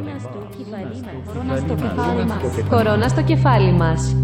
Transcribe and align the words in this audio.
Κορώνα 0.00 1.58
στο 1.58 1.74
κεφάλι 1.74 2.24
μας. 2.24 2.68
Κορώνα 2.68 3.08
στο 3.08 3.22
κεφάλι 3.22 3.72
μας. 3.72 4.16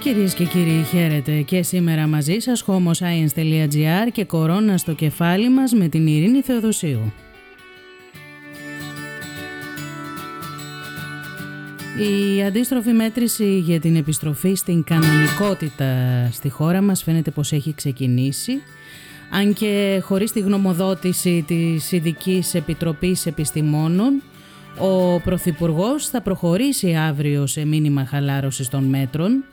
Κυρίες 0.00 0.34
και 0.34 0.44
κύριοι, 0.44 0.82
χαίρετε 0.82 1.40
και 1.40 1.62
σήμερα 1.62 2.06
μαζί 2.06 2.38
σας 2.38 2.64
homoscience.gr 2.66 4.08
και 4.12 4.24
κορώνα 4.24 4.76
στο 4.76 4.92
κεφάλι 4.92 5.50
μας 5.50 5.72
με 5.72 5.88
την 5.88 6.06
Ειρήνη 6.06 6.40
Θεοδοσίου. 6.40 7.12
Η 12.00 12.42
αντίστροφη 12.42 12.92
μέτρηση 12.92 13.58
για 13.58 13.80
την 13.80 13.96
επιστροφή 13.96 14.54
στην 14.54 14.84
κανονικότητα 14.84 16.28
στη 16.32 16.48
χώρα 16.48 16.80
μας 16.82 17.02
φαίνεται 17.02 17.30
πως 17.30 17.52
έχει 17.52 17.74
ξεκινήσει. 17.74 18.62
Αν 19.30 19.52
και 19.52 20.00
χωρίς 20.04 20.32
τη 20.32 20.40
γνωμοδότηση 20.40 21.44
της 21.46 21.92
ειδικής 21.92 22.54
Επιτροπής 22.54 23.26
Επιστημόνων 23.26 24.22
ο 24.78 25.20
Πρωθυπουργός 25.20 26.08
θα 26.08 26.20
προχωρήσει 26.20 26.94
αύριο 26.94 27.46
σε 27.46 27.64
μήνυμα 27.64 28.04
χαλάρωσης 28.04 28.68
των 28.68 28.84
μέτρων 28.84 29.44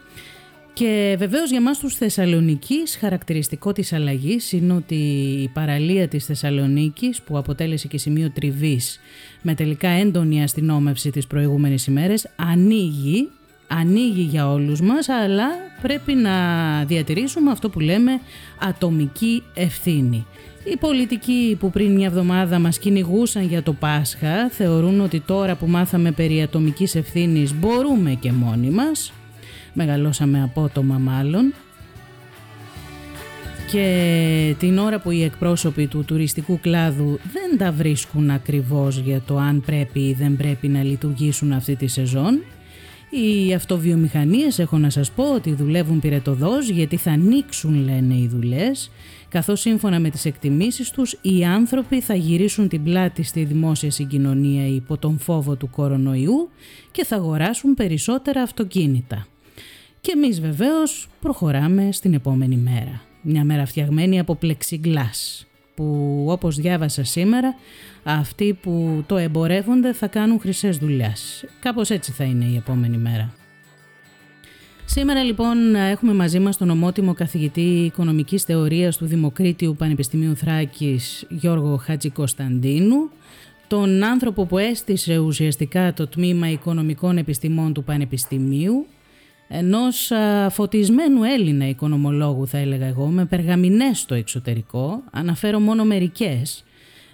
και 0.78 1.16
βεβαίως 1.20 1.50
για 1.50 1.62
μας 1.62 1.80
τους 1.80 1.96
Θεσσαλονικείς 1.96 2.98
χαρακτηριστικό 3.00 3.72
της 3.72 3.94
αλλαγής 3.94 4.52
είναι 4.52 4.74
ότι 4.74 4.96
η 5.44 5.48
παραλία 5.48 6.08
της 6.08 6.26
Θεσσαλονίκης 6.26 7.22
που 7.22 7.38
αποτέλεσε 7.38 7.88
και 7.88 7.98
σημείο 7.98 8.32
τριβής 8.32 9.00
με 9.42 9.56
τελικά 9.56 9.90
έντονη 9.90 10.44
αστυνόμευση 10.44 11.10
τις 11.10 11.28
προηγούμενες 11.28 11.86
ημέρες 11.88 12.28
ανοίγει, 12.36 13.30
ανοίγει 13.68 14.22
για 14.22 14.52
όλους 14.52 14.82
μας 14.82 15.10
αλλά 15.10 15.48
πρέπει 15.82 16.14
να 16.14 16.34
διατηρήσουμε 16.86 17.52
αυτό 17.52 17.70
που 17.70 17.80
λέμε 17.80 18.12
ατομική 18.60 19.44
ευθύνη. 19.54 20.26
Οι 20.64 20.78
πολιτικοί 20.78 21.58
που 21.60 21.70
πριν 21.70 21.92
μια 21.92 22.08
εβδομάδα 22.08 22.60
μας 22.60 22.80
κυνηγούσαν 22.80 23.44
για 23.44 23.64
το 23.64 23.74
Πάσχα 23.74 24.50
θεωρούν 24.50 25.02
ότι 25.02 25.20
τώρα 25.20 25.56
που 25.56 25.68
μάθαμε 25.68 26.12
περί 26.12 26.42
ατομικής 26.42 26.96
ευθύνης 26.96 27.54
μπορούμε 27.54 28.18
και 28.20 28.32
μόνοι 28.32 28.70
μας 28.70 29.12
μεγαλώσαμε 29.78 30.44
απότομα 30.44 30.98
μάλλον 30.98 31.54
και 33.72 34.56
την 34.60 34.78
ώρα 34.78 35.00
που 35.00 35.12
οι 35.12 35.24
εκπρόσωποι 35.24 35.88
του 35.88 36.04
τουριστικού 36.06 36.60
κλάδου 36.60 37.20
δεν 37.34 37.58
τα 37.58 37.72
βρίσκουν 37.72 38.30
ακριβώς 38.30 38.98
για 38.98 39.22
το 39.22 39.38
αν 39.38 39.62
πρέπει 39.62 40.00
ή 40.00 40.14
δεν 40.14 40.38
πρέπει 40.38 40.68
να 40.68 40.84
λειτουργήσουν 40.84 41.52
αυτή 41.52 41.76
τη 41.76 41.88
σεζόν 41.88 42.40
οι 43.10 43.54
αυτοβιομηχανίες 43.54 44.60
έχω 44.60 44.78
να 44.78 44.90
σας 44.90 45.12
πω 45.12 45.34
ότι 45.34 45.54
δουλεύουν 45.54 46.00
πυρετοδός 46.00 46.70
γιατί 46.70 46.98
θα 46.98 47.12
ανοίξουν 47.12 47.84
λένε 47.86 48.14
οι 48.14 48.28
δουλειές 48.28 48.92
καθώς 49.30 49.60
σύμφωνα 49.60 50.00
με 50.00 50.10
τις 50.10 50.26
εκτιμήσεις 50.26 50.92
τους 50.92 51.18
οι 51.22 51.46
άνθρωποι 51.46 52.02
θα 52.02 52.16
γυρίσουν 52.16 52.68
την 52.68 52.84
πλάτη 52.84 53.24
στη 53.24 53.44
δημόσια 53.44 53.92
συγκοινωνία 53.92 54.68
υπό 54.68 54.98
τον 54.98 55.20
φόβο 55.20 55.56
του 55.56 55.70
κορονοϊού 55.70 56.50
και 56.92 57.06
θα 57.06 57.16
αγοράσουν 57.16 57.74
περισσότερα 57.74 58.42
αυτοκίνητα. 58.42 59.28
Και 60.08 60.14
εμείς 60.16 60.42
βεβαίως 60.42 61.08
προχωράμε 61.22 61.92
στην 61.92 62.14
επόμενη 62.14 62.56
μέρα. 62.56 63.02
Μια 63.22 63.44
μέρα 63.44 63.66
φτιαγμένη 63.66 64.20
από 64.20 64.36
πλεξιγκλάς 64.36 65.48
που 65.76 66.26
όπως 66.30 66.56
διάβασα 66.56 67.04
σήμερα 67.04 67.56
αυτοί 68.04 68.58
που 68.62 69.04
το 69.08 69.18
εμπορεύονται 69.18 69.94
θα 69.94 70.08
κάνουν 70.08 70.40
χρυσές 70.40 70.78
δουλειάς. 70.78 71.44
Κάπως 71.60 71.90
έτσι 71.90 72.12
θα 72.12 72.24
είναι 72.24 72.46
η 72.46 72.56
επόμενη 72.56 72.98
μέρα. 72.98 73.34
Σήμερα 74.86 75.24
λοιπόν 75.24 75.76
έχουμε 75.76 76.14
μαζί 76.14 76.40
μας 76.40 76.58
τον 76.58 76.70
ομότιμο 76.70 77.14
καθηγητή 77.14 77.84
οικονομικής 77.84 78.44
θεωρίας 78.44 78.98
του 78.98 79.06
Δημοκρίτιου 79.06 79.76
Πανεπιστημίου 79.78 80.36
Θράκης 80.36 81.26
Γιώργο 81.30 81.78
Χατζη 81.78 82.10
Κωνσταντίνου, 82.10 83.10
τον 83.68 84.04
άνθρωπο 84.04 84.46
που 84.46 84.58
έστησε 84.58 85.18
ουσιαστικά 85.18 85.94
το 85.94 86.08
τμήμα 86.08 86.50
οικονομικών 86.50 87.18
επιστημών 87.18 87.74
του 87.74 87.84
Πανεπιστημίου, 87.84 88.86
ενός 89.48 90.12
φωτισμένου 90.50 91.24
Έλληνα 91.24 91.68
οικονομολόγου 91.68 92.48
θα 92.48 92.58
έλεγα 92.58 92.86
εγώ 92.86 93.06
με 93.06 93.26
περγαμηνές 93.26 94.00
στο 94.00 94.16
εξωτερικό, 94.16 95.04
αναφέρω 95.12 95.60
μόνο 95.60 95.86
μερικές, 95.86 96.64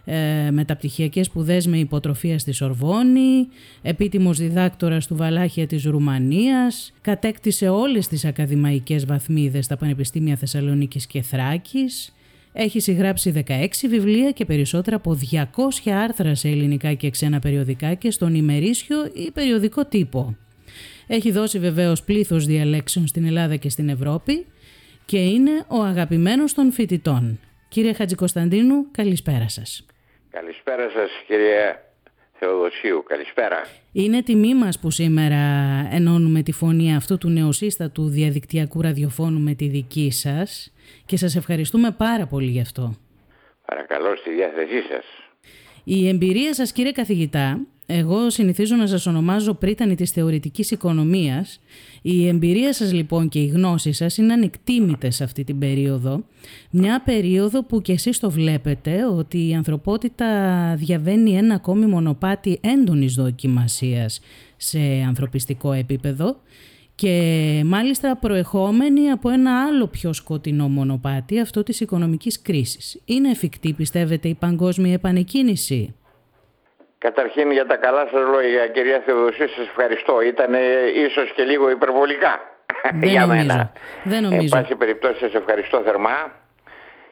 ε, 0.06 0.52
μεταπτυχιακές 0.52 1.26
σπουδές 1.26 1.68
με 1.68 1.78
υποτροφία 1.78 2.40
στη 2.40 2.52
Σορβόνη, 2.52 3.48
επίτιμος 3.82 4.38
διδάκτορας 4.38 5.08
του 5.08 5.16
Βαλάχια 5.16 5.68
της 5.68 5.84
Ρουμανίας, 5.84 6.94
κατέκτησε 7.02 7.70
όλες 7.70 8.08
τις 8.08 8.26
ακαδημαϊκές 8.26 9.06
βαθμίδες 9.06 9.66
στα 9.66 9.78
Πανεπιστήμια 9.78 10.36
Θεσσαλονίκης 10.36 11.08
και 11.08 11.22
Θράκης, 11.22 12.14
έχει 12.54 12.80
συγγράψει 12.80 13.32
16 13.32 13.88
βιβλία 13.88 14.32
και 14.32 14.46
περισσότερα 14.46 14.96
από 14.96 15.14
200 15.14 15.92
άρθρα 15.92 16.36
σε 16.36 16.48
ελληνικά 16.48 16.94
και 16.94 17.10
ξένα 17.10 17.40
περιοδικά 17.40 17.94
και 17.94 18.12
στον 18.12 18.36
ημερήσιο 18.36 18.98
ή 19.14 19.32
περιοδικό 19.32 19.86
τύπο. 19.86 20.36
Έχει 21.08 21.32
δώσει 21.32 21.60
βεβαίως 21.60 22.04
πλήθος 22.04 22.46
διαλέξεων 22.46 23.08
στην 23.08 23.26
Ελλάδα 23.26 23.56
και 23.56 23.70
στην 23.70 23.90
Ευρώπη 23.90 24.46
και 25.06 25.18
είναι 25.18 25.66
ο 25.68 25.82
αγαπημένος 25.84 26.54
των 26.54 26.72
φοιτητών. 26.72 27.40
Κύριε 27.68 27.94
Χατζικοσταντίνου, 27.94 28.92
καλησπέρα 28.92 29.50
σας. 29.50 29.86
Καλησπέρα 30.30 30.90
σας 30.90 31.10
κύριε 31.28 31.76
Θεοδοσίου, 32.40 33.04
καλησπέρα. 33.08 33.66
Είναι 33.92 34.24
τιμή 34.24 34.56
μας 34.56 34.80
που 34.80 34.92
σήμερα 34.92 35.42
ενώνουμε 35.92 36.42
τη 36.44 36.52
φωνή 36.52 36.96
αυτού 36.96 37.18
του 37.18 37.30
νεοσύστατου 37.30 38.10
διαδικτυακού 38.10 38.82
ραδιοφώνου 38.82 39.40
με 39.40 39.54
τη 39.54 39.68
δική 39.68 40.12
σας 40.12 40.74
και 41.06 41.18
σας 41.18 41.36
ευχαριστούμε 41.36 41.92
πάρα 41.92 42.26
πολύ 42.26 42.50
γι' 42.50 42.62
αυτό. 42.62 42.96
Παρακαλώ 43.66 44.16
στη 44.16 44.32
διάθεσή 44.32 44.82
σας. 44.90 45.06
Η 45.84 46.08
εμπειρία 46.08 46.54
σας 46.54 46.72
κύριε 46.72 46.92
καθηγητά 46.92 47.60
εγώ 47.86 48.30
συνηθίζω 48.30 48.76
να 48.76 48.88
σας 48.88 49.06
ονομάζω 49.06 49.54
πρίτανη 49.54 49.96
της 49.96 50.12
θεωρητικής 50.12 50.72
οικονομίας. 50.72 51.60
Η 52.02 52.28
εμπειρία 52.28 52.74
σας 52.74 52.94
λοιπόν 52.94 53.30
και 53.30 53.40
η 53.40 53.46
γνώση 53.46 53.92
σας 53.92 54.18
είναι 54.18 54.34
ανεκτήμητες 54.34 55.16
σε 55.16 55.24
αυτή 55.24 55.44
την 55.44 55.60
περίοδο. 55.60 56.24
Μια 56.70 57.02
περίοδο 57.06 57.64
που 57.64 57.82
κι 57.82 57.92
εσείς 57.92 58.20
το 58.20 58.32
βλέπετε 58.32 59.06
ότι 59.06 59.48
η 59.48 59.54
ανθρωπότητα 59.54 60.28
διαβαίνει 60.78 61.36
ένα 61.38 61.56
ακόμη 61.56 61.86
μονοπάτι 61.86 62.60
έντονης 62.62 63.14
δοκιμασίας 63.14 64.20
σε 64.58 64.80
ανθρωπιστικό 65.08 65.72
επίπεδο 65.72 66.36
και 66.96 67.62
μάλιστα 67.66 68.18
προεχόμενη 68.18 69.10
από 69.10 69.30
ένα 69.30 69.66
άλλο 69.66 69.88
πιο 69.88 70.14
σκοτεινό 70.14 70.70
μονοπάτι, 70.70 71.40
αυτό 71.40 71.64
της 71.64 71.80
οικονομικής 71.80 72.42
κρίσης. 72.42 73.02
Είναι 73.06 73.30
εφικτή 73.30 73.74
πιστεύετε 73.74 74.28
η 74.28 74.34
παγκόσμια 74.34 74.94
επανεκκίνηση; 74.94 75.94
Καταρχήν 77.08 77.52
για 77.52 77.66
τα 77.66 77.76
καλά 77.76 78.08
σας 78.12 78.28
λόγια 78.34 78.68
κυρία 78.68 79.02
Θεοδοσίου 79.06 79.50
σας 79.50 79.68
ευχαριστώ. 79.68 80.22
Ήταν 80.22 80.54
ίσως 80.96 81.32
και 81.36 81.44
λίγο 81.44 81.70
υπερβολικά 81.70 82.42
Δεν 82.94 83.10
για 83.16 83.26
νομίζω. 83.26 83.46
μένα. 83.46 83.72
Δεν 84.04 84.24
Εν 84.24 84.30
νομίζω. 84.30 84.56
πάση 84.58 84.76
περιπτώσει 84.76 85.20
σας 85.20 85.34
ευχαριστώ 85.34 85.82
θερμά. 85.86 86.32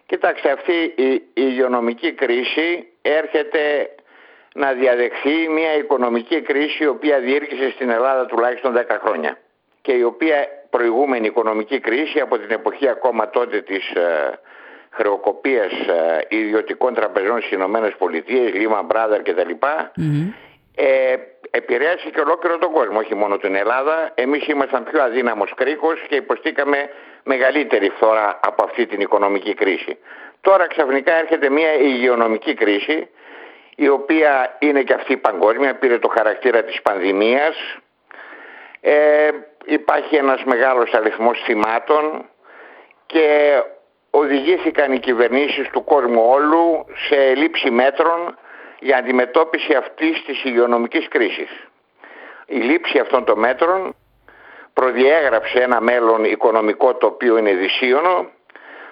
Κοιτάξτε 0.06 0.52
αυτή 0.52 0.74
η, 0.96 1.12
η 1.14 1.22
υγειονομική 1.34 2.12
κρίση 2.12 2.88
έρχεται 3.02 3.60
να 4.54 4.72
διαδεχθεί 4.72 5.48
μια 5.50 5.76
οικονομική 5.76 6.42
κρίση 6.42 6.84
η 6.84 6.88
οποία 6.88 7.20
διήρκησε 7.20 7.70
στην 7.70 7.90
Ελλάδα 7.90 8.26
τουλάχιστον 8.26 8.78
10 8.78 8.82
χρόνια 9.06 9.38
και 9.82 9.92
η 9.92 10.04
οποία 10.04 10.48
προηγούμενη 10.70 11.26
οικονομική 11.26 11.80
κρίση 11.80 12.20
από 12.20 12.38
την 12.38 12.52
εποχή 12.52 12.88
ακόμα 12.88 13.30
τότε 13.30 13.62
της 13.62 13.94
ε, 14.92 14.96
χρεοκοπίας 14.96 15.72
ε, 15.72 16.26
ιδιωτικών 16.28 16.94
τραπεζών 16.94 17.38
στις 17.38 17.52
Ηνωμένες 17.52 17.96
Πολιτείες, 17.98 18.52
Lehman 18.54 18.96
Brothers 18.96 19.22
κτλ. 19.24 19.52
Μμμ. 19.96 20.34
Ε, 20.76 21.16
επηρέασε 21.52 22.10
και 22.10 22.20
ολόκληρο 22.20 22.58
τον 22.58 22.72
κόσμο, 22.72 22.98
όχι 23.00 23.16
μόνο 23.16 23.38
την 23.38 23.56
Ελλάδα. 23.56 24.12
Εμείς 24.16 24.48
ήμασταν 24.48 24.84
πιο 24.84 25.04
αδύναμος 25.04 25.54
κρίκος 25.56 26.06
και 26.08 26.16
υποστήκαμε 26.16 26.90
μεγαλύτερη 27.24 27.90
φθορά 27.90 28.40
από 28.44 28.64
αυτή 28.64 28.86
την 28.86 29.02
οικονομική 29.02 29.54
κρίση. 29.54 29.98
Τώρα 30.42 30.68
ξαφνικά 30.68 31.14
έρχεται 31.14 31.50
μια 31.50 31.74
υγειονομική 31.74 32.54
κρίση, 32.54 33.10
η 33.76 33.88
οποία 33.88 34.56
είναι 34.60 34.84
και 34.84 34.94
αυτή 34.94 35.18
παγκόσμια, 35.18 35.76
πήρε 35.76 36.00
το 36.00 36.08
χαρακτήρα 36.08 36.64
της 36.64 36.82
πανδημίας. 36.82 37.56
Ε, 38.82 39.30
υπάρχει 39.66 40.16
ένας 40.16 40.44
μεγάλος 40.44 40.94
αριθμός 40.94 41.42
θυμάτων 41.46 42.26
και 43.06 43.54
οδηγήθηκαν 44.12 44.92
οι 44.92 45.00
κυβερνήσεις 45.00 45.70
του 45.70 45.84
κόσμου 45.84 46.26
όλου 46.30 46.86
σε 47.08 47.36
λήψη 47.36 47.72
μέτρων 47.72 48.38
για 48.80 48.98
αντιμετώπιση 48.98 49.74
αυτής 49.74 50.24
της 50.26 50.44
υγειονομικής 50.44 51.08
κρίσης. 51.08 51.50
Η 52.46 52.58
λήψη 52.58 53.00
αυτών 53.00 53.26
των 53.26 53.40
μέτρων 53.40 53.96
προδιέγραψε 54.74 55.60
ένα 55.60 55.82
μέλλον 55.82 56.24
οικονομικό 56.24 56.96
το 56.96 57.06
οποίο 57.06 57.38
είναι 57.38 57.54
δυσίωνο, 57.54 58.30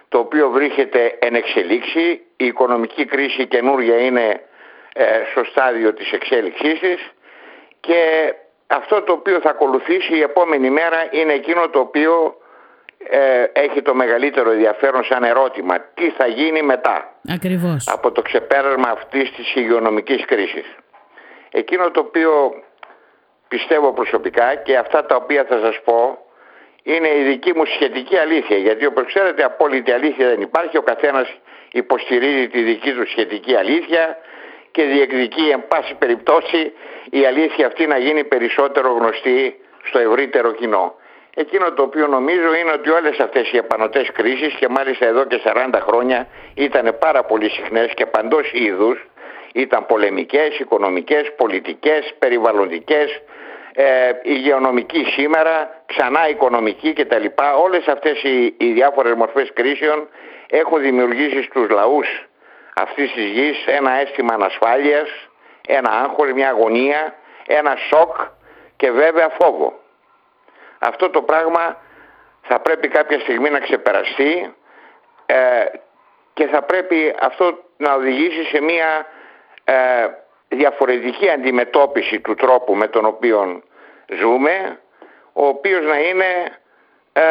το 0.09 0.17
οποίο 0.17 0.49
βρίσκεται 0.49 1.17
εν 1.19 1.35
εξελίξη. 1.35 2.21
Η 2.37 2.45
οικονομική 2.45 3.05
κρίση 3.05 3.45
καινούρια 3.45 3.97
είναι 3.97 4.41
ε, 4.93 5.05
στο 5.31 5.43
στάδιο 5.43 5.93
της 5.93 6.11
εξέλιξής 6.11 6.79
της 6.79 7.11
και 7.79 8.33
αυτό 8.67 9.01
το 9.01 9.11
οποίο 9.13 9.39
θα 9.39 9.49
ακολουθήσει 9.49 10.15
η 10.15 10.21
επόμενη 10.21 10.69
μέρα 10.69 11.07
είναι 11.11 11.33
εκείνο 11.33 11.69
το 11.69 11.79
οποίο 11.79 12.37
ε, 13.07 13.43
έχει 13.53 13.81
το 13.81 13.93
μεγαλύτερο 13.93 14.51
ενδιαφέρον 14.51 15.03
σαν 15.03 15.23
ερώτημα. 15.23 15.79
Τι 15.93 16.09
θα 16.09 16.27
γίνει 16.27 16.61
μετά 16.61 17.13
Ακριβώς. 17.33 17.87
από 17.87 18.11
το 18.11 18.21
ξεπέρασμα 18.21 18.89
αυτής 18.89 19.31
της 19.31 19.55
υγειονομικής 19.55 20.25
κρίσης. 20.25 20.75
Εκείνο 21.51 21.91
το 21.91 21.99
οποίο 21.99 22.53
πιστεύω 23.47 23.93
προσωπικά 23.93 24.55
και 24.55 24.77
αυτά 24.77 25.05
τα 25.05 25.15
οποία 25.15 25.45
θα 25.49 25.59
σας 25.59 25.81
πω 25.83 26.17
είναι 26.83 27.07
η 27.07 27.23
δική 27.23 27.55
μου 27.55 27.65
σχετική 27.65 28.17
αλήθεια 28.17 28.57
γιατί 28.57 28.85
όπως 28.85 29.05
ξέρετε 29.05 29.43
απόλυτη 29.43 29.91
αλήθεια 29.91 30.27
δεν 30.27 30.41
υπάρχει 30.41 30.77
ο 30.77 30.81
καθένας 30.81 31.37
υποστηρίζει 31.71 32.47
τη 32.47 32.61
δική 32.61 32.93
του 32.93 33.07
σχετική 33.07 33.55
αλήθεια 33.55 34.17
και 34.71 34.83
διεκδικεί 34.83 35.49
εν 35.49 35.67
πάση 35.67 35.95
περιπτώσει 35.95 36.73
η 37.09 37.25
αλήθεια 37.25 37.67
αυτή 37.67 37.87
να 37.87 37.97
γίνει 37.97 38.23
περισσότερο 38.23 38.89
γνωστή 38.89 39.59
στο 39.83 39.99
ευρύτερο 39.99 40.51
κοινό. 40.51 40.95
Εκείνο 41.43 41.71
το 41.71 41.83
οποίο 41.83 42.07
νομίζω 42.07 42.53
είναι 42.53 42.71
ότι 42.71 42.89
όλες 42.89 43.19
αυτές 43.19 43.51
οι 43.51 43.57
επανωτές 43.57 44.11
κρίσεις 44.11 44.53
και 44.53 44.67
μάλιστα 44.67 45.05
εδώ 45.05 45.23
και 45.25 45.41
40 45.43 45.79
χρόνια 45.87 46.27
ήταν 46.53 46.97
πάρα 46.99 47.23
πολύ 47.23 47.49
συχνές 47.49 47.91
και 47.93 48.05
παντός 48.05 48.51
είδους 48.53 49.07
ήταν 49.53 49.85
πολεμικές, 49.85 50.59
οικονομικές, 50.59 51.35
πολιτικές, 51.35 52.13
περιβαλλοντικές, 52.19 53.21
ε, 53.73 54.11
υγειονομική 54.23 55.03
σήμερα, 55.03 55.83
ξανά 55.85 56.29
οικονομική 56.29 56.93
κτλ. 56.93 57.25
Όλες 57.63 57.87
αυτές 57.87 58.23
οι, 58.23 58.55
οι 58.57 58.71
διάφορες 58.71 59.13
μορφές 59.13 59.51
κρίσεων 59.53 60.07
έχουν 60.49 60.81
δημιουργήσει 60.81 61.43
στους 61.43 61.69
λαούς 61.69 62.07
αυτής 62.75 63.11
της 63.11 63.25
γης 63.25 63.65
ένα 63.65 63.91
αίσθημα 63.99 64.33
ανασφάλειας, 64.33 65.09
ένα 65.67 65.89
άγχος, 65.91 66.31
μια 66.31 66.49
αγωνία, 66.49 67.15
ένα 67.47 67.75
σοκ 67.89 68.15
και 68.77 68.91
βέβαια 68.91 69.29
φόβο. 69.39 69.78
Αυτό 70.79 71.09
το 71.09 71.21
πράγμα 71.21 71.77
θα 72.41 72.59
πρέπει 72.59 72.87
κάποια 72.87 73.19
στιγμή 73.19 73.49
να 73.49 73.59
ξεπεραστεί 73.59 74.53
ε, 75.25 75.65
και 76.33 76.47
θα 76.47 76.61
πρέπει 76.61 77.15
αυτό 77.19 77.63
να 77.77 77.93
οδηγήσει 77.93 78.43
σε 78.43 78.61
μια 78.61 79.05
ε, 79.63 80.07
διαφορετική 80.47 81.29
αντιμετώπιση 81.29 82.19
του 82.19 82.35
τρόπου 82.35 82.75
με 82.75 82.87
τον 82.87 83.05
οποίο 83.05 83.63
ζούμε, 84.19 84.79
ο 85.33 85.47
οποίος 85.47 85.85
να 85.85 85.99
είναι 85.99 86.57
ε, 87.13 87.21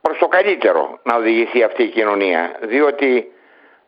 προς 0.00 0.18
το 0.18 0.28
καλύτερο 0.28 0.98
να 1.02 1.16
οδηγηθεί 1.16 1.62
αυτή 1.62 1.82
η 1.82 1.88
κοινωνία. 1.88 2.56
Διότι 2.60 3.32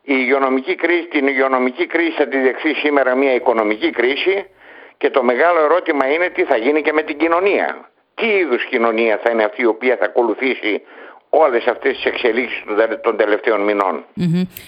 η 0.01 0.13
υγειονομική 0.17 0.75
κρίση, 0.75 1.07
την 1.07 1.27
υγειονομική 1.27 1.85
κρίση 1.85 2.11
θα 2.11 2.27
τη 2.27 2.37
δεχθεί 2.39 2.73
σήμερα 2.73 3.15
μια 3.15 3.33
οικονομική 3.33 3.89
κρίση 3.89 4.49
και 4.97 5.09
το 5.09 5.23
μεγάλο 5.23 5.59
ερώτημα 5.59 6.11
είναι 6.11 6.29
τι 6.29 6.43
θα 6.43 6.57
γίνει 6.57 6.81
και 6.81 6.93
με 6.93 7.01
την 7.01 7.17
κοινωνία. 7.17 7.89
Τι 8.15 8.25
είδους 8.25 8.65
κοινωνία 8.65 9.19
θα 9.23 9.29
είναι 9.29 9.43
αυτή 9.43 9.61
η 9.61 9.65
οποία 9.65 9.97
θα 9.97 10.05
ακολουθήσει 10.05 10.81
όλες 11.29 11.67
αυτές 11.67 11.95
τις 11.95 12.05
εξελίξεις 12.05 12.63
των 13.03 13.17
τελευταίων 13.17 13.61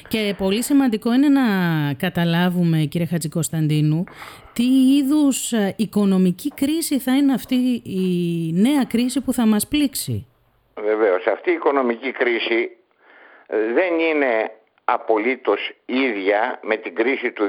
Και 0.07 0.35
πολύ 0.37 0.63
σημαντικό 0.63 1.13
είναι 1.13 1.29
να 1.29 1.43
καταλάβουμε 1.93 2.77
κύριε 2.77 3.07
Χατζικοσταντίνου 3.07 4.03
τι 4.53 4.63
είδους 4.63 5.51
ε, 5.51 5.73
οικονομική 5.77 6.49
κρίση 6.49 6.99
θα 6.99 7.15
είναι 7.15 7.33
αυτή 7.33 7.55
η 7.83 8.51
νέα 8.53 8.83
κρίση 8.83 9.21
που 9.21 9.33
θα 9.33 9.45
μας 9.45 9.67
πλήξει. 9.67 10.27
Βεβαίως. 10.81 11.27
Αυτή 11.27 11.49
η 11.49 11.53
οικονομική 11.53 12.11
κρίση 12.11 12.77
ε, 13.47 13.57
δεν 13.73 13.99
είναι 13.99 14.51
απολύτως 14.83 15.71
ίδια 15.85 16.59
με 16.63 16.75
την 16.75 16.95
κρίση 16.95 17.31
του 17.31 17.43
2009-2010 17.43 17.47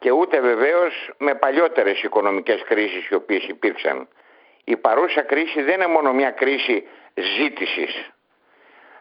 και 0.00 0.10
ούτε 0.10 0.40
βεβαίως 0.40 1.10
με 1.18 1.34
παλιότερες 1.34 2.02
οικονομικές 2.02 2.62
κρίσεις 2.62 3.08
οι 3.08 3.14
οποίες 3.14 3.44
υπήρξαν 3.48 4.08
η 4.64 4.76
παρούσα 4.76 5.22
κρίση 5.22 5.62
δεν 5.62 5.74
είναι 5.74 5.86
μόνο 5.86 6.12
μια 6.12 6.30
κρίση 6.30 6.86
ζήτησης. 7.14 8.10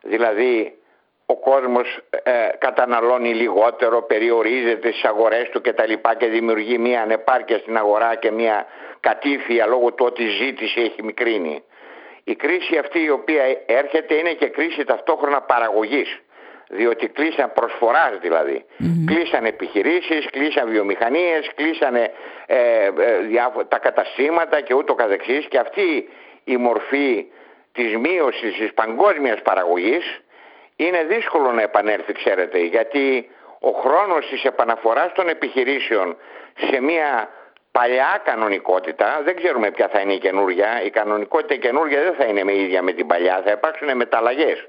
Δηλαδή 0.01 0.77
ο 1.25 1.35
κόσμος 1.35 1.99
ε, 2.23 2.49
καταναλώνει 2.57 3.33
λιγότερο, 3.33 4.01
περιορίζεται 4.01 4.91
στις 4.91 5.03
αγορές 5.03 5.49
του 5.49 5.61
κτλ. 5.61 5.93
Και, 5.93 6.15
και 6.17 6.27
δημιουργεί 6.27 6.77
μια 6.77 7.01
ανεπάρκεια 7.01 7.57
στην 7.57 7.77
αγορά 7.77 8.15
και 8.15 8.31
μια 8.31 8.65
κατήφια 8.99 9.65
λόγω 9.65 9.93
του 9.93 10.05
ότι 10.05 10.23
η 10.23 10.27
ζήτηση 10.27 10.81
έχει 10.81 11.03
μικρύνει. 11.03 11.63
Η 12.23 12.35
κρίση 12.35 12.77
αυτή 12.77 13.03
η 13.03 13.09
οποία 13.09 13.43
έρχεται 13.65 14.13
είναι 14.13 14.33
και 14.33 14.47
κρίση 14.47 14.83
ταυτόχρονα 14.83 15.41
παραγωγής 15.41 16.19
διότι 16.69 17.07
κλείσαν 17.07 17.51
προσφοράς 17.53 18.17
δηλαδή. 18.21 18.65
Mm-hmm. 18.65 19.03
Κλείσαν 19.05 19.45
επιχειρήσεις, 19.45 20.29
κλείσαν 20.31 20.69
βιομηχανίες, 20.69 21.51
κλείσαν 21.55 21.95
ε, 21.95 22.11
ε, 22.45 22.91
τα 23.67 23.77
καταστήματα 23.77 24.61
και 24.61 24.73
ούτω 24.73 24.95
καθεξής 24.95 25.45
και 25.45 25.57
αυτή 25.57 26.09
η 26.43 26.57
μορφή 26.57 27.25
της 27.71 27.97
μείωσης 27.97 28.57
της 28.57 28.73
παγκόσμιας 28.73 29.41
παραγωγής 29.41 30.21
είναι 30.75 31.03
δύσκολο 31.03 31.51
να 31.51 31.61
επανέλθει 31.61 32.13
ξέρετε 32.13 32.59
γιατί 32.59 33.29
ο 33.59 33.69
χρόνος 33.69 34.27
της 34.29 34.43
επαναφοράς 34.43 35.13
των 35.13 35.29
επιχειρήσεων 35.29 36.17
σε 36.69 36.81
μια 36.81 37.29
παλιά 37.71 38.21
κανονικότητα, 38.23 39.21
δεν 39.23 39.35
ξέρουμε 39.35 39.71
ποια 39.71 39.87
θα 39.87 39.99
είναι 39.99 40.13
η 40.13 40.17
καινούργια, 40.17 40.83
η 40.83 40.89
κανονικότητα 40.89 41.53
η 41.53 41.57
καινούργια 41.57 42.01
δεν 42.01 42.13
θα 42.13 42.25
είναι 42.25 42.43
με 42.43 42.55
ίδια 42.55 42.81
με 42.81 42.91
την 42.91 43.07
παλιά, 43.07 43.41
θα 43.45 43.51
υπάρξουν 43.51 43.95
μεταλλαγές. 43.95 44.67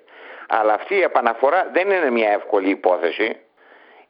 Αλλά 0.53 0.73
αυτή 0.73 0.95
η 0.95 1.01
επαναφορά 1.01 1.71
δεν 1.73 1.91
είναι 1.91 2.11
μια 2.11 2.31
εύκολη 2.31 2.71
υπόθεση. 2.71 3.37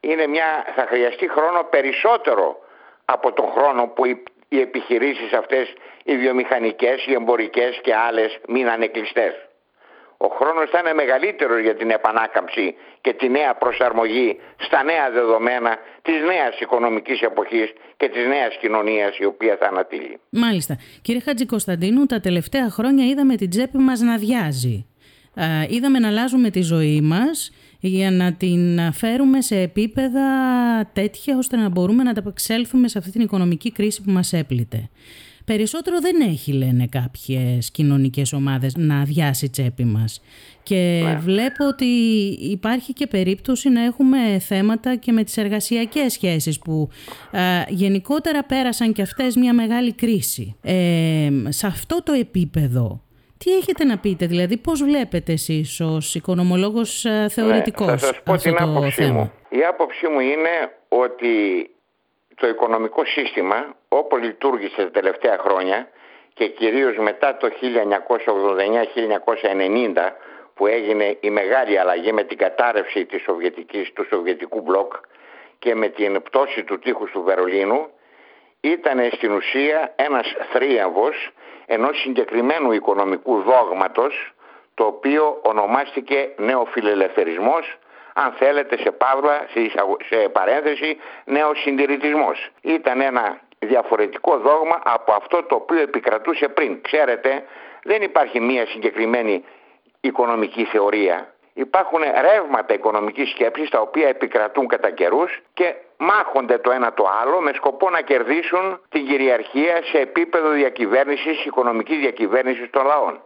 Είναι 0.01 0.27
μια, 0.27 0.65
θα 0.77 0.87
χρειαστεί 0.89 1.29
χρόνο 1.31 1.63
περισσότερο 1.71 2.59
από 3.05 3.33
τον 3.33 3.47
χρόνο 3.57 3.87
που 3.87 4.07
οι, 4.07 4.23
οι 4.49 4.61
επιχειρήσεις 4.61 5.33
αυτές, 5.33 5.73
οι 6.05 6.17
βιομηχανικές, 6.17 7.07
οι 7.07 7.13
εμπορικές 7.13 7.81
και 7.83 7.95
άλλες 7.95 8.39
μείνανε 8.49 8.87
κλειστές. 8.87 9.33
Ο 10.17 10.29
χρόνος 10.39 10.71
θα 10.71 10.79
είναι 10.79 10.95
μεγαλύτερος 10.95 11.61
για 11.61 11.75
την 11.77 11.91
επανάκαμψη 11.91 12.75
και 13.01 13.13
τη 13.13 13.29
νέα 13.29 13.55
προσαρμογή 13.55 14.41
στα 14.57 14.83
νέα 14.83 15.11
δεδομένα 15.11 15.77
της 16.03 16.21
νέας 16.21 16.61
οικονομικής 16.61 17.21
εποχής 17.21 17.73
και 17.97 18.09
της 18.09 18.27
νέας 18.27 18.57
κοινωνίας 18.61 19.19
η 19.19 19.25
οποία 19.25 19.57
θα 19.61 19.67
ανατύλει. 19.67 20.21
Μάλιστα. 20.31 20.77
Κύριε 21.03 21.21
Χατζη 21.21 21.47
Κωνσταντίνου, 21.47 22.07
τα 22.07 22.21
τελευταία 22.21 22.71
χρόνια 22.71 23.05
είδαμε 23.05 23.37
την 23.37 23.51
τσέπη 23.51 23.79
μας 23.79 24.01
να 24.01 24.17
διάζει 24.17 24.90
είδαμε 25.69 25.99
να 25.99 26.09
αλλάζουμε 26.09 26.51
τη 26.51 26.61
ζωή 26.63 27.01
μας 27.01 27.51
για 27.81 28.11
να 28.11 28.33
την 28.33 28.93
φέρουμε 28.93 29.41
σε 29.41 29.61
επίπεδα 29.61 30.21
τέτοια 30.93 31.37
ώστε 31.37 31.57
να 31.57 31.69
μπορούμε 31.69 32.03
να 32.03 32.11
ανταπεξέλθουμε 32.11 32.89
σε 32.89 32.99
αυτή 32.99 33.11
την 33.11 33.21
οικονομική 33.21 33.73
κρίση 33.73 34.03
που 34.03 34.11
μας 34.11 34.33
έπλητε. 34.33 34.89
Περισσότερο 35.45 36.01
δεν 36.01 36.21
έχει, 36.21 36.53
λένε 36.53 36.87
κάποιες 36.87 37.71
κοινωνικές 37.71 38.33
ομάδες, 38.33 38.77
να 38.77 39.01
αδειάσει 39.01 39.45
η 39.45 39.49
τσέπη 39.49 39.85
μας. 39.85 40.21
Και 40.63 41.01
ναι. 41.05 41.17
βλέπω 41.17 41.67
ότι 41.67 41.85
υπάρχει 42.41 42.93
και 42.93 43.07
περίπτωση 43.07 43.69
να 43.69 43.85
έχουμε 43.85 44.39
θέματα 44.39 44.97
και 44.97 45.13
με 45.13 45.25
τις 45.25 45.37
εργασιακές 45.37 46.13
σχέσεις 46.13 46.59
που 46.59 46.89
γενικότερα 47.69 48.45
πέρασαν 48.45 48.93
και 48.93 49.03
αυτές 49.03 49.37
μια 49.37 49.55
μεγάλη 49.55 49.93
κρίση. 49.93 50.57
Ε, 50.63 51.31
σε 51.49 51.67
αυτό 51.67 52.03
το 52.03 52.13
επίπεδο 52.13 53.03
τι 53.45 53.57
έχετε 53.57 53.85
να 53.85 53.99
πείτε, 53.99 54.27
δηλαδή 54.27 54.57
πώς 54.57 54.83
βλέπετε 54.83 55.33
εσείς 55.33 55.81
ως 55.81 56.15
οικονομολόγος 56.15 57.05
ε, 57.05 57.29
θεωρητικός 57.29 57.87
ναι, 57.87 57.97
θα 57.97 58.07
σας 58.07 58.23
πω 58.23 58.37
την 58.37 58.57
άποψή 58.59 59.11
μου. 59.11 59.33
Η 59.49 59.65
άποψή 59.65 60.07
μου 60.07 60.21
είναι 60.21 60.73
ότι 60.89 61.71
το 62.35 62.49
οικονομικό 62.49 63.05
σύστημα 63.05 63.75
όπως 63.89 64.21
λειτουργήσε 64.21 64.83
τα 64.83 64.91
τελευταία 64.91 65.39
χρόνια 65.39 65.89
και 66.35 66.49
κυρίως 66.49 66.97
μετά 66.97 67.37
το 67.37 67.49
1989-1990 67.49 67.53
που 70.55 70.67
έγινε 70.67 71.17
η 71.21 71.31
μεγάλη 71.31 71.79
αλλαγή 71.79 72.13
με 72.13 72.23
την 72.23 72.39
κατάρρευση 72.39 73.05
της 73.05 73.23
Σοβιετικής, 73.23 73.93
του 73.93 74.07
Σοβιετικού 74.11 74.61
μπλοκ 74.61 74.93
και 75.59 75.75
με 75.75 75.89
την 75.89 76.23
πτώση 76.23 76.65
του 76.65 76.79
τείχους 76.79 77.11
του 77.11 77.23
Βερολίνου 77.23 77.89
ήταν 78.61 79.11
στην 79.13 79.33
ουσία 79.33 79.93
ένας 79.97 80.35
θρίαμβος 80.53 81.33
ενός 81.73 82.01
συγκεκριμένου 82.01 82.73
οικονομικού 82.73 83.43
δόγματος 83.43 84.33
το 84.75 84.85
οποίο 84.85 85.41
ονομάστηκε 85.43 86.33
νεοφιλελευθερισμός 86.37 87.79
αν 88.15 88.33
θέλετε 88.33 88.77
σε 88.77 88.91
παύλα, 88.91 89.47
σε 90.09 90.29
παρένθεση, 90.29 90.99
νεοσυντηρητισμός. 91.25 92.51
Ήταν 92.61 93.01
ένα 93.01 93.41
διαφορετικό 93.59 94.39
δόγμα 94.39 94.81
από 94.85 95.13
αυτό 95.13 95.43
το 95.43 95.55
οποίο 95.55 95.81
επικρατούσε 95.81 96.49
πριν. 96.49 96.81
Ξέρετε, 96.81 97.45
δεν 97.83 98.03
υπάρχει 98.03 98.41
μία 98.41 98.67
συγκεκριμένη 98.67 99.45
οικονομική 100.01 100.65
θεωρία. 100.65 101.35
Υπάρχουν 101.55 102.01
ρεύματα 102.21 102.75
οικονομικής 102.75 103.31
σκέψης 103.31 103.71
τα 103.71 103.81
οποία 103.81 104.09
επικρατούν 104.09 104.67
κατά 104.67 104.91
καιρούς 104.91 105.43
και 105.55 105.75
μάχονται 106.03 106.59
το 106.59 106.71
ένα 106.71 106.93
το 106.93 107.09
άλλο 107.23 107.41
με 107.41 107.53
σκοπό 107.55 107.91
να 107.91 108.01
κερδίσουν 108.01 108.81
την 108.89 109.07
κυριαρχία 109.07 109.83
σε 109.83 109.99
επίπεδο 109.99 110.51
διακυβέρνησης, 110.51 111.45
οικονομικής 111.45 111.99
διακυβέρνησης 111.99 112.71
των 112.71 112.87
λαών. 112.87 113.21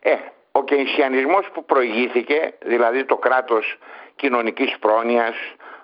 Ε, 0.00 0.14
ο 0.52 0.64
κενσιανισμός 0.64 1.48
που 1.52 1.64
προηγήθηκε, 1.64 2.54
δηλαδή 2.64 3.04
το 3.04 3.16
κράτος 3.16 3.78
κοινωνικής 4.16 4.78
πρόνοιας, 4.78 5.34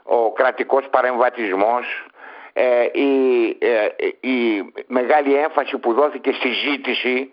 ο 0.02 0.32
κρατικός 0.32 0.88
παρεμβατισμός, 0.90 2.06
ε, 2.52 2.84
η, 2.92 3.48
ε, 3.60 3.88
η 4.20 4.62
μεγάλη 4.86 5.34
έμφαση 5.34 5.78
που 5.78 5.92
δόθηκε 5.92 6.32
στη 6.32 6.48
ζήτηση 6.48 7.32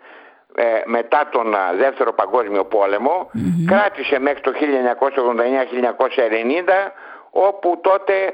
ε, 0.54 0.82
μετά 0.84 1.28
τον 1.32 1.54
Δεύτερο 1.76 2.12
Παγκόσμιο 2.12 2.68
κράτησε 3.66 4.18
μέχρι 4.18 4.40
το 4.40 4.52
1989-1990 4.52 4.58
όπου 7.30 7.80
τότε 7.80 8.14
ε, 8.24 8.32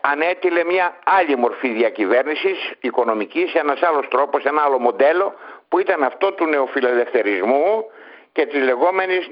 ανέτειλε 0.00 0.64
μια 0.64 0.96
άλλη 1.04 1.36
μορφή 1.36 1.68
διακυβέρνησης 1.68 2.72
οικονομικής, 2.80 3.54
ένας 3.54 3.82
άλλος 3.82 4.08
τρόπος, 4.08 4.44
ένα 4.44 4.62
άλλο 4.62 4.78
μοντέλο 4.78 5.34
που 5.68 5.78
ήταν 5.78 6.02
αυτό 6.02 6.32
του 6.32 6.46
νεοφιλελευθερισμού 6.46 7.84
και 8.32 8.46
της 8.46 8.62
λεγόμενης 8.62 9.28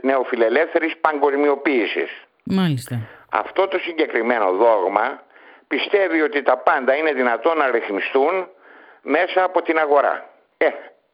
νεοφιλελεύθερης 0.00 0.96
παγκοσμιοποίησης. 1.00 2.10
Μάλιστα. 2.44 2.98
Αυτό 3.30 3.68
το 3.68 3.78
συγκεκριμένο 3.78 4.52
δόγμα 4.52 5.22
πιστεύει 5.68 6.20
ότι 6.20 6.42
τα 6.42 6.56
πάντα 6.56 6.96
είναι 6.96 7.12
δυνατόν 7.12 7.56
να 7.58 7.70
ρυθμιστούν 7.70 8.48
μέσα 9.02 9.44
από 9.44 9.62
την 9.62 9.78
αγορά. 9.78 10.30
Ε, 10.56 10.68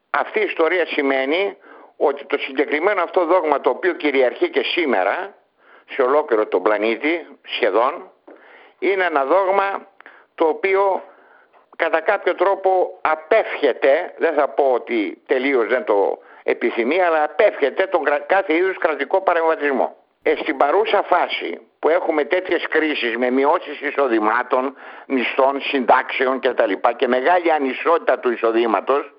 αυτή 0.09 0.39
η 0.39 0.43
ιστορία 0.43 0.85
σημαίνει 0.85 1.57
ότι 1.97 2.25
το 2.25 2.37
συγκεκριμένο 2.37 3.01
αυτό 3.01 3.25
δόγμα 3.25 3.61
το 3.61 3.69
οποίο 3.69 3.93
κυριαρχεί 3.93 4.49
και 4.49 4.63
σήμερα 4.63 5.35
σε 5.89 6.01
ολόκληρο 6.01 6.47
τον 6.47 6.63
πλανήτη 6.63 7.27
σχεδόν 7.41 8.11
είναι 8.81 9.03
ένα 9.03 9.25
δόγμα 9.25 9.87
το 10.35 10.45
οποίο 10.47 11.03
κατά 11.75 12.01
κάποιο 12.01 12.35
τρόπο 12.35 12.99
απέφχεται, 13.01 14.13
δεν 14.17 14.33
θα 14.33 14.47
πω 14.47 14.71
ότι 14.73 15.21
τελείως 15.25 15.67
δεν 15.67 15.83
το 15.83 16.19
επιθυμεί, 16.43 17.01
αλλά 17.01 17.23
απέφχεται 17.23 17.87
τον 17.87 18.01
κάθε 18.25 18.53
είδους 18.55 18.77
κρατικό 18.77 19.21
παρεμβατισμό. 19.21 19.95
Ε, 20.23 20.35
στην 20.35 20.57
παρούσα 20.57 21.03
φάση 21.03 21.59
που 21.79 21.89
έχουμε 21.89 22.23
τέτοιες 22.23 22.67
κρίσεις 22.69 23.17
με 23.17 23.29
μειώσεις 23.29 23.81
εισοδημάτων, 23.81 24.75
μισθών, 25.07 25.61
συντάξεων 25.61 26.39
κτλ. 26.39 26.73
και 26.95 27.07
μεγάλη 27.07 27.51
ανισότητα 27.51 28.19
του 28.19 28.31
εισοδήματος, 28.31 29.13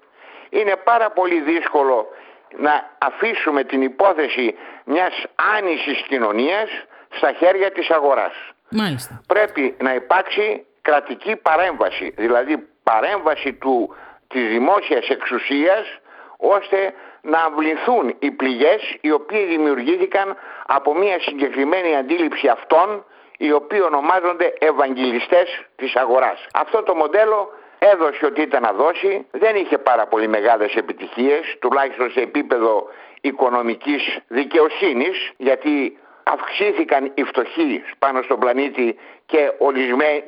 είναι 0.51 0.77
πάρα 0.77 1.11
πολύ 1.11 1.41
δύσκολο 1.41 2.09
να 2.57 2.91
αφήσουμε 2.99 3.65
την 3.65 3.83
υπόθεση 3.83 4.55
μιας 4.85 5.25
άνησης 5.57 6.03
κοινωνίας 6.09 6.69
στα 7.11 7.33
χέρια 7.33 7.71
της 7.71 7.91
αγοράς. 7.91 8.35
Μάλιστα. 8.73 9.23
Πρέπει 9.27 9.77
να 9.83 9.95
υπάρξει 9.95 10.65
κρατική 10.83 11.37
παρέμβαση, 11.37 12.13
δηλαδή 12.17 12.67
παρέμβαση 12.83 13.53
του, 13.53 13.95
της 14.29 14.49
δημόσιας 14.49 15.09
εξουσίας 15.09 15.99
ώστε 16.37 16.95
να 17.23 17.39
αυληθούν 17.39 18.15
οι 18.19 18.31
πληγές 18.31 18.97
οι 19.01 19.11
οποίοι 19.11 19.45
δημιουργήθηκαν 19.45 20.37
από 20.67 20.95
μια 20.95 21.21
συγκεκριμένη 21.21 21.97
αντίληψη 21.97 22.49
αυτών 22.49 23.05
οι 23.37 23.53
οποίοι 23.53 23.81
ονομάζονται 23.85 24.55
ευαγγελιστές 24.59 25.65
της 25.77 25.97
αγοράς. 25.97 26.47
Αυτό 26.53 26.83
το 26.83 26.95
μοντέλο 26.95 27.53
έδωσε 27.79 28.27
ότι 28.27 28.41
ήταν 28.41 28.63
να 28.63 28.73
δώσει, 28.73 29.27
δεν 29.31 29.57
είχε 29.57 29.79
πάρα 29.79 30.07
πολύ 30.07 30.29
μεγάλες 30.29 30.75
επιτυχίες, 30.75 31.57
τουλάχιστον 31.61 32.11
σε 32.11 32.21
επίπεδο 32.21 32.89
οικονομικής 33.21 34.19
δικαιοσύνης, 34.29 35.33
γιατί 35.37 35.99
αυξήθηκαν 36.23 37.13
οι 37.15 37.23
φτωχοί 37.23 37.83
πάνω 37.99 38.23
στον 38.23 38.39
πλανήτη 38.39 38.99
και, 39.27 39.53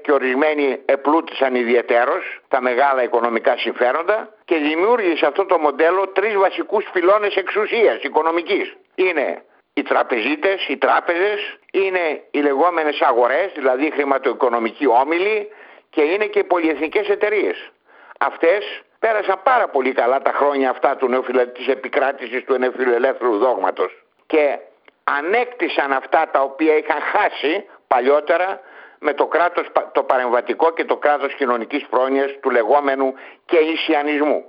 και 0.03 0.13
ορισμένοι 0.13 0.79
επλούτησαν 0.85 1.55
ιδιαίτερος 1.55 2.41
τα 2.49 2.61
μεγάλα 2.61 3.03
οικονομικά 3.03 3.57
συμφέροντα 3.57 4.35
και 4.45 4.57
δημιούργησε 4.57 5.27
αυτό 5.27 5.45
το 5.45 5.59
μοντέλο 5.59 6.09
τρεις 6.09 6.35
βασικούς 6.37 6.85
πυλώνες 6.93 7.37
εξουσίας 7.37 8.03
οικονομικής. 8.03 8.77
Είναι 8.95 9.43
οι 9.75 9.83
τραπεζίτες, 9.83 10.69
οι 10.69 10.77
τράπεζες, 10.77 11.59
είναι 11.73 12.23
οι 12.31 12.39
λεγόμενες 12.39 13.01
αγορές, 13.01 13.53
δηλαδή 13.55 13.87
οι 13.87 13.91
χρηματοοικονομικοί 13.91 14.87
όμιλοι 14.87 15.49
και 15.91 16.03
είναι 16.03 16.27
και 16.27 16.39
οι 16.39 16.45
πολυεθνικές 16.45 17.09
εταιρείες. 17.09 17.71
Αυτές 18.19 18.83
πέρασαν 18.99 19.41
πάρα 19.43 19.69
πολύ 19.69 19.93
καλά 19.93 20.23
τα 20.23 20.33
χρόνια 20.33 20.71
αυτά 20.71 20.97
του 20.97 21.09
νεοφιλε... 21.09 21.47
της 21.47 21.67
επικράτησης 21.67 22.45
του 22.45 22.59
νεοφιλελεύθερου 22.59 23.39
δόγματος 23.39 24.05
και 24.27 24.59
ανέκτησαν 25.05 25.93
αυτά 25.93 26.29
τα 26.33 26.41
οποία 26.41 26.77
είχαν 26.77 27.01
χάσει 27.01 27.67
παλιότερα 27.87 28.61
με 28.99 29.15
το 29.15 29.27
κράτος 29.27 29.67
το 29.93 30.03
παρεμβατικό 30.03 30.73
και 30.73 30.85
το 30.85 30.97
κράτος 30.97 31.35
κοινωνικής 31.35 31.87
πρόνοιας 31.87 32.31
του 32.41 32.51
λεγόμενου 32.51 33.15
και 33.45 33.57
ισιανισμού. 33.57 34.45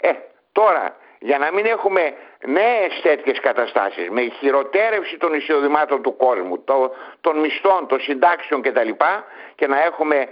Ε, 0.00 0.10
τώρα 0.52 0.96
για 1.18 1.38
να 1.38 1.52
μην 1.52 1.66
έχουμε 1.66 2.14
νέες 2.46 3.00
τέτοιες 3.02 3.40
καταστάσεις 3.40 4.10
με 4.10 4.22
χειροτέρευση 4.22 5.16
των 5.16 5.34
εισοδημάτων 5.34 6.02
του 6.02 6.16
κόσμου, 6.16 6.64
το, 6.64 6.94
των 7.20 7.38
μισθών, 7.38 7.86
των 7.86 8.00
συντάξεων 8.00 8.62
κτλ. 8.62 8.88
και 9.54 9.66
να 9.66 9.82
έχουμε 9.82 10.28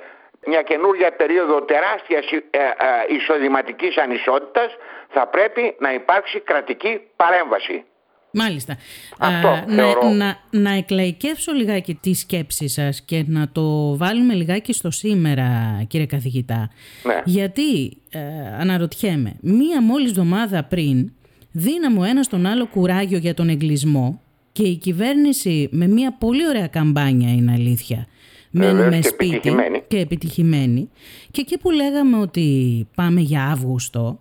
μια 0.47 0.63
καινούργια 0.63 1.13
περίοδο 1.13 1.63
τεράστιας 1.63 2.33
ε, 2.33 2.59
ε, 2.59 2.71
εισοδηματικής 3.09 3.99
ανισότητας 3.99 4.77
θα 5.09 5.27
πρέπει 5.27 5.77
να 5.79 5.93
υπάρξει 5.93 6.41
κρατική 6.41 7.01
παρέμβαση. 7.17 7.85
Μάλιστα. 8.33 8.77
Αυτό 9.19 9.49
Α, 9.49 9.65
να, 9.67 10.15
να, 10.15 10.37
να 10.51 10.71
εκλαϊκεύσω 10.71 11.53
λιγάκι 11.53 11.95
τη 11.95 12.15
σκέψη 12.15 12.69
σας 12.69 13.03
και 13.03 13.25
να 13.27 13.49
το 13.53 13.97
βάλουμε 13.97 14.35
λιγάκι 14.35 14.73
στο 14.73 14.91
σήμερα 14.91 15.83
κύριε 15.89 16.07
καθηγητά. 16.07 16.71
Ναι. 17.05 17.23
Γιατί 17.25 17.97
ε, 18.11 18.21
αναρωτιέμαι, 18.59 19.37
μία 19.41 19.83
μόλις 19.83 20.11
εβδομάδα 20.11 20.65
πριν 20.65 21.11
δίναμε 21.51 21.99
ο 21.99 22.05
ένας 22.05 22.29
τον 22.29 22.47
άλλο 22.47 22.67
κουράγιο 22.67 23.19
για 23.19 23.35
τον 23.35 23.49
εγκλισμό 23.49 24.21
και 24.53 24.63
η 24.63 24.77
κυβέρνηση 24.77 25.69
με 25.73 25.87
μία 25.87 26.17
πολύ 26.19 26.49
ωραία 26.49 26.67
καμπάνια 26.67 27.33
είναι 27.33 27.53
αλήθεια 27.53 28.07
μένουμε 28.51 29.03
σπίτι 29.03 29.53
και 29.89 29.99
επιτυχημένη 29.99 30.91
και 31.31 31.41
εκεί 31.41 31.59
που 31.59 31.71
λέγαμε 31.71 32.19
ότι 32.19 32.87
πάμε 32.95 33.21
για 33.21 33.45
Αύγουστο 33.45 34.21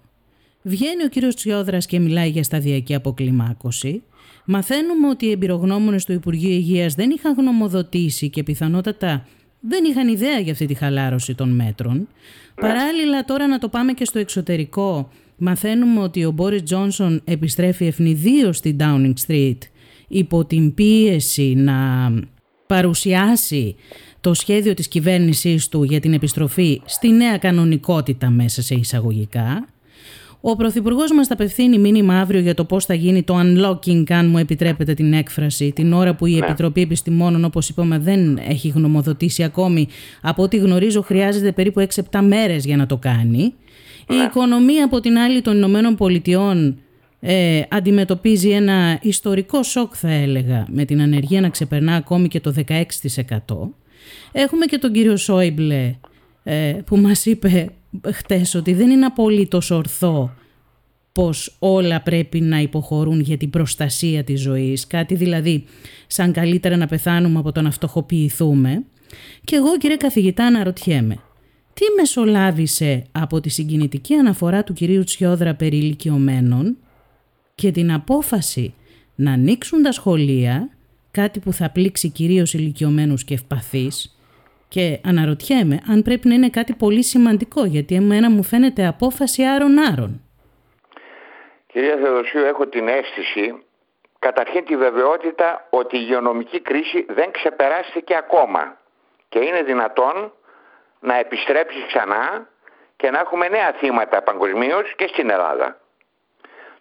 Βγαίνει 0.61 1.03
ο 1.03 1.07
κύριος 1.07 1.35
Τσιόδρας 1.35 1.85
και 1.85 1.99
μιλάει 1.99 2.29
για 2.29 2.43
σταδιακή 2.43 2.95
αποκλιμάκωση. 2.95 4.01
Μαθαίνουμε 4.45 5.07
ότι 5.07 5.25
οι 5.25 5.31
εμπειρογνώμονες 5.31 6.05
του 6.05 6.11
Υπουργείου 6.11 6.49
Υγείας 6.49 6.93
δεν 6.93 7.09
είχαν 7.09 7.33
γνωμοδοτήσει 7.33 8.29
και 8.29 8.43
πιθανότατα 8.43 9.25
δεν 9.59 9.83
είχαν 9.83 10.07
ιδέα 10.07 10.39
για 10.39 10.51
αυτή 10.51 10.65
τη 10.65 10.73
χαλάρωση 10.73 11.35
των 11.35 11.49
μέτρων. 11.49 11.97
Ναι. 11.97 12.03
Παράλληλα 12.55 13.25
τώρα 13.25 13.47
να 13.47 13.57
το 13.57 13.69
πάμε 13.69 13.93
και 13.93 14.05
στο 14.05 14.19
εξωτερικό. 14.19 15.09
Μαθαίνουμε 15.37 15.99
ότι 15.99 16.25
ο 16.25 16.31
Μπόρις 16.31 16.63
Τζόνσον 16.63 17.21
επιστρέφει 17.25 17.85
ευνηδίως 17.85 18.57
στην 18.57 18.77
Downing 18.79 19.13
Street 19.27 19.57
υπό 20.07 20.45
την 20.45 20.73
πίεση 20.73 21.53
να 21.55 22.09
παρουσιάσει 22.67 23.75
το 24.21 24.33
σχέδιο 24.33 24.73
της 24.73 24.87
κυβέρνησής 24.87 25.67
του 25.67 25.83
για 25.83 25.99
την 25.99 26.13
επιστροφή 26.13 26.81
στη 26.85 27.11
νέα 27.11 27.37
κανονικότητα 27.37 28.29
μέσα 28.29 28.61
σε 28.61 28.75
εισαγωγικά. 28.75 29.67
Ο 30.41 30.55
Πρωθυπουργός 30.55 31.11
μας 31.11 31.27
θα 31.27 31.33
απευθύνει 31.33 31.77
μήνυμα 31.77 32.19
αύριο 32.19 32.39
για 32.39 32.53
το 32.53 32.65
πώς 32.65 32.85
θα 32.85 32.93
γίνει 32.93 33.23
το 33.23 33.39
unlocking, 33.39 34.11
αν 34.11 34.29
μου 34.29 34.37
επιτρέπετε 34.37 34.93
την 34.93 35.13
έκφραση, 35.13 35.71
την 35.71 35.93
ώρα 35.93 36.15
που 36.15 36.25
η 36.25 36.33
ναι. 36.33 36.45
Επιτροπή 36.45 36.81
Επιστημόνων, 36.81 37.45
όπως 37.45 37.69
είπαμε, 37.69 37.97
δεν 37.97 38.37
έχει 38.47 38.67
γνωμοδοτήσει 38.67 39.43
ακόμη. 39.43 39.87
Από 40.21 40.43
ό,τι 40.43 40.57
γνωρίζω, 40.57 41.01
χρειάζεται 41.01 41.51
περίπου 41.51 41.87
6-7 42.11 42.19
μέρες 42.21 42.65
για 42.65 42.77
να 42.77 42.85
το 42.85 42.97
κάνει. 42.97 43.53
Η 44.09 44.15
ναι. 44.15 44.23
οικονομία, 44.23 44.85
από 44.85 44.99
την 44.99 45.17
άλλη, 45.17 45.41
των 45.41 45.55
Ηνωμένων 45.55 45.95
Πολιτειών 45.95 46.79
ε, 47.19 47.61
αντιμετωπίζει 47.69 48.49
ένα 48.49 48.99
ιστορικό 49.01 49.63
σοκ, 49.63 49.93
θα 49.95 50.11
έλεγα, 50.11 50.65
με 50.69 50.85
την 50.85 51.01
ανεργία 51.01 51.41
να 51.41 51.49
ξεπερνά 51.49 51.95
ακόμη 51.95 52.27
και 52.27 52.39
το 52.39 52.53
16%. 52.67 52.75
Έχουμε 54.31 54.65
και 54.65 54.77
τον 54.77 54.91
κύριο 54.91 55.17
Σόιμπλε 55.17 55.95
ε, 56.43 56.77
που 56.85 56.97
μας 56.97 57.25
είπε 57.25 57.69
χτες 58.11 58.55
ότι 58.55 58.73
δεν 58.73 58.89
είναι 58.89 59.05
απολύτως 59.05 59.71
ορθό 59.71 60.33
πως 61.11 61.55
όλα 61.59 62.01
πρέπει 62.01 62.41
να 62.41 62.59
υποχωρούν 62.59 63.19
για 63.19 63.37
την 63.37 63.49
προστασία 63.49 64.23
της 64.23 64.41
ζωής, 64.41 64.87
κάτι 64.87 65.15
δηλαδή 65.15 65.65
σαν 66.07 66.31
καλύτερα 66.31 66.77
να 66.77 66.87
πεθάνουμε 66.87 67.39
από 67.39 67.51
το 67.51 67.61
να 67.61 67.71
φτωχοποιηθούμε. 67.71 68.83
Και 69.43 69.55
εγώ 69.55 69.77
κύριε 69.77 69.95
καθηγητά 69.95 70.45
αναρωτιέμαι, 70.45 71.15
τι 71.73 71.83
μεσολάβησε 71.97 73.03
από 73.11 73.39
τη 73.39 73.49
συγκινητική 73.49 74.13
αναφορά 74.13 74.63
του 74.63 74.73
κυρίου 74.73 75.03
Τσιόδρα 75.03 75.55
περί 75.55 75.77
ηλικιωμένων 75.77 76.77
και 77.55 77.71
την 77.71 77.91
απόφαση 77.91 78.73
να 79.15 79.31
ανοίξουν 79.31 79.81
τα 79.81 79.91
σχολεία, 79.91 80.69
κάτι 81.11 81.39
που 81.39 81.53
θα 81.53 81.69
πλήξει 81.69 82.09
κυρίως 82.09 82.53
ηλικιωμένους 82.53 83.23
και 83.23 83.33
ευπαθείς, 83.33 84.18
και 84.69 84.99
αναρωτιέμαι 85.05 85.79
αν 85.91 86.01
πρέπει 86.01 86.27
να 86.27 86.33
είναι 86.33 86.49
κάτι 86.49 86.73
πολύ 86.73 87.03
σημαντικό, 87.03 87.65
γιατί 87.65 87.95
εμένα 87.95 88.29
μου 88.29 88.43
φαίνεται 88.43 88.87
απόφαση 88.87 89.43
άρων-άρων. 89.43 90.21
Κυρία 91.67 91.97
Θεοδοσίου, 92.01 92.43
έχω 92.43 92.67
την 92.67 92.87
αίσθηση, 92.87 93.63
καταρχήν 94.19 94.65
τη 94.65 94.77
βεβαιότητα 94.77 95.67
ότι 95.69 95.97
η 95.97 95.99
υγειονομική 96.03 96.59
κρίση 96.59 97.05
δεν 97.09 97.31
ξεπεράστηκε 97.31 98.15
ακόμα 98.15 98.77
και 99.29 99.39
είναι 99.39 99.63
δυνατόν 99.63 100.33
να 100.99 101.17
επιστρέψει 101.17 101.85
ξανά 101.87 102.47
και 102.95 103.09
να 103.11 103.19
έχουμε 103.19 103.47
νέα 103.47 103.71
θύματα 103.79 104.21
παγκοσμίως 104.21 104.93
και 104.95 105.07
στην 105.07 105.29
Ελλάδα. 105.29 105.77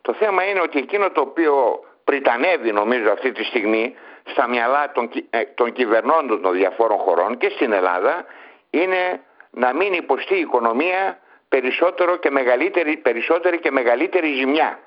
Το 0.03 0.15
θέμα 0.15 0.45
είναι 0.45 0.61
ότι 0.61 0.79
εκείνο 0.79 1.11
το 1.11 1.21
οποίο 1.21 1.85
πριτανεύει 2.05 2.73
νομίζω 2.73 3.11
αυτή 3.11 3.33
τη 3.33 3.45
στιγμή 3.45 3.95
στα 4.31 4.49
μυαλά 4.49 4.93
των, 4.93 5.11
ε, 5.31 5.43
των 5.45 5.73
κυβερνώντων 5.73 6.43
των 6.43 6.53
διαφόρων 6.53 6.99
χωρών 6.99 7.39
και 7.39 7.49
στην 7.49 7.73
Ελλάδα 7.73 8.25
είναι 8.71 9.21
να 9.51 9.73
μην 9.73 9.93
υποστεί 9.93 10.35
η 10.35 10.41
οικονομία 10.41 11.19
περισσότερο 11.49 12.17
και 12.17 12.31
μεγαλύτερη, 12.31 12.97
περισσότερη 12.97 13.59
και 13.59 13.71
μεγαλύτερη 13.71 14.33
ζημιά. 14.33 14.79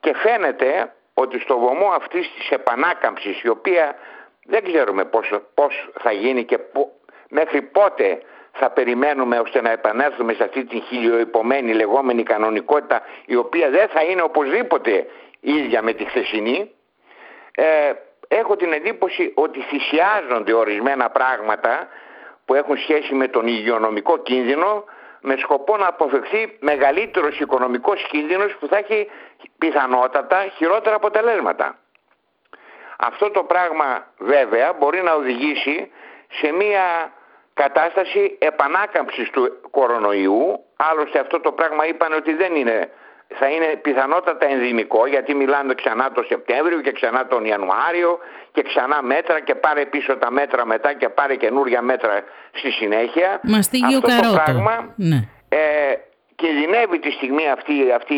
Και 0.00 0.14
φαίνεται 0.14 0.92
ότι 1.14 1.40
στο 1.40 1.58
βωμό 1.58 1.90
αυτής 1.94 2.30
της 2.34 2.50
επανάκαμψης 2.50 3.42
η 3.42 3.48
οποία 3.48 3.96
δεν 4.44 4.64
ξέρουμε 4.64 5.04
πώς, 5.04 5.30
πώς 5.54 5.90
θα 6.00 6.12
γίνει 6.12 6.44
και 6.44 6.58
μέχρι 7.28 7.62
πότε 7.62 8.22
θα 8.52 8.70
περιμένουμε 8.70 9.38
ώστε 9.38 9.60
να 9.60 9.70
επανέλθουμε 9.70 10.32
σε 10.32 10.44
αυτή 10.44 10.64
την 10.64 10.82
χιλιοϊπωμένη 10.82 11.72
λεγόμενη 11.74 12.22
κανονικότητα 12.22 13.02
η 13.26 13.36
οποία 13.36 13.70
δεν 13.70 13.88
θα 13.88 14.02
είναι 14.02 14.22
οπωσδήποτε 14.22 15.06
ίδια 15.40 15.82
με 15.82 15.92
τη 15.92 16.04
χθεσινή 16.04 16.70
ε, 17.60 17.92
έχω 18.28 18.56
την 18.56 18.72
εντύπωση 18.72 19.32
ότι 19.34 19.60
θυσιάζονται 19.60 20.52
ορισμένα 20.52 21.10
πράγματα 21.10 21.88
που 22.44 22.54
έχουν 22.54 22.78
σχέση 22.78 23.14
με 23.14 23.28
τον 23.28 23.46
υγειονομικό 23.46 24.18
κίνδυνο 24.18 24.84
με 25.20 25.36
σκοπό 25.36 25.76
να 25.76 25.86
αποφευχθεί 25.86 26.56
μεγαλύτερος 26.60 27.40
οικονομικός 27.40 28.06
κίνδυνος 28.10 28.56
που 28.60 28.66
θα 28.66 28.76
έχει 28.76 29.10
πιθανότατα 29.58 30.46
χειρότερα 30.56 30.96
αποτελέσματα. 30.96 31.78
Αυτό 32.98 33.30
το 33.30 33.42
πράγμα 33.42 34.06
βέβαια 34.18 34.72
μπορεί 34.72 35.02
να 35.02 35.12
οδηγήσει 35.12 35.90
σε 36.28 36.52
μια 36.52 37.12
κατάσταση 37.54 38.36
επανάκαμψης 38.40 39.30
του 39.30 39.60
κορονοϊού. 39.70 40.64
Άλλωστε 40.76 41.18
αυτό 41.18 41.40
το 41.40 41.52
πράγμα 41.52 41.86
είπαν 41.86 42.12
ότι 42.12 42.34
δεν 42.34 42.54
είναι, 42.54 42.90
θα 43.34 43.48
είναι 43.48 43.66
πιθανότατα 43.82 44.46
ενδυμικό 44.46 45.06
γιατί 45.06 45.34
μιλάνε 45.34 45.74
ξανά 45.74 46.12
το 46.12 46.22
Σεπτέμβριο 46.28 46.80
και 46.80 46.92
ξανά 46.92 47.26
τον 47.26 47.44
Ιανουάριο 47.44 48.18
και 48.52 48.62
ξανά 48.62 49.02
μέτρα 49.02 49.40
και 49.40 49.54
πάρε 49.54 49.86
πίσω 49.86 50.16
τα 50.16 50.30
μέτρα 50.30 50.66
μετά 50.66 50.92
και 50.92 51.08
πάρε 51.08 51.34
καινούρια 51.36 51.82
μέτρα 51.82 52.22
στη 52.52 52.70
συνέχεια. 52.70 53.40
Αυτό 53.86 54.28
το 54.28 54.42
πράγμα 54.44 54.94
ναι. 54.96 55.28
ε, 55.48 55.58
κινδυνεύει 56.34 56.98
τη 56.98 57.10
στιγμή 57.10 57.50
αυτή, 57.50 57.92
αυτή 57.92 58.14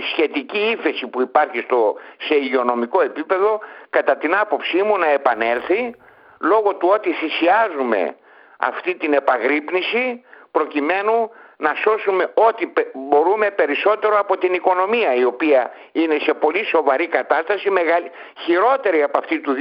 η 0.00 0.02
σχετική 0.12 0.58
ύφεση 0.58 1.06
που 1.06 1.20
υπάρχει 1.20 1.60
στο, 1.60 1.94
σε 2.18 2.34
υγειονομικό 2.34 3.02
επίπεδο 3.02 3.60
κατά 3.90 4.16
την 4.16 4.36
άποψή 4.36 4.82
μου 4.82 4.98
να 4.98 5.08
επανέλθει 5.08 5.94
λόγω 6.40 6.74
του 6.74 6.88
ότι 6.92 7.12
θυσιάζουμε 7.12 8.16
αυτή 8.58 8.94
την 8.94 9.12
επαγρύπνηση 9.12 10.24
προκειμένου 10.50 11.30
να 11.56 11.74
σώσουμε 11.74 12.30
ό,τι 12.34 12.66
μπορούμε 12.94 13.50
περισσότερο 13.50 14.18
από 14.18 14.36
την 14.36 14.54
οικονομία 14.54 15.14
η 15.14 15.24
οποία 15.24 15.70
είναι 15.92 16.18
σε 16.18 16.34
πολύ 16.34 16.64
σοβαρή 16.64 17.06
κατάσταση 17.06 17.70
μεγάλη, 17.70 18.10
χειρότερη 18.38 19.02
από 19.02 19.18
αυτή 19.18 19.40
του 19.40 19.54
2009, 19.54 19.56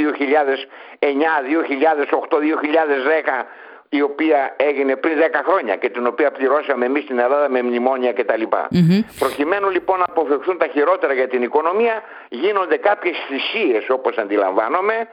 2008, 1.00 2.40
2010 3.40 3.46
η 3.90 4.02
οποία 4.02 4.54
έγινε 4.58 4.96
πριν 4.96 5.20
10 5.20 5.24
χρόνια 5.48 5.76
και 5.76 5.90
την 5.90 6.08
οποία 6.08 6.32
πληρώσαμε 6.32 6.86
εμείς 6.86 7.04
στην 7.04 7.20
Ελλάδα 7.20 7.50
με 7.50 7.62
μνημόνια 7.62 8.14
κτλ. 8.14 8.42
mm 8.52 9.04
Προκειμένου 9.20 9.70
λοιπόν 9.70 9.98
να 10.00 10.06
αποφευχθούν 10.10 10.58
τα 10.58 10.68
χειρότερα 10.68 11.14
για 11.14 11.28
την 11.28 11.44
οικονομία 11.44 12.04
γίνονται 12.30 12.78
κάποιες 12.78 13.18
θυσίες 13.28 13.90
όπως 13.90 14.18
αντιλαμβάνομαι 14.18 15.08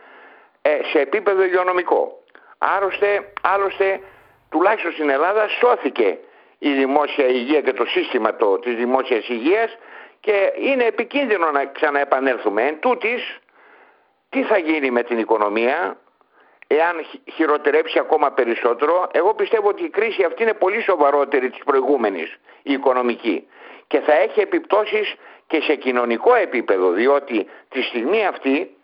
ε, 0.62 0.70
σε 0.92 0.98
επίπεδο 0.98 1.42
υγειονομικό. 1.44 2.22
Άλλωστε, 2.58 3.32
άλλωστε 3.40 4.00
τουλάχιστον 4.50 4.92
στην 4.92 5.10
Ελλάδα 5.10 5.48
σώθηκε 5.48 6.18
η 6.64 6.72
δημόσια 6.72 7.26
υγεία 7.26 7.60
και 7.60 7.72
το 7.72 7.84
σύστημα 7.84 8.36
το, 8.36 8.58
της 8.58 8.74
δημόσιας 8.74 9.28
υγείας 9.28 9.78
και 10.20 10.52
είναι 10.56 10.84
επικίνδυνο 10.84 11.50
να 11.50 11.64
ξαναεπανέλθουμε. 11.64 12.62
Εν 12.62 12.80
τούτης, 12.80 13.38
τι 14.28 14.42
θα 14.42 14.58
γίνει 14.58 14.90
με 14.90 15.02
την 15.02 15.18
οικονομία 15.18 15.96
εάν 16.66 17.06
χειροτερέψει 17.34 17.98
ακόμα 17.98 18.32
περισσότερο; 18.32 19.08
Εγώ 19.12 19.34
πιστεύω 19.34 19.68
ότι 19.68 19.84
η 19.84 19.88
κρίση 19.88 20.24
αυτή 20.24 20.42
είναι 20.42 20.54
πολύ 20.54 20.82
σοβαρότερη 20.82 21.50
της 21.50 21.62
προηγούμενης, 21.64 22.38
η 22.62 22.72
οικονομική. 22.72 23.46
Και 23.86 24.00
θα 24.00 24.12
έχει 24.12 24.40
επιπτώσεις 24.40 25.14
και 25.46 25.60
σε 25.60 25.74
κοινωνικό 25.74 26.34
επίπεδο, 26.34 26.90
διότι 26.90 27.46
τη 27.68 27.82
στιγμή 27.82 28.26
αυτή 28.26 28.76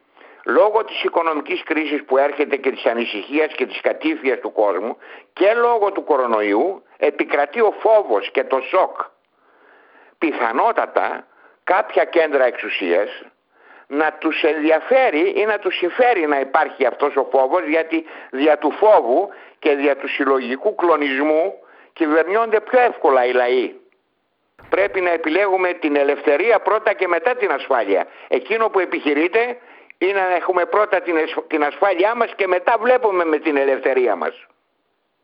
λόγω 0.49 0.85
της 0.85 1.03
οικονομικής 1.03 1.63
κρίσης 1.63 2.05
που 2.05 2.19
έρχεται 2.19 2.57
και 2.57 2.71
της 2.71 2.85
ανησυχίας 2.87 3.55
και 3.55 3.67
της 3.67 3.81
κατήφιας 3.81 4.39
του 4.39 4.53
κόσμου 4.53 4.97
και 5.33 5.55
λόγω 5.55 5.93
του 5.93 6.05
κορονοϊού 6.05 6.83
επικρατεί 6.97 7.61
ο 7.61 7.75
φόβος 7.81 8.31
και 8.31 8.45
το 8.45 8.61
σοκ. 8.61 9.01
Πιθανότατα 10.19 11.27
κάποια 11.65 12.05
κέντρα 12.05 12.45
εξουσίας 12.45 13.23
να 13.87 14.13
τους 14.13 14.43
ενδιαφέρει 14.43 15.33
ή 15.37 15.45
να 15.45 15.59
τους 15.59 15.77
συμφέρει 15.77 16.27
να 16.27 16.41
υπάρχει 16.41 16.87
αυτός 16.87 17.17
ο 17.17 17.29
φόβος 17.31 17.67
γιατί 17.67 18.05
δια 18.31 18.59
του 18.59 18.71
φόβου 18.71 19.29
και 19.59 19.75
δια 19.75 19.97
του 19.97 20.09
συλλογικού 20.09 20.75
κλονισμού 20.75 21.55
κυβερνιόνται 21.93 22.61
πιο 22.61 22.81
εύκολα 22.81 23.25
οι 23.25 23.33
λαοί. 23.33 23.75
Πρέπει 24.69 25.01
να 25.01 25.11
επιλέγουμε 25.11 25.73
την 25.73 25.97
ελευθερία 25.97 26.59
πρώτα 26.59 26.93
και 26.93 27.09
μετά 27.09 27.35
την 27.37 27.51
ασφάλεια. 27.53 28.07
Εκείνο 28.29 28.69
που 28.69 28.79
επιχειρείται 28.79 29.59
είναι 29.99 30.13
να 30.13 30.35
έχουμε 30.35 30.65
πρώτα 30.65 31.01
την 31.49 31.63
ασφάλειά 31.63 32.15
μας 32.15 32.31
και 32.37 32.47
μετά 32.47 32.77
βλέπουμε 32.83 33.25
με 33.25 33.39
την 33.39 33.57
ελευθερία 33.57 34.17
μας. 34.17 34.47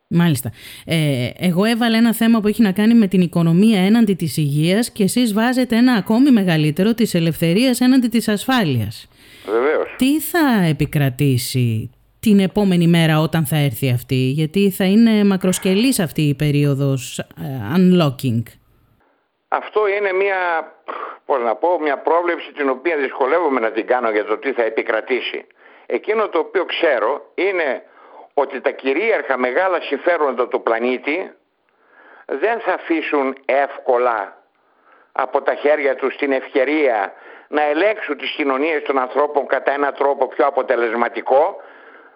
Μάλιστα. 0.07 0.51
Ε, 0.85 1.29
εγώ 1.37 1.63
έβαλα 1.63 1.97
ένα 1.97 2.13
θέμα 2.13 2.39
που 2.39 2.47
έχει 2.47 2.61
να 2.61 2.71
κάνει 2.71 2.93
με 2.93 3.07
την 3.07 3.21
οικονομία 3.21 3.85
έναντι 3.85 4.13
της 4.13 4.37
υγείας 4.37 4.91
και 4.91 5.03
εσείς 5.03 5.33
βάζετε 5.33 5.75
ένα 5.75 5.93
ακόμη 5.93 6.31
μεγαλύτερο 6.31 6.93
της 6.93 7.13
ελευθερίας 7.13 7.81
έναντι 7.81 8.07
της 8.07 8.27
ασφάλειας. 8.27 9.09
Βεβαίως. 9.45 9.95
Τι 9.97 10.19
θα 10.19 10.63
επικρατήσει 10.69 11.89
την 12.19 12.39
επόμενη 12.39 12.87
μέρα 12.87 13.19
όταν 13.19 13.45
θα 13.45 13.55
έρθει 13.55 13.89
αυτή, 13.89 14.15
γιατί 14.15 14.69
θα 14.69 14.85
είναι 14.85 15.23
μακροσκελής 15.23 15.99
αυτή 15.99 16.21
η 16.21 16.35
περίοδος 16.35 17.19
ε, 17.19 17.23
unlocking; 17.75 18.43
Αυτό 19.47 19.87
είναι 19.87 20.11
μια, 20.11 20.37
πώς 21.25 21.41
να 21.41 21.55
πω, 21.55 21.79
μια 21.79 21.97
πρόβλεψη 21.97 22.51
την 22.51 22.69
οποία 22.69 22.97
δυσκολεύομαι 22.97 23.59
να 23.59 23.71
την 23.71 23.87
κάνω 23.87 24.09
για 24.09 24.25
το 24.25 24.37
τι 24.37 24.53
θα 24.53 24.63
επικρατήσει. 24.63 25.47
Εκείνο 25.85 26.29
το 26.29 26.39
οποίο 26.39 26.65
ξέρω 26.65 27.31
είναι 27.35 27.83
ότι 28.33 28.61
τα 28.61 28.71
κυρίαρχα 28.71 29.37
μεγάλα 29.37 29.81
συμφέροντα 29.81 30.47
του 30.47 30.61
πλανήτη 30.61 31.31
δεν 32.25 32.59
θα 32.59 32.73
αφήσουν 32.73 33.37
εύκολα 33.45 34.43
από 35.11 35.41
τα 35.41 35.55
χέρια 35.55 35.95
τους 35.95 36.15
την 36.15 36.31
ευκαιρία 36.31 37.13
να 37.47 37.63
ελέγξουν 37.63 38.17
τις 38.17 38.29
κοινωνίες 38.31 38.83
των 38.83 38.99
ανθρώπων 38.99 39.47
κατά 39.47 39.71
έναν 39.73 39.93
τρόπο 39.93 40.27
πιο 40.27 40.45
αποτελεσματικό 40.45 41.61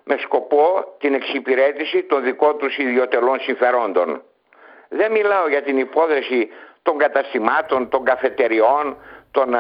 με 0.04 0.18
σκοπό 0.18 0.96
την 1.00 1.14
εξυπηρέτηση 1.14 2.04
των 2.04 2.24
δικών 2.24 2.58
τους 2.58 2.78
ιδιωτελών 2.78 3.40
συμφερόντων. 3.40 4.24
Δεν 4.90 5.12
μιλάω 5.12 5.48
για 5.48 5.62
την 5.62 5.78
υπόθεση 5.78 6.50
των 6.90 6.98
καταστημάτων, 6.98 7.90
των 7.90 8.04
καφετεριών, 8.04 8.98
των 9.32 9.54
ε, 9.54 9.58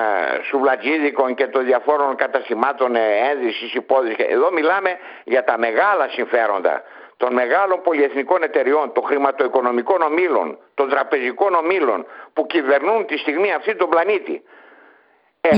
σουβλατζίδικων 0.47 1.35
και 1.35 1.47
των 1.47 1.65
διαφόρων 1.65 2.15
καταστημάτων 2.15 2.95
ε, 2.95 2.99
ένδυσης, 3.31 3.73
υπόδησης. 3.73 4.25
Εδώ 4.29 4.51
μιλάμε 4.51 4.89
για 5.23 5.43
τα 5.43 5.57
μεγάλα 5.57 6.07
συμφέροντα 6.09 6.83
των 7.17 7.33
μεγάλων 7.33 7.81
πολυεθνικών 7.81 8.43
εταιριών, 8.43 8.93
των 8.93 9.03
χρηματοοικονομικών 9.03 10.01
ομίλων, 10.01 10.57
των 10.73 10.89
τραπεζικών 10.89 11.53
ομίλων 11.53 12.05
που 12.33 12.45
κυβερνούν 12.45 13.05
τη 13.05 13.17
στιγμή 13.17 13.53
αυτή 13.53 13.75
τον 13.75 13.89
πλανήτη. 13.89 14.43
Ε, 15.41 15.49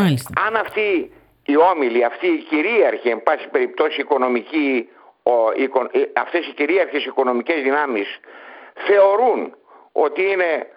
αν 0.47 0.55
αυτοί 0.55 1.11
οι 1.45 1.57
όμιλοι, 1.57 2.03
αυτοί 2.03 2.27
οι 2.27 2.43
κυρίαρχοι, 2.49 3.09
εν 3.09 3.23
πάση 3.23 3.47
περιπτώσει 3.47 4.01
οικονομικοί, 4.01 4.89
ο, 5.23 5.33
ε, 5.91 5.99
αυτές 6.13 6.47
οι 6.47 6.53
κυρίαρχες 6.53 7.05
οικονομικές 7.05 7.61
δυνάμεις 7.61 8.19
θεωρούν 8.73 9.55
ότι 9.91 10.21
είναι 10.31 10.67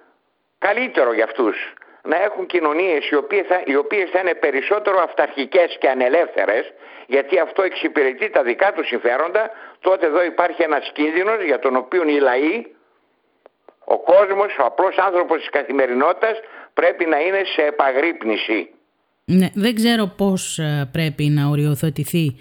καλύτερο 0.58 1.12
για 1.12 1.24
αυτούς 1.24 1.56
να 2.02 2.22
έχουν 2.22 2.46
κοινωνίες 2.46 3.08
οι 3.10 3.14
οποίες, 3.14 3.46
θα, 3.46 3.62
οι 3.64 3.76
οποίες 3.76 4.10
θα 4.10 4.18
είναι 4.20 4.34
περισσότερο 4.34 4.98
αυταρχικές 5.02 5.76
και 5.80 5.88
ανελεύθερες 5.88 6.72
γιατί 7.06 7.38
αυτό 7.38 7.62
εξυπηρετεί 7.62 8.30
τα 8.30 8.42
δικά 8.42 8.72
τους 8.72 8.86
συμφέροντα 8.86 9.50
τότε 9.80 10.06
εδώ 10.06 10.24
υπάρχει 10.24 10.62
ένας 10.62 10.90
κίνδυνος 10.94 11.42
για 11.44 11.58
τον 11.58 11.76
οποίο 11.76 12.02
οι 12.08 12.18
λαοί 12.18 12.66
ο 13.84 13.98
κόσμος, 13.98 14.56
ο 14.60 14.64
απλός 14.64 14.96
άνθρωπος 14.98 15.38
της 15.38 15.50
καθημερινότητας 15.50 16.36
πρέπει 16.74 17.04
να 17.06 17.18
είναι 17.20 17.42
σε 17.54 17.62
επαγρύπνηση. 17.62 18.68
Ναι, 19.24 19.48
δεν 19.54 19.74
ξέρω 19.74 20.06
πώς 20.16 20.58
ε, 20.58 20.88
πρέπει 20.92 21.24
να 21.24 21.48
οριοθετηθεί 21.48 22.36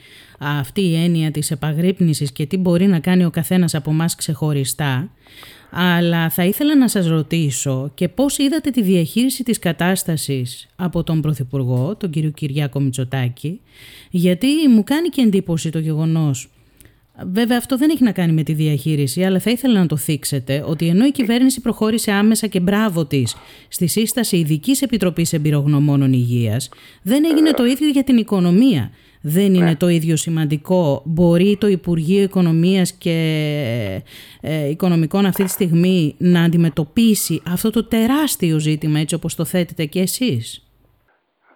αυτή 0.60 0.82
η 0.82 1.04
έννοια 1.04 1.32
της 1.32 1.52
επαγρύπνησης 1.52 2.32
και 2.32 2.46
τι 2.46 2.58
μπορεί 2.58 2.86
να 2.86 3.00
κάνει 3.00 3.26
ο 3.26 3.30
καθένας 3.30 3.76
από 3.76 3.90
εμάς 3.90 4.16
ξεχωριστά. 4.16 5.10
Αλλά 5.76 6.30
θα 6.30 6.46
ήθελα 6.46 6.78
να 6.78 6.88
σας 6.88 7.08
ρωτήσω 7.08 7.92
και 7.94 8.10
πώς 8.10 8.38
είδατε 8.38 8.70
τη 8.70 8.82
διαχείριση 8.82 9.44
της 9.44 9.60
κατάστασης 9.60 10.68
από 10.76 11.04
τον 11.04 11.22
Πρωθυπουργό, 11.22 11.96
τον 11.96 12.10
κύριο 12.10 12.30
Κυριάκο 12.30 12.80
Μητσοτάκη, 12.80 13.62
γιατί 14.10 14.48
μου 14.70 14.84
κάνει 14.84 15.10
και 15.10 15.22
εντύπωση 15.22 15.70
το 15.70 15.80
γεγονός 15.80 16.50
Βέβαια 17.32 17.58
αυτό 17.58 17.78
δεν 17.78 17.90
έχει 17.90 18.04
να 18.04 18.12
κάνει 18.12 18.32
με 18.32 18.44
τη 18.44 18.54
διαχείριση, 18.54 19.24
αλλά 19.24 19.40
θα 19.40 19.52
ήθελα 19.52 19.80
να 19.80 19.86
το 19.86 19.98
θίξετε 19.98 20.64
ότι 20.68 20.88
ενώ 20.88 21.06
η 21.06 21.12
κυβέρνηση 21.12 21.62
προχώρησε 21.62 22.12
άμεσα 22.12 22.48
και 22.48 22.60
μπράβο 22.60 23.06
της 23.06 23.36
στη 23.68 23.88
σύσταση 23.88 24.38
ειδικής 24.38 24.82
Επιτροπής 24.82 25.34
Εμπειρογνωμόνων 25.34 26.14
Υγείας, 26.14 26.70
δεν 27.02 27.24
έγινε 27.26 27.52
το 27.52 27.66
ίδιο 27.66 27.90
για 27.90 28.04
την 28.04 28.18
οικονομία. 28.18 28.92
Δεν 29.24 29.54
είναι 29.54 29.66
ναι. 29.66 29.76
το 29.76 29.88
ίδιο 29.88 30.16
σημαντικό. 30.18 31.02
Μπορεί 31.06 31.58
το 31.60 31.68
Υπουργείο 31.68 32.24
Οικονομίας 32.24 32.92
και 32.92 33.18
ε, 34.42 34.70
Οικονομικών 34.70 35.26
αυτή 35.26 35.44
τη 35.44 35.50
στιγμή 35.50 36.16
να 36.20 36.44
αντιμετωπίσει 36.44 37.42
αυτό 37.48 37.70
το 37.70 37.88
τεράστιο 37.88 38.60
ζήτημα 38.60 39.00
έτσι 39.00 39.16
όπως 39.16 39.36
το 39.36 39.46
θέτετε 39.46 39.86
και 39.86 40.00
εσείς; 40.00 40.68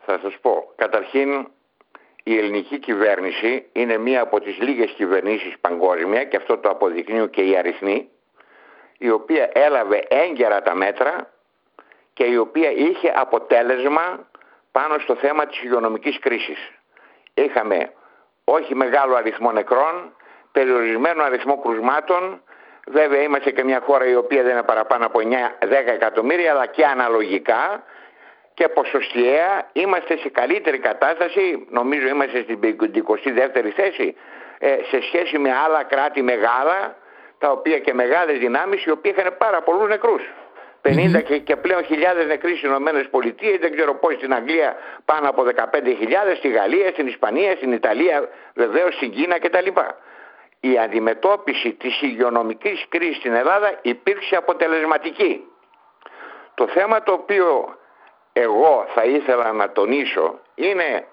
Θα 0.06 0.20
σας 0.24 0.34
πω. 0.42 0.52
Καταρχήν 0.76 1.48
η 2.24 2.38
ελληνική 2.38 2.80
κυβέρνηση 2.80 3.66
είναι 3.72 3.98
μία 3.98 4.22
από 4.22 4.40
τις 4.40 4.58
λίγες 4.60 4.92
κυβερνήσεις 4.92 5.54
παγκόσμια 5.62 6.24
και 6.24 6.38
αυτό 6.38 6.58
το 6.58 6.70
αποδεικνύουν 6.70 7.30
και 7.30 7.42
οι 7.42 7.58
αριθμοί 7.58 8.08
η 8.98 9.10
οποία 9.10 9.50
έλαβε 9.54 10.06
έγκαιρα 10.08 10.62
τα 10.62 10.76
μέτρα 10.76 11.32
και 12.14 12.24
η 12.24 12.38
οποία 12.38 12.72
είχε 12.72 13.14
αποτέλεσμα 13.16 14.28
πάνω 14.72 15.00
στο 15.00 15.16
θέμα 15.16 15.46
της 15.46 15.64
υγειονομικής 15.64 16.20
κρίσης. 16.20 16.77
Είχαμε 17.44 17.92
όχι 18.44 18.76
μεγάλο 18.76 19.16
αριθμό 19.16 19.52
νεκρών, 19.52 20.16
περιορισμένο 20.52 21.24
αριθμό 21.24 21.60
κρουσμάτων, 21.60 22.42
βέβαια 22.88 23.22
είμαστε 23.22 23.52
και 23.52 23.64
μια 23.64 23.82
χώρα 23.86 24.06
η 24.06 24.16
οποία 24.16 24.44
δεν 24.44 24.52
είναι 24.52 24.64
παραπάνω 24.64 25.06
από 25.06 25.20
9-10 25.20 25.24
εκατομμύρια, 25.70 26.52
αλλά 26.52 26.66
και 26.66 26.86
αναλογικά 26.86 27.84
και 28.54 28.68
ποσοστιαία. 28.68 29.70
Είμαστε 29.74 30.18
σε 30.18 30.30
καλύτερη 30.30 30.80
κατάσταση, 30.80 31.68
νομίζω 31.70 32.08
είμαστε 32.08 32.42
στην 32.42 32.60
22η 32.62 33.72
θέση, 33.76 34.16
ε, 34.60 34.78
σε 34.90 35.02
σχέση 35.02 35.38
με 35.38 35.54
άλλα 35.66 35.84
κράτη 35.84 36.22
μεγάλα, 36.22 36.96
τα 37.38 37.52
οποία 37.52 37.80
και 37.80 37.94
μεγάλες 37.94 38.38
δυνάμεις, 38.38 38.84
οι 38.84 38.92
οποίοι 38.92 39.14
είχαν 39.18 39.36
πάρα 39.38 39.62
πολλούς 39.62 39.88
νεκρούς. 39.88 40.22
50 40.82 41.24
και, 41.24 41.38
και 41.38 41.56
πλέον 41.56 41.84
χιλιάδες 41.84 42.26
νεκροί 42.26 42.50
στις 42.50 42.64
Ηνωμένες 42.64 43.08
Πολιτείες, 43.10 43.58
δεν 43.60 43.76
ξέρω 43.76 43.96
πώς 43.96 44.14
στην 44.14 44.34
Αγγλία 44.34 44.76
πάνω 45.06 45.30
από 45.30 45.44
15.000, 45.44 46.36
στη 46.38 46.50
Γαλλία, 46.50 46.90
στην 46.92 47.08
Ισπανία, 47.08 47.56
στην 47.56 47.72
Ιταλία, 47.72 48.30
βεβαίως 48.54 48.96
στην 48.96 49.12
Κίνα 49.12 49.40
κτλ. 49.40 49.68
Η 50.60 50.80
αντιμετώπιση 50.80 51.72
της 51.74 52.02
υγειονομικής 52.02 52.86
κρίσης 52.90 53.16
στην 53.16 53.34
Ελλάδα 53.34 53.80
υπήρξε 53.82 54.36
αποτελεσματική. 54.36 55.44
Το 56.54 56.68
θέμα 56.68 57.04
το 57.04 57.12
οποίο 57.12 57.78
εγώ 58.34 58.86
θα 58.94 59.04
ήθελα 59.04 59.52
να 59.52 59.72
τονίσω 59.72 60.40
είναι 60.56 61.06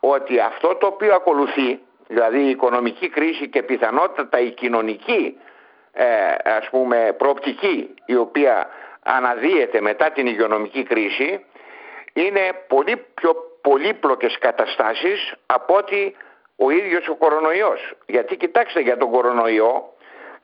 ότι 0.00 0.38
αυτό 0.38 0.74
το 0.74 0.86
οποίο 0.86 1.14
ακολουθεί, 1.14 1.80
δηλαδή 2.06 2.38
η 2.38 2.48
οικονομική 2.50 3.08
κρίση 3.08 3.48
και 3.48 3.62
πιθανότατα 3.62 4.38
η 4.40 4.50
κοινωνική 4.50 5.38
ε, 5.92 6.06
ας 6.44 6.68
πούμε 6.70 7.14
προοπτική 7.18 7.94
η 8.06 8.16
οποία 8.16 8.68
αναδύεται 9.06 9.80
μετά 9.80 10.10
την 10.10 10.26
υγειονομική 10.26 10.82
κρίση 10.82 11.44
είναι 12.12 12.40
πολύ 12.68 12.96
πιο 13.14 13.34
πολύπλοκες 13.60 14.38
καταστάσεις 14.38 15.34
από 15.46 15.76
ότι 15.76 16.16
ο 16.56 16.70
ίδιος 16.70 17.08
ο 17.08 17.14
κορονοϊός. 17.14 17.94
Γιατί 18.06 18.36
κοιτάξτε 18.36 18.80
για 18.80 18.96
τον 18.96 19.10
κορονοϊό 19.10 19.92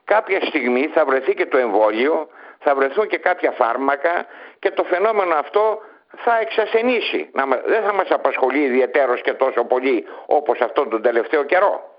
κάποια 0.05 0.41
στιγμή 0.41 0.87
θα 0.93 1.05
βρεθεί 1.05 1.33
και 1.33 1.45
το 1.45 1.57
εμβόλιο, 1.57 2.27
θα 2.59 2.75
βρεθούν 2.75 3.07
και 3.07 3.17
κάποια 3.17 3.51
φάρμακα 3.51 4.25
και 4.59 4.71
το 4.71 4.83
φαινόμενο 4.83 5.35
αυτό 5.35 5.81
θα 6.17 6.39
εξασθενήσει. 6.39 7.29
Δεν 7.65 7.83
θα 7.83 7.93
μας 7.93 8.07
απασχολεί 8.09 8.59
ιδιαίτερος 8.59 9.21
και 9.21 9.33
τόσο 9.33 9.63
πολύ 9.63 10.05
όπως 10.25 10.59
αυτόν 10.61 10.89
τον 10.89 11.01
τελευταίο 11.01 11.43
καιρό. 11.43 11.91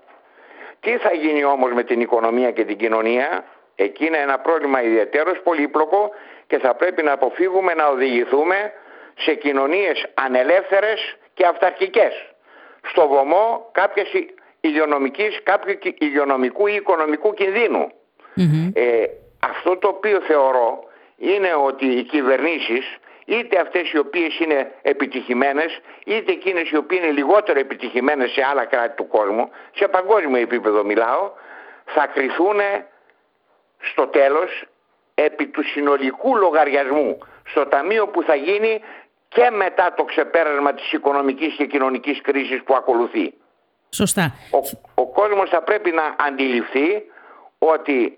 Τι 0.79 0.97
θα 0.97 1.13
γίνει 1.13 1.43
όμως 1.43 1.73
με 1.73 1.83
την 1.83 2.01
οικονομία 2.01 2.51
και 2.51 2.63
την 2.65 2.77
κοινωνία, 2.77 3.43
εκεί 3.75 4.05
είναι 4.05 4.17
ένα 4.17 4.39
πρόβλημα 4.39 4.81
ιδιαίτερος 4.81 5.39
πολύπλοκο 5.43 6.11
και 6.47 6.57
θα 6.57 6.73
πρέπει 6.73 7.03
να 7.03 7.11
αποφύγουμε 7.11 7.73
να 7.73 7.87
οδηγηθούμε 7.87 8.73
σε 9.17 9.33
κοινωνίες 9.33 10.05
ανελεύθερες 10.13 11.17
και 11.33 11.45
αυταρχικές. 11.45 12.13
Στο 12.87 13.07
βωμό 13.07 13.69
κάποιες 13.71 14.07
υγειονομικής, 14.61 15.39
κάποιου 15.43 15.77
υγειονομικού 15.97 16.67
ή 16.67 16.73
οικονομικού 16.73 17.33
Ε, 18.73 19.05
αυτό 19.39 19.77
το 19.77 19.87
οποίο 19.87 20.21
θεωρώ 20.21 20.83
είναι 21.17 21.53
ότι 21.53 21.85
οι 21.85 22.03
κυβερνήσεις 22.03 22.97
είτε 23.25 23.59
αυτές 23.59 23.91
οι 23.91 23.97
οποίες 23.97 24.39
είναι 24.39 24.71
επιτυχημένες 24.81 25.79
είτε 26.05 26.31
εκείνες 26.31 26.69
οι 26.69 26.75
οποίες 26.75 27.03
είναι 27.03 27.11
λιγότερο 27.11 27.59
επιτυχημένες 27.59 28.31
σε 28.31 28.43
άλλα 28.51 28.65
κράτη 28.65 28.95
του 28.95 29.07
κόσμου 29.07 29.49
σε 29.73 29.87
παγκόσμιο 29.87 30.41
επίπεδο 30.41 30.83
μιλάω 30.83 31.31
θα 31.85 32.07
κριθούν 32.07 32.59
στο 33.79 34.07
τέλος 34.07 34.65
επί 35.15 35.47
του 35.47 35.63
συνολικού 35.63 36.35
λογαριασμού 36.35 37.17
στο 37.45 37.65
ταμείο 37.65 38.07
που 38.07 38.23
θα 38.23 38.35
γίνει 38.35 38.81
και 39.27 39.49
μετά 39.49 39.93
το 39.97 40.03
ξεπέρασμα 40.03 40.73
της 40.73 40.91
οικονομικής 40.91 41.55
και 41.55 41.65
κοινωνικής 41.65 42.21
κρίσης 42.21 42.63
που 42.63 42.75
ακολουθεί. 42.75 43.33
Σωστά. 43.89 44.33
Ο, 44.51 44.57
ο 45.01 45.07
κόσμος 45.07 45.49
θα 45.49 45.61
πρέπει 45.61 45.91
να 45.91 46.15
αντιληφθεί 46.19 47.03
ότι 47.57 48.17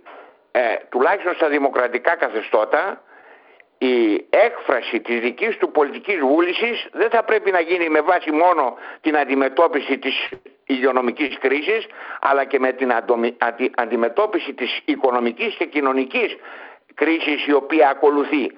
ε, 0.52 0.62
τουλάχιστον 0.90 1.34
στα 1.36 1.48
δημοκρατικά 1.50 2.16
καθεστώτα 2.16 3.02
η 3.78 4.26
έκφραση 4.30 5.00
της 5.00 5.20
δικής 5.20 5.58
του 5.58 5.72
πολιτικής 5.72 6.20
βούλησης 6.20 6.88
δεν 6.92 7.10
θα 7.10 7.24
πρέπει 7.24 7.52
να 7.52 7.60
γίνει 7.60 7.90
με 7.90 8.02
βάση 8.02 8.32
μόνο 8.32 8.78
την 9.02 9.18
αντιμετώπιση 9.18 9.98
της 9.98 10.30
υγειονομικής 10.66 11.38
κρίσης 11.38 11.86
αλλά 12.22 12.46
και 12.46 12.60
με 12.60 12.72
την 12.72 12.94
αντιμετώπιση 13.76 14.54
της 14.54 14.82
οικονομικής 14.86 15.56
και 15.56 15.66
κοινωνικής 15.66 16.36
κρίσης 16.98 17.46
η 17.46 17.54
οποία 17.54 17.90
ακολουθεί. 17.90 18.52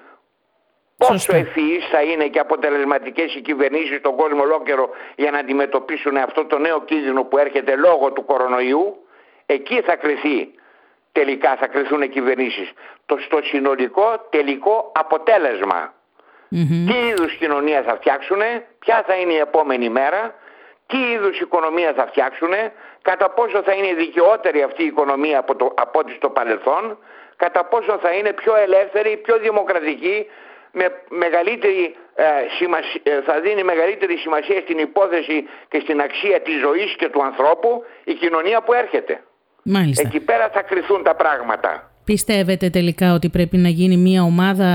Πόσο 0.96 1.36
ευφυείς 1.36 1.88
θα 1.90 2.02
είναι 2.02 2.26
και 2.26 2.38
αποτελεσματικές 2.38 3.34
οι 3.34 3.40
κυβερνήσεις 3.40 3.98
στον 3.98 4.16
κόσμο 4.16 4.42
ολόκληρο 4.42 4.90
για 5.16 5.30
να 5.30 5.38
αντιμετωπίσουν 5.38 6.16
αυτό 6.16 6.44
το 6.44 6.58
νέο 6.58 6.82
κίνδυνο 6.82 7.24
που 7.24 7.38
έρχεται 7.38 7.76
λόγω 7.76 8.12
του 8.12 8.24
κορονοϊού, 8.24 9.06
εκεί 9.46 9.80
θα 9.80 9.96
κρυθεί 9.96 10.50
τελικά 11.12 11.56
θα 11.56 11.66
κρυθούν 11.66 12.02
οι 12.02 12.08
κυβερνήσεις. 12.08 12.72
Το 13.06 13.18
στο 13.18 13.38
συνολικό 13.42 14.26
τελικό 14.30 14.92
Τι 16.86 17.08
είδους 17.08 17.36
κοινωνία 17.36 17.82
θα 17.82 17.94
φτιάξουν, 17.96 18.40
ποια 18.78 19.04
θα 19.06 19.14
είναι 19.14 19.32
η 19.32 19.36
επόμενη 19.36 19.88
μέρα, 19.88 20.34
τι 20.86 20.98
είδους 20.98 21.40
οικονομία 21.40 21.92
θα 21.92 22.06
φτιάξουν, 22.06 22.52
κατά 23.02 23.30
πόσο 23.30 23.62
θα 23.62 23.72
είναι 23.72 23.94
δικαιότερη 23.94 24.62
αυτή 24.62 24.82
η 24.82 24.86
οικονομία 24.86 25.38
από, 25.38 25.56
το, 25.56 25.72
από 25.74 25.98
ό,τι 25.98 26.12
στο 26.12 26.30
παρελθόν, 26.30 26.98
κατά 27.42 27.62
πόσο 27.72 27.98
θα 28.04 28.10
είναι 28.16 28.32
πιο 28.40 28.52
ελεύθερη, 28.66 29.10
πιο 29.26 29.36
δημοκρατική, 29.46 30.16
με 30.78 30.86
μεγαλύτερη, 31.24 31.82
ε, 32.14 32.24
ε, 33.10 33.22
θα 33.28 33.40
δίνει 33.44 33.62
μεγαλύτερη 33.72 34.16
σημασία 34.16 34.60
στην 34.64 34.78
υπόθεση 34.78 35.36
και 35.70 35.78
στην 35.84 36.00
αξία 36.06 36.38
της 36.46 36.56
ζωής 36.66 36.90
και 37.00 37.08
του 37.12 37.22
ανθρώπου 37.28 37.70
η 38.04 38.14
κοινωνία 38.22 38.58
που 38.62 38.72
έρχεται. 38.72 39.14
Μάλιστα. 39.62 40.02
Εκεί 40.06 40.20
πέρα 40.20 40.50
θα 40.54 40.62
κρυθούν 40.62 41.02
τα 41.02 41.14
πράγματα. 41.14 41.90
Πιστεύετε 42.04 42.70
τελικά 42.70 43.14
ότι 43.14 43.28
πρέπει 43.28 43.56
να 43.56 43.68
γίνει 43.68 43.96
μια 43.96 44.22
ομάδα 44.22 44.70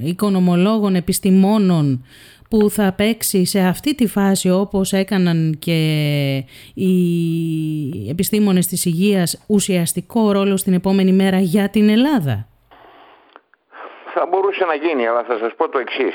οικονομολόγων, 0.00 0.94
επιστημόνων 0.94 2.04
που 2.50 2.70
θα 2.70 2.94
παίξει 2.96 3.46
σε 3.46 3.60
αυτή 3.60 3.94
τη 3.94 4.06
φάση 4.06 4.50
όπως 4.50 4.92
έκαναν 4.92 5.56
και 5.58 5.80
οι 6.74 6.94
επιστήμονες 8.10 8.66
της 8.66 8.84
υγείας 8.84 9.44
ουσιαστικό 9.48 10.32
ρόλο 10.32 10.56
στην 10.56 10.74
επόμενη 10.74 11.12
μέρα 11.12 11.38
για 11.38 11.68
την 11.68 11.88
Ελλάδα; 11.88 12.46
Θα 14.14 14.26
μπορούσε 14.26 14.64
να 14.64 14.74
γίνει, 14.74 15.06
αλλά 15.06 15.24
θα 15.24 15.38
σας 15.38 15.54
πω 15.54 15.68
το 15.68 15.78
εξής. 15.78 16.14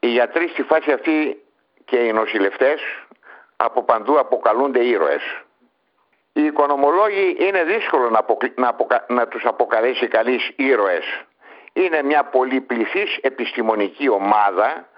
Οι 0.00 0.08
γιατροί 0.08 0.48
στη 0.48 0.62
φάση 0.62 0.92
αυτή 0.92 1.42
και 1.84 1.96
οι 1.96 2.12
νοσηλευτές 2.12 2.80
από 3.56 3.82
παντού 3.82 4.18
αποκαλούνται 4.18 4.84
ήρωες. 4.84 5.22
Οι 6.32 6.42
οικονομολόγοι 6.42 7.36
είναι 7.38 7.62
δύσκολο 7.64 8.10
να, 8.10 8.24
να, 8.54 9.04
να 9.08 9.28
τους 9.28 9.44
αποκαλέσει 9.44 10.08
καλείς 10.08 10.50
ήρωες. 10.56 11.04
Είναι 11.72 12.02
μια 12.02 12.24
πολυπληθής 12.24 13.16
επιστημονική 13.20 14.08
ομάδα 14.08 14.88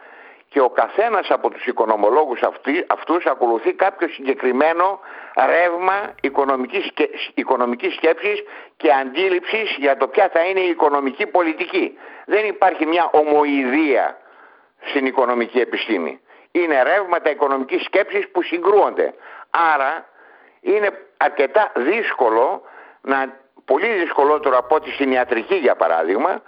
και 0.52 0.60
ο 0.60 0.70
καθένας 0.70 1.30
από 1.30 1.50
τους 1.50 1.66
οικονομολόγους 1.66 2.42
αυτοί, 2.42 2.84
αυτούς 2.86 3.26
ακολουθεί 3.26 3.72
κάποιο 3.72 4.08
συγκεκριμένο 4.08 5.00
ρεύμα 5.46 6.14
οικονομικής, 6.20 6.90
οικονομικής 7.34 7.94
σκέψης 7.94 8.42
και 8.76 8.92
αντίληψης 8.92 9.76
για 9.78 9.96
το 9.96 10.08
ποια 10.08 10.28
θα 10.32 10.44
είναι 10.44 10.60
η 10.60 10.68
οικονομική 10.68 11.26
πολιτική. 11.26 11.98
Δεν 12.26 12.46
υπάρχει 12.46 12.86
μια 12.86 13.10
ομοειδία 13.12 14.18
στην 14.84 15.06
οικονομική 15.06 15.58
επιστήμη. 15.60 16.20
Είναι 16.52 16.82
ρεύματα 16.82 17.30
οικονομικής 17.30 17.82
σκέψης 17.82 18.28
που 18.28 18.42
συγκρούονται. 18.42 19.14
Άρα 19.50 20.06
είναι 20.60 20.90
αρκετά 21.16 21.72
δύσκολο, 21.74 22.62
να, 23.00 23.36
πολύ 23.64 23.86
δυσκολότερο 23.86 24.58
από 24.58 24.74
ό,τι 24.74 24.90
στην 24.90 25.12
ιατρική 25.12 25.54
για 25.54 25.74
παράδειγμα, 25.74 26.42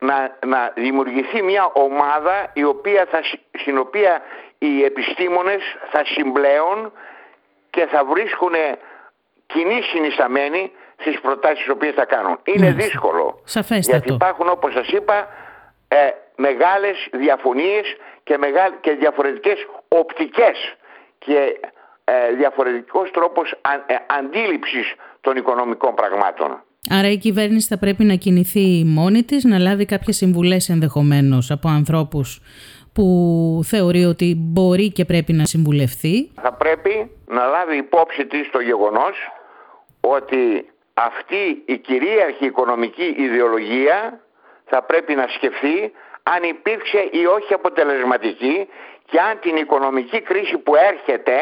να, 0.00 0.36
να 0.46 0.72
δημιουργηθεί 0.74 1.42
μια 1.42 1.70
ομάδα 1.72 2.50
η 2.52 2.64
οποία 2.64 3.06
θα, 3.10 3.20
στην 3.58 3.78
οποία 3.78 4.22
οι 4.58 4.84
επιστήμονες 4.84 5.62
θα 5.90 6.04
συμπλέουν 6.04 6.92
και 7.70 7.86
θα 7.86 8.04
βρίσκουν 8.04 8.54
κοινή 9.46 9.82
συνισταμένη 9.82 10.72
στις 10.96 11.20
προτάσεις 11.20 11.58
τις 11.58 11.68
οποίες 11.68 11.94
θα 11.94 12.04
κάνουν. 12.04 12.40
Είναι 12.44 12.70
δύσκολο. 12.70 13.42
Γιατί 13.78 14.12
υπάρχουν 14.12 14.48
όπως 14.48 14.72
σας 14.72 14.88
είπα 14.88 15.28
ε, 15.88 16.10
μεγάλες 16.36 17.08
διαφωνίες 17.12 17.96
και, 18.22 18.38
μεγάλ, 18.38 18.72
και 18.80 18.92
διαφορετικές 18.92 19.66
οπτικές 19.88 20.76
και 21.18 21.60
ε, 22.04 22.32
διαφορετικός 22.32 23.10
τρόπος 23.10 23.52
ε, 23.86 23.94
αντίληψης 24.06 24.94
των 25.20 25.36
οικονομικών 25.36 25.94
πραγμάτων. 25.94 26.62
Άρα 26.88 27.10
η 27.10 27.16
κυβέρνηση 27.16 27.66
θα 27.68 27.78
πρέπει 27.78 28.04
να 28.04 28.14
κινηθεί 28.14 28.82
μόνη 28.86 29.22
της, 29.22 29.44
να 29.44 29.58
λάβει 29.58 29.84
κάποιες 29.84 30.16
συμβουλές 30.16 30.68
ενδεχομένως 30.68 31.50
από 31.50 31.68
ανθρώπους 31.68 32.40
που 32.94 33.04
θεωρεί 33.64 34.04
ότι 34.04 34.34
μπορεί 34.36 34.92
και 34.92 35.04
πρέπει 35.04 35.32
να 35.32 35.44
συμβουλευτεί. 35.44 36.30
Θα 36.42 36.52
πρέπει 36.52 37.10
να 37.26 37.44
λάβει 37.46 37.76
υπόψη 37.76 38.26
της 38.26 38.50
το 38.50 38.60
γεγονός 38.60 39.16
ότι 40.00 40.70
αυτή 40.94 41.62
η 41.64 41.78
κυρίαρχη 41.78 42.44
οικονομική 42.44 43.14
ιδεολογία 43.18 44.20
θα 44.64 44.82
πρέπει 44.82 45.14
να 45.14 45.26
σκεφτεί 45.36 45.92
αν 46.22 46.42
υπήρξε 46.42 47.08
ή 47.10 47.26
όχι 47.26 47.54
αποτελεσματική 47.54 48.68
και 49.10 49.18
αν 49.18 49.38
την 49.40 49.56
οικονομική 49.56 50.20
κρίση 50.20 50.58
που 50.58 50.72
έρχεται 50.76 51.36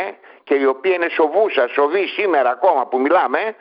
και 0.45 0.55
η 0.55 0.65
οποία 0.65 0.95
είναι 0.95 1.09
σοβούσα, 1.09 1.69
σοβή 1.69 2.07
σήμερα 2.07 2.51
ακόμα 2.51 2.87
που 2.87 3.01
μιλάμε, 3.01 3.55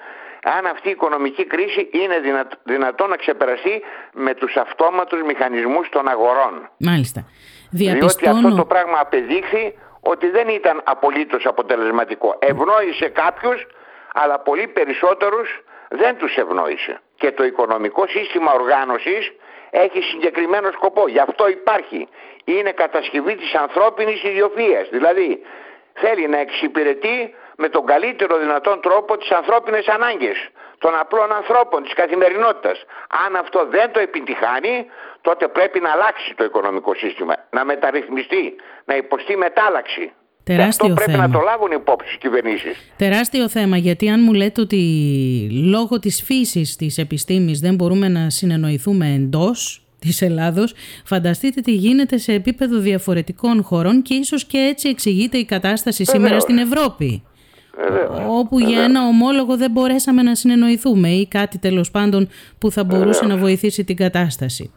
αν 0.55 0.65
αυτή 0.65 0.87
η 0.87 0.91
οικονομική 0.91 1.45
κρίση 1.45 1.89
είναι 1.91 2.15
δυνατό 2.63 3.07
να 3.07 3.15
ξεπεραστεί 3.15 3.81
με 4.13 4.33
τους 4.33 4.55
αυτόματους 4.55 5.21
μηχανισμούς 5.21 5.89
των 5.89 6.07
αγορών. 6.07 6.69
Μάλιστα. 6.77 7.25
Διότι 7.71 8.27
αυτό 8.27 8.55
το 8.55 8.65
πράγμα 8.65 8.99
απεδείχθη 8.99 9.77
ότι 9.99 10.29
δεν 10.29 10.47
ήταν 10.47 10.81
απολύτως 10.83 11.45
αποτελεσματικό. 11.45 12.35
Ευνόησε 12.39 13.07
κάποιους, 13.07 13.67
αλλά 14.13 14.39
πολύ 14.39 14.67
περισσότερους 14.67 15.63
δεν 15.89 16.17
τους 16.17 16.35
ευνόησε. 16.35 17.01
Και 17.15 17.31
το 17.31 17.43
οικονομικό 17.43 18.07
σύστημα 18.07 18.51
οργάνωσης 18.53 19.31
έχει 19.69 20.01
συγκεκριμένο 20.01 20.71
σκοπό. 20.71 21.07
Γι' 21.07 21.19
αυτό 21.19 21.47
υπάρχει. 21.49 22.07
Είναι 22.43 22.71
κατασκευή 22.71 23.35
της 23.35 23.55
ανθρώπινης 23.55 24.23
ιδιοφίας. 24.23 24.89
Δηλαδή 24.89 25.41
θέλει 25.93 26.27
να 26.27 26.39
εξυπηρετεί 26.39 27.33
με 27.61 27.69
τον 27.69 27.85
καλύτερο 27.85 28.37
δυνατόν 28.43 28.81
τρόπο 28.81 29.17
τις 29.17 29.31
ανθρώπινες 29.39 29.87
ανάγκες 29.87 30.37
των 30.83 30.91
απλών 31.01 31.29
ανθρώπων, 31.39 31.83
της 31.83 31.93
καθημερινότητας. 31.93 32.77
Αν 33.25 33.35
αυτό 33.35 33.59
δεν 33.75 33.91
το 33.93 33.99
επιτυχάνει, 33.99 34.75
τότε 35.21 35.47
πρέπει 35.47 35.79
να 35.79 35.91
αλλάξει 35.91 36.33
το 36.37 36.43
οικονομικό 36.43 36.93
σύστημα, 36.95 37.33
να 37.49 37.65
μεταρρυθμιστεί, 37.65 38.43
να 38.85 38.95
υποστεί 38.95 39.33
μετάλλαξη. 39.37 40.11
Τεράστιο 40.43 40.85
και 40.85 40.91
αυτό 40.91 41.03
πρέπει 41.03 41.19
να 41.19 41.29
το 41.29 41.39
λάβουν 41.39 41.71
υπόψη 41.71 42.13
οι 42.15 42.17
κυβερνήσεις. 42.17 42.91
Τεράστιο 42.97 43.49
θέμα, 43.49 43.77
γιατί 43.77 44.09
αν 44.09 44.19
μου 44.23 44.33
λέτε 44.33 44.61
ότι 44.61 44.81
λόγω 45.75 45.99
της 45.99 46.23
φύσης 46.25 46.75
της 46.75 46.97
επιστήμης 46.97 47.59
δεν 47.59 47.75
μπορούμε 47.75 48.07
να 48.07 48.29
συνεννοηθούμε 48.29 49.05
εντός 49.07 49.81
της 49.99 50.21
Ελλάδος, 50.21 50.73
φανταστείτε 51.05 51.61
τι 51.61 51.71
γίνεται 51.71 52.17
σε 52.17 52.33
επίπεδο 52.33 52.77
διαφορετικών 52.79 53.63
χωρών 53.63 54.01
και 54.01 54.13
ίσως 54.13 54.45
και 54.45 54.57
έτσι 54.57 54.89
εξηγείται 54.89 55.37
η 55.37 55.45
κατάσταση 55.45 56.05
σήμερα 56.05 56.39
στην 56.39 56.57
Ευρώπη. 56.57 57.26
Όπου 58.29 58.59
για 58.59 58.81
ένα 58.81 59.07
ομόλογο 59.07 59.57
δεν 59.57 59.71
μπορέσαμε 59.71 60.21
να 60.21 60.35
συνεννοηθούμε 60.35 61.09
ή 61.09 61.27
κάτι 61.27 61.57
τέλος 61.57 61.91
πάντων 61.91 62.27
που 62.57 62.71
θα 62.71 62.83
μπορούσε 62.83 63.25
να 63.25 63.37
βοηθήσει 63.37 63.83
την 63.83 63.95
κατάσταση. 63.95 64.71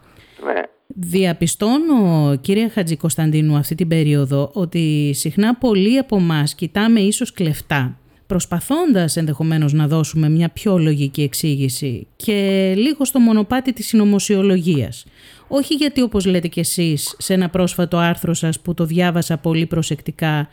Ναι. 0.45 0.61
Διαπιστώνω, 0.87 2.35
κύριε 2.41 2.67
Χατζη 2.67 2.97
Κωνσταντίνου, 2.97 3.55
αυτή 3.55 3.75
την 3.75 3.87
περίοδο 3.87 4.49
ότι 4.53 5.11
συχνά 5.13 5.55
πολλοί 5.55 5.97
από 5.97 6.15
εμάς 6.15 6.55
κοιτάμε 6.55 6.99
ίσως 6.99 7.33
κλεφτά 7.33 7.95
προσπαθώντας 8.31 9.17
ενδεχομένως 9.17 9.73
να 9.73 9.87
δώσουμε 9.87 10.29
μια 10.29 10.49
πιο 10.49 10.77
λογική 10.77 11.21
εξήγηση 11.21 12.07
και 12.15 12.73
λίγο 12.77 13.05
στο 13.05 13.19
μονοπάτι 13.19 13.73
της 13.73 13.87
συνωμοσιολογίας. 13.87 15.05
Όχι 15.47 15.73
γιατί 15.73 16.01
όπως 16.01 16.25
λέτε 16.25 16.47
κι 16.47 16.59
εσείς 16.59 17.15
σε 17.17 17.33
ένα 17.33 17.49
πρόσφατο 17.49 17.97
άρθρο 17.97 18.33
σας 18.33 18.59
που 18.59 18.73
το 18.73 18.85
διάβασα 18.85 19.37
πολύ 19.37 19.65
προσεκτικά 19.65 20.39
ε, 20.39 20.47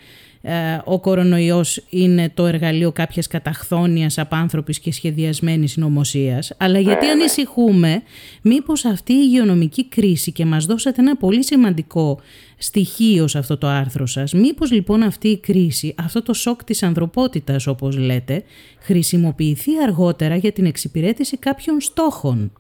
ο 0.85 1.01
κορονοϊός 1.01 1.85
είναι 1.91 2.31
το 2.35 2.47
εργαλείο 2.47 2.93
κάποιας 2.93 3.27
καταχθόνιας 3.27 4.19
απάνθρωπης 4.19 4.81
και 4.81 4.93
σχεδιασμένης 4.93 5.73
συνωμοσία, 5.73 6.43
αλλά 6.59 6.79
γιατί 6.79 7.07
ναι, 7.07 7.13
ναι. 7.13 7.21
ανησυχούμε 7.21 8.03
μήπως 8.43 8.85
αυτή 8.85 9.13
η 9.13 9.21
υγειονομική 9.21 9.89
κρίση 9.89 10.33
και 10.33 10.45
μας 10.45 10.65
δώσατε 10.65 11.01
ένα 11.01 11.17
πολύ 11.17 11.45
σημαντικό 11.45 12.21
στοιχείο 12.59 13.29
σε 13.29 13.39
αυτό 13.39 13.59
το 13.59 13.67
άρθρο 13.67 14.07
σας, 14.07 14.33
μήπως 14.33 14.73
λοιπόν 14.73 15.03
αυτή 15.03 15.29
η 15.29 15.41
κρίση, 15.41 15.95
αυτό 15.99 16.23
το 16.23 16.33
σοκ 16.33 16.65
της 16.65 16.83
ανθρωπότητας 16.83 17.67
όπως 17.67 17.97
λέτε, 17.97 18.43
χρησιμοποιηθεί 18.81 19.71
αργότερα 19.83 20.37
για 20.37 20.53
την 20.53 20.67
εξυπηρέτηση 20.67 21.37
κάποιων 21.39 21.81
στόχων; 21.81 22.53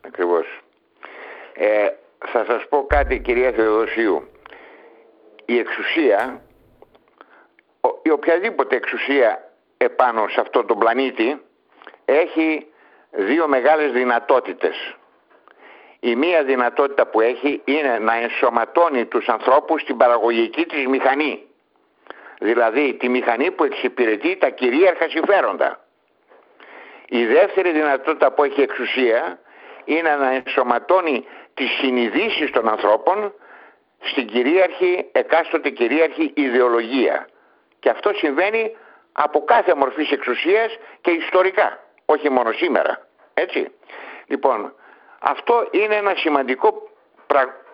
Ακριβώς. 0.00 0.46
Ε, 1.54 1.88
θα 2.32 2.44
σας 2.48 2.66
πω 2.68 2.86
κάτι 2.86 3.20
κυρία 3.20 3.52
Θεοδοσίου. 3.52 4.22
Η 5.44 5.58
εξουσία 5.58 6.42
η 8.02 8.10
οποιαδήποτε 8.10 8.76
εξουσία 8.76 9.50
επάνω 9.76 10.28
σε 10.28 10.40
αυτό 10.40 10.64
τον 10.64 10.78
πλανήτη 10.78 11.40
έχει 12.04 12.66
δύο 13.10 13.48
μεγάλες 13.48 13.92
δυνατότητες. 13.92 14.96
Η 16.00 16.16
μία 16.16 16.44
δυνατότητα 16.44 17.06
που 17.06 17.20
έχει 17.20 17.60
είναι 17.64 17.98
να 17.98 18.14
ενσωματώνει 18.14 19.04
τους 19.04 19.28
ανθρώπους 19.28 19.80
στην 19.80 19.96
παραγωγική 19.96 20.66
της 20.66 20.86
μηχανή. 20.86 21.42
Δηλαδή 22.40 22.94
τη 22.94 23.08
μηχανή 23.08 23.50
που 23.50 23.64
εξυπηρετεί 23.64 24.36
τα 24.36 24.48
κυρίαρχα 24.48 25.08
συμφέροντα. 25.08 25.80
Η 27.08 27.26
δεύτερη 27.26 27.70
δυνατότητα 27.70 28.32
που 28.32 28.44
έχει 28.44 28.60
εξουσία 28.60 29.38
είναι 29.84 30.16
να 30.16 30.30
ενσωματώνει 30.30 31.26
τις 31.54 31.70
συνειδήσεις 31.70 32.50
των 32.50 32.68
ανθρώπων 32.68 33.32
στην 34.00 34.26
κυρίαρχη, 34.26 35.08
εκάστοτε 35.12 35.70
κυρίαρχη 35.70 36.32
ιδεολογία. 36.34 37.28
Και 37.80 37.88
αυτό 37.88 38.12
συμβαίνει 38.14 38.76
από 39.12 39.44
κάθε 39.44 39.74
μορφής 39.74 40.10
εξουσίας 40.10 40.76
και 41.00 41.10
ιστορικά, 41.10 41.78
όχι 42.04 42.30
μόνο 42.30 42.52
σήμερα. 42.52 43.06
Έτσι. 43.34 43.70
Λοιπόν, 44.26 44.74
αυτό 45.18 45.68
είναι 45.70 45.94
ένα 45.94 46.14
σημαντικό, 46.14 46.88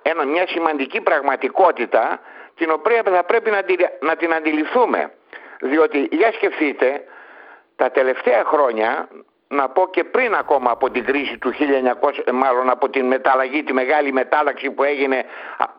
ένα, 0.03 0.25
μια 0.25 0.47
σημαντική 0.47 1.01
πραγματικότητα 1.01 2.21
την 2.55 2.71
οποία 2.71 3.03
θα 3.05 3.25
πρέπει 3.25 3.51
να, 3.51 3.65
να 4.01 4.17
την 4.17 4.35
αντιληφθούμε. 4.35 5.13
Διότι, 5.61 6.09
για 6.11 6.33
σκεφτείτε, 6.33 7.05
τα 7.77 7.91
τελευταία 7.91 8.45
χρόνια 8.45 9.09
να 9.49 9.69
πω 9.69 9.89
και 9.91 10.05
πριν 10.05 10.35
ακόμα 10.35 10.71
από 10.71 10.91
την 10.91 11.05
κρίση 11.05 11.39
του 11.39 11.53
1900, 11.53 11.55
μάλλον 12.33 12.71
από 12.71 12.91
την 12.91 13.07
μεταλλαγή, 13.07 13.63
τη 13.63 13.73
μεγάλη 13.73 14.13
μετάλλαξη 14.13 14.71
που 14.71 14.83
έγινε 14.83 15.25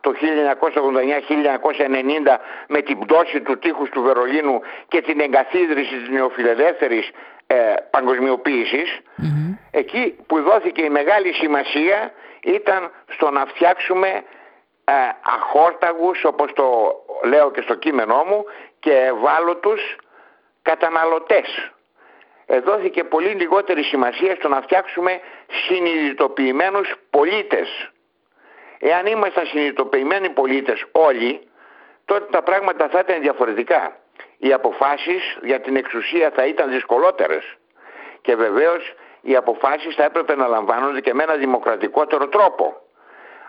το 0.00 0.12
1989-1990 0.12 0.16
με 2.68 2.80
την 2.80 2.98
πτώση 2.98 3.40
του 3.40 3.58
τείχους 3.58 3.90
του 3.90 4.02
Βερολίνου 4.02 4.60
και 4.88 5.00
την 5.00 5.20
εγκαθίδρυση 5.20 5.96
της 5.96 6.08
νεοφιλελεύθερης 6.08 7.10
ε, 7.46 7.74
παγκοσμιοποίησης, 7.90 9.00
εκεί 9.70 10.16
που 10.26 10.42
δόθηκε 10.42 10.82
η 10.82 10.90
μεγάλη 10.90 11.32
σημασία 11.32 12.12
ήταν 12.42 12.90
στο 13.06 13.30
να 13.30 13.46
φτιάξουμε 13.46 14.08
ε, 14.84 14.92
αχόρταγους, 15.22 16.24
όπως 16.24 16.52
το 16.52 16.94
λέω 17.24 17.50
και 17.50 17.60
στο 17.60 17.74
κείμενό 17.74 18.24
μου, 18.28 18.44
και 18.80 18.92
ευάλωτους 18.92 19.96
καταναλωτές 20.62 21.70
δόθηκε 22.46 23.04
πολύ 23.04 23.28
λιγότερη 23.28 23.82
σημασία 23.82 24.34
στο 24.34 24.48
να 24.48 24.60
φτιάξουμε 24.60 25.20
συνειδητοποιημένους 25.66 26.94
πολίτες. 27.10 27.90
Εάν 28.78 29.06
ήμασταν 29.06 29.46
συνειδητοποιημένοι 29.46 30.28
πολίτες 30.28 30.84
όλοι, 30.92 31.48
τότε 32.04 32.26
τα 32.30 32.42
πράγματα 32.42 32.88
θα 32.88 32.98
ήταν 32.98 33.20
διαφορετικά. 33.20 33.96
Οι 34.38 34.52
αποφάσεις 34.52 35.38
για 35.42 35.60
την 35.60 35.76
εξουσία 35.76 36.30
θα 36.30 36.46
ήταν 36.46 36.70
δυσκολότερες. 36.70 37.56
Και 38.20 38.36
βεβαίως 38.36 38.94
οι 39.20 39.36
αποφάσεις 39.36 39.94
θα 39.94 40.04
έπρεπε 40.04 40.36
να 40.36 40.46
λαμβάνονται 40.46 41.00
και 41.00 41.14
με 41.14 41.22
ένα 41.22 41.34
δημοκρατικότερο 41.34 42.28
τρόπο. 42.28 42.80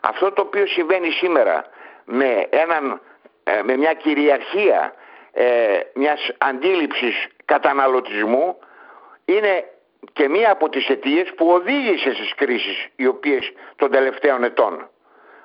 Αυτό 0.02 0.32
το 0.32 0.42
οποίο 0.42 0.68
συμβαίνει 0.68 1.12
σήμερα 1.12 1.66
με, 2.06 2.48
έναν, 2.50 3.02
ε, 3.44 3.62
με 3.64 3.78
μια 3.78 3.94
κυριαρχία 3.94 4.94
ε, 5.32 5.80
μιας 5.94 6.32
αντίληψης 6.38 7.28
καταναλωτισμού 7.46 8.58
είναι 9.28 9.66
και 10.14 10.28
μία 10.28 10.52
από 10.52 10.70
τις 10.70 10.90
αιτίες 10.90 11.34
που 11.36 11.50
οδήγησε 11.50 12.14
στις 12.14 12.34
κρίσεις 12.36 12.88
οι 12.96 13.08
οποίες 13.08 13.52
των 13.76 13.92
τελευταίων 13.92 14.44
ετών. 14.44 14.90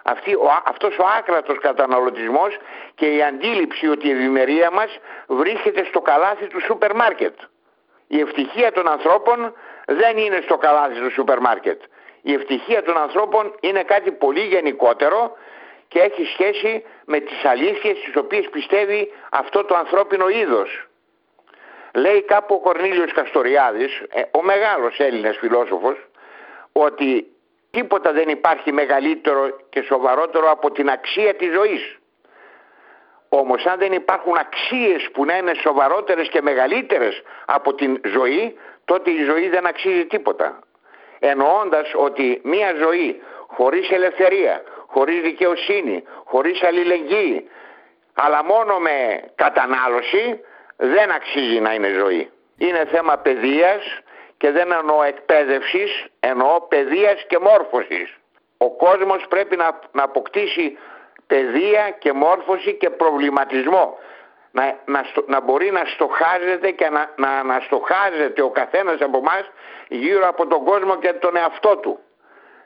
Αυτή, 0.02 0.34
ο, 0.34 0.62
αυτός 0.64 0.98
ο 0.98 1.04
άκρατος 1.18 1.58
καταναλωτισμός 1.58 2.56
και 2.94 3.06
η 3.06 3.22
αντίληψη 3.22 3.88
ότι 3.88 4.08
η 4.08 4.10
ευημερία 4.10 4.70
μας 4.70 4.98
βρίσκεται 5.26 5.84
στο 5.84 6.00
καλάθι 6.00 6.46
του 6.46 6.60
σούπερ 6.60 6.94
μάρκετ. 6.94 7.34
Η 8.06 8.20
ευτυχία 8.20 8.72
των 8.72 8.88
ανθρώπων 8.88 9.54
δεν 9.86 10.16
είναι 10.16 10.40
στο 10.44 10.56
καλάθι 10.56 11.00
του 11.00 11.10
σούπερ 11.10 11.40
μάρκετ. 11.40 11.82
Η 12.22 12.32
ευτυχία 12.32 12.82
των 12.82 12.96
ανθρώπων 12.96 13.54
είναι 13.60 13.82
κάτι 13.82 14.12
πολύ 14.12 14.40
γενικότερο 14.40 15.36
και 15.88 15.98
έχει 15.98 16.24
σχέση 16.24 16.84
με 17.04 17.20
τις 17.20 17.44
αλήθειες 17.44 17.98
τις 18.00 18.16
οποίες 18.16 18.48
πιστεύει 18.50 19.12
αυτό 19.30 19.64
το 19.64 19.74
ανθρώπινο 19.74 20.28
είδος. 20.28 20.86
Λέει 21.94 22.22
κάπου 22.22 22.54
ο 22.54 22.58
Κορνίλιος 22.58 23.12
Καστοριάδης, 23.12 24.02
ε, 24.10 24.22
ο 24.30 24.42
μεγάλος 24.42 24.98
Έλληνας 24.98 25.36
φιλόσοφος, 25.36 25.96
ότι 26.72 27.26
τίποτα 27.70 28.12
δεν 28.12 28.28
υπάρχει 28.28 28.72
μεγαλύτερο 28.72 29.58
και 29.70 29.82
σοβαρότερο 29.82 30.50
από 30.50 30.70
την 30.70 30.90
αξία 30.90 31.34
της 31.34 31.52
ζωής. 31.52 31.96
Όμως 33.28 33.66
αν 33.66 33.78
δεν 33.78 33.92
υπάρχουν 33.92 34.36
αξίες 34.36 35.10
που 35.12 35.24
να 35.24 35.36
είναι 35.36 35.54
σοβαρότερες 35.54 36.28
και 36.28 36.42
μεγαλύτερες 36.42 37.22
από 37.44 37.74
την 37.74 38.00
ζωή, 38.04 38.58
τότε 38.84 39.10
η 39.10 39.22
ζωή 39.22 39.48
δεν 39.48 39.66
αξίζει 39.66 40.06
τίποτα. 40.06 40.58
Εννοώντας 41.18 41.92
ότι 41.94 42.40
μία 42.44 42.74
ζωή 42.74 43.22
χωρίς 43.46 43.90
ελευθερία, 43.90 44.62
χωρίς 44.86 45.20
δικαιοσύνη, 45.20 46.04
χωρίς 46.24 46.62
αλληλεγγύη, 46.62 47.48
αλλά 48.14 48.44
μόνο 48.44 48.78
με 48.78 49.22
κατανάλωση 49.34 50.40
δεν 50.84 51.10
αξίζει 51.10 51.60
να 51.60 51.74
είναι 51.74 51.88
ζωή. 51.88 52.30
Είναι 52.58 52.84
θέμα 52.90 53.16
παιδείας 53.16 54.00
και 54.36 54.50
δεν 54.50 54.72
εννοώ 54.72 55.02
εκπαίδευσης, 55.02 56.06
εννοώ 56.20 56.60
παιδείας 56.60 57.24
και 57.28 57.38
μόρφωσης. 57.38 58.16
Ο 58.56 58.70
κόσμος 58.70 59.26
πρέπει 59.28 59.56
να, 59.56 59.78
να 59.92 60.02
αποκτήσει 60.02 60.78
παιδεία 61.26 61.90
και 61.98 62.12
μόρφωση 62.12 62.72
και 62.74 62.90
προβληματισμό. 62.90 63.98
Να, 64.50 64.78
να, 64.84 65.04
να 65.26 65.40
μπορεί 65.40 65.70
να 65.70 65.82
στοχάζεται 65.84 66.70
και 66.70 66.88
να, 66.88 67.10
να, 67.16 67.42
να 67.42 67.60
στοχάζεται 67.60 68.42
ο 68.42 68.50
καθένας 68.50 69.00
από 69.00 69.18
εμά 69.18 69.38
γύρω 69.88 70.28
από 70.28 70.46
τον 70.46 70.64
κόσμο 70.64 70.98
και 70.98 71.12
τον 71.12 71.36
εαυτό 71.36 71.76
του. 71.76 71.98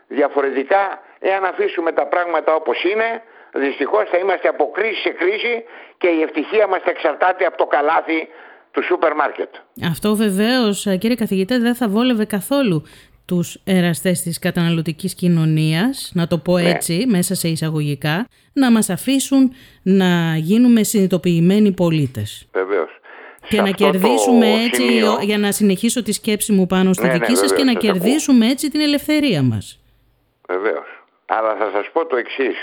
Διαφορετικά, 0.09 1.01
εάν 1.19 1.45
αφήσουμε 1.45 1.93
τα 1.93 2.07
πράγματα 2.07 2.55
όπως 2.55 2.85
είναι, 2.85 3.23
δυστυχώς 3.59 4.09
θα 4.11 4.19
είμαστε 4.19 4.49
από 4.49 4.71
κρίση 4.71 5.01
σε 5.01 5.09
κρίση 5.09 5.65
και 5.99 6.09
η 6.09 6.23
ευτυχία 6.23 6.67
μας 6.67 6.81
θα 6.83 6.91
εξαρτάται 6.91 7.45
από 7.45 7.57
το 7.57 7.67
καλάθι 7.67 8.29
του 8.71 8.85
σούπερ 8.85 9.15
μάρκετ. 9.15 9.55
Αυτό 9.87 10.17
βεβαίως, 10.17 10.87
κύριε 10.99 11.17
καθηγητέ, 11.17 11.59
δεν 11.59 11.75
θα 11.75 11.89
βόλευε 11.89 12.25
καθόλου 12.25 12.83
τους 13.27 13.61
εραστές 13.65 14.23
της 14.23 14.39
καταναλωτικής 14.39 15.15
κοινωνίας, 15.15 16.11
να 16.15 16.27
το 16.27 16.39
πω 16.39 16.59
ναι. 16.59 16.71
έτσι, 16.71 17.05
μέσα 17.09 17.35
σε 17.35 17.49
εισαγωγικά, 17.49 18.27
να 18.53 18.71
μας 18.71 18.91
αφήσουν 18.91 19.53
να 19.83 20.37
γίνουμε 20.37 20.83
συνειδητοποιημένοι 20.83 21.73
πολίτες. 21.73 22.49
Βεβαίως. 22.53 22.91
Και 23.49 23.61
να 23.61 23.71
κερδίσουμε 23.71 24.47
έτσι, 24.65 25.03
για 25.21 25.39
να 25.39 25.53
συνεχίσω 25.53 26.03
τη 26.03 26.13
σκέψη 26.13 26.53
μου 26.53 26.67
πάνω 26.67 26.93
στη 26.93 27.07
ναι, 27.07 27.13
δική 27.13 27.31
ναι, 27.31 27.37
σας, 27.37 27.53
και 27.53 27.65
να 27.65 27.73
κερδίσουμε 27.73 28.47
έτσι 28.47 28.71
την 28.71 28.81
ελευθερία 28.81 29.43
μας. 29.43 29.81
Βεβαίως. 30.49 30.87
Αλλά 31.27 31.57
θα 31.57 31.71
σας 31.75 31.91
πω 31.93 32.07
το 32.07 32.17
εξής, 32.17 32.57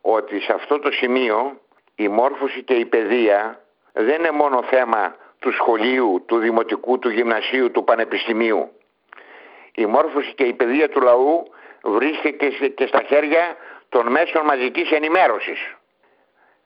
ότι 0.00 0.40
σε 0.40 0.52
αυτό 0.52 0.78
το 0.78 0.90
σημείο 0.90 1.60
η 1.94 2.08
μόρφωση 2.08 2.62
και 2.62 2.74
η 2.74 2.84
παιδεία 2.84 3.60
δεν 3.92 4.18
είναι 4.18 4.30
μόνο 4.30 4.62
θέμα 4.62 5.16
του 5.38 5.52
σχολείου, 5.52 6.22
του 6.26 6.38
δημοτικού, 6.38 6.98
του 6.98 7.08
γυμνασίου, 7.08 7.70
του 7.70 7.84
πανεπιστημίου 7.84 8.70
η 9.78 9.86
μόρφωση 9.86 10.32
και 10.34 10.44
η 10.44 10.52
παιδεία 10.52 10.88
του 10.88 11.00
λαού 11.00 11.50
βρίσκεται 11.82 12.48
και 12.68 12.86
στα 12.86 13.02
χέρια 13.02 13.56
των 13.88 14.06
μέσων 14.06 14.44
μαζικής 14.44 14.90
ενημέρωσης. 14.90 15.76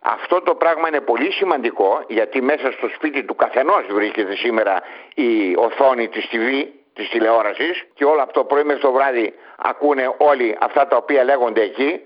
Αυτό 0.01 0.41
το 0.41 0.55
πράγμα 0.55 0.89
είναι 0.89 1.01
πολύ 1.01 1.33
σημαντικό 1.33 2.05
γιατί 2.09 2.43
μέσα 2.43 2.73
στο 2.73 2.89
σπίτι 2.95 3.25
του 3.25 3.35
καθενός 3.35 3.85
βρίσκεται 3.91 4.37
σήμερα 4.37 4.83
η 5.15 5.55
οθόνη 5.57 6.09
της 6.09 6.29
TV, 6.33 6.67
της 6.95 7.09
τηλεόρασης 7.09 7.85
και 7.95 8.05
όλο 8.05 8.21
αυτό 8.23 8.41
το 8.41 8.45
πρωί 8.45 8.65
μέχρι 8.65 8.83
το 8.83 8.93
βράδυ 8.93 9.35
ακούνε 9.57 10.15
όλοι 10.19 10.57
αυτά 10.61 10.87
τα 10.87 10.97
οποία 10.97 11.25
λέγονται 11.25 11.63
εκεί 11.63 12.01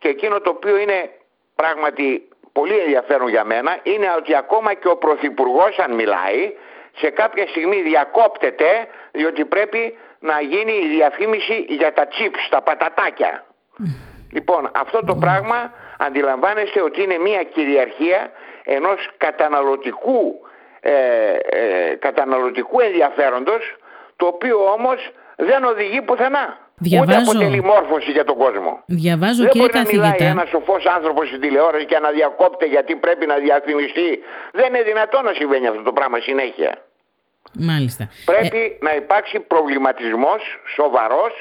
και 0.00 0.08
εκείνο 0.08 0.40
το 0.40 0.50
οποίο 0.50 0.76
είναι 0.76 1.10
πράγματι 1.54 2.28
πολύ 2.52 2.78
ενδιαφέρον 2.78 3.28
για 3.28 3.44
μένα 3.44 3.78
είναι 3.82 4.08
ότι 4.16 4.34
ακόμα 4.36 4.74
και 4.74 4.88
ο 4.88 4.96
Πρωθυπουργός 4.96 5.78
αν 5.78 5.94
μιλάει 5.94 6.52
σε 6.96 7.10
κάποια 7.10 7.46
στιγμή 7.46 7.82
διακόπτεται 7.82 8.86
διότι 9.12 9.44
πρέπει 9.44 9.98
να 10.18 10.40
γίνει 10.40 10.72
η 10.72 10.88
διαφήμιση 10.88 11.64
για 11.68 11.92
τα 11.92 12.08
chips, 12.08 12.42
τα 12.50 12.62
πατατάκια. 12.62 13.44
Λοιπόν, 14.32 14.70
αυτό 14.74 15.04
το 15.04 15.14
πράγμα 15.14 15.72
αντιλαμβάνεστε 15.98 16.82
ότι 16.82 17.02
είναι 17.02 17.18
μια 17.18 17.42
κυριαρχία 17.42 18.30
ενός 18.64 19.10
καταναλωτικού, 19.16 20.46
ε, 20.80 20.92
ε, 21.32 21.94
καταναλωτικού 21.94 22.80
ενδιαφέροντος 22.80 23.76
το 24.16 24.26
οποίο 24.26 24.72
όμως 24.72 25.10
δεν 25.36 25.64
οδηγεί 25.64 26.02
πουθενά. 26.02 26.58
Διαβάζω. 26.88 27.20
Ούτε 27.20 27.30
αποτελεί 27.30 27.62
μόρφωση 27.62 28.10
για 28.10 28.24
τον 28.24 28.36
κόσμο. 28.36 28.72
Διαβάζω 28.86 29.42
δεν 29.42 29.50
κύριε 29.52 29.66
μπορεί 29.66 29.78
καθηγητά. 29.78 30.06
να 30.06 30.12
μιλάει 30.12 30.30
ένας 30.30 30.48
σοφός 30.48 30.86
άνθρωπος 30.96 31.24
στην 31.28 31.40
τηλεόραση 31.40 31.84
και 31.90 31.98
να 31.98 32.10
διακόπτε 32.10 32.66
γιατί 32.66 32.92
πρέπει 33.04 33.26
να 33.26 33.36
διαφημιστεί. 33.36 34.08
Δεν 34.52 34.66
είναι 34.68 34.82
δυνατόν 34.82 35.24
να 35.24 35.32
συμβαίνει 35.32 35.66
αυτό 35.66 35.82
το 35.82 35.92
πράγμα 35.92 36.18
συνέχεια. 36.28 36.72
Μάλιστα. 37.70 38.08
Πρέπει 38.24 38.62
ε... 38.80 38.84
να 38.86 38.92
υπάρξει 38.94 39.36
προβληματισμός 39.40 40.42
σοβαρός 40.76 41.32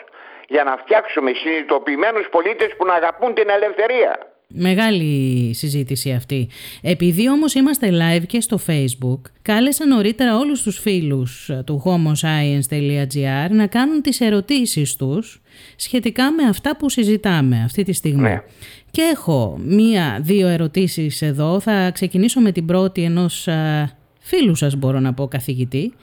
για 0.47 0.63
να 0.63 0.73
φτιάξουμε 0.81 1.31
συνειδητοποιημένους 1.33 2.25
πολίτες 2.29 2.69
που 2.77 2.85
να 2.85 2.93
αγαπούν 2.93 3.33
την 3.33 3.49
ελευθερία. 3.49 4.11
Μεγάλη 4.53 5.53
συζήτηση 5.53 6.11
αυτή. 6.11 6.49
Επειδή 6.81 7.29
όμως 7.29 7.53
είμαστε 7.53 7.89
live 7.91 8.23
και 8.27 8.41
στο 8.41 8.59
facebook, 8.67 9.19
κάλεσα 9.41 9.85
νωρίτερα 9.85 10.37
όλους 10.37 10.61
τους 10.61 10.79
φίλους 10.79 11.51
του 11.65 11.83
homoscience.gr 11.85 13.49
να 13.49 13.67
κάνουν 13.67 14.01
τις 14.01 14.21
ερωτήσεις 14.21 14.95
τους 14.95 15.41
σχετικά 15.75 16.31
με 16.31 16.43
αυτά 16.43 16.75
που 16.77 16.89
συζητάμε 16.89 17.61
αυτή 17.65 17.83
τη 17.83 17.93
στιγμή. 17.93 18.21
Ναι. 18.21 18.41
Και 18.91 19.01
έχω 19.01 19.57
μία-δύο 19.61 20.47
ερωτήσεις 20.47 21.21
εδώ. 21.21 21.59
Θα 21.59 21.91
ξεκινήσω 21.91 22.39
με 22.39 22.51
την 22.51 22.65
πρώτη 22.65 23.03
ενός 23.03 23.47
φίλου 24.29 24.55
σας 24.55 24.75
μπορώ 24.75 24.99
να 24.99 25.13
πω 25.13 25.27
καθηγητή, 25.27 25.93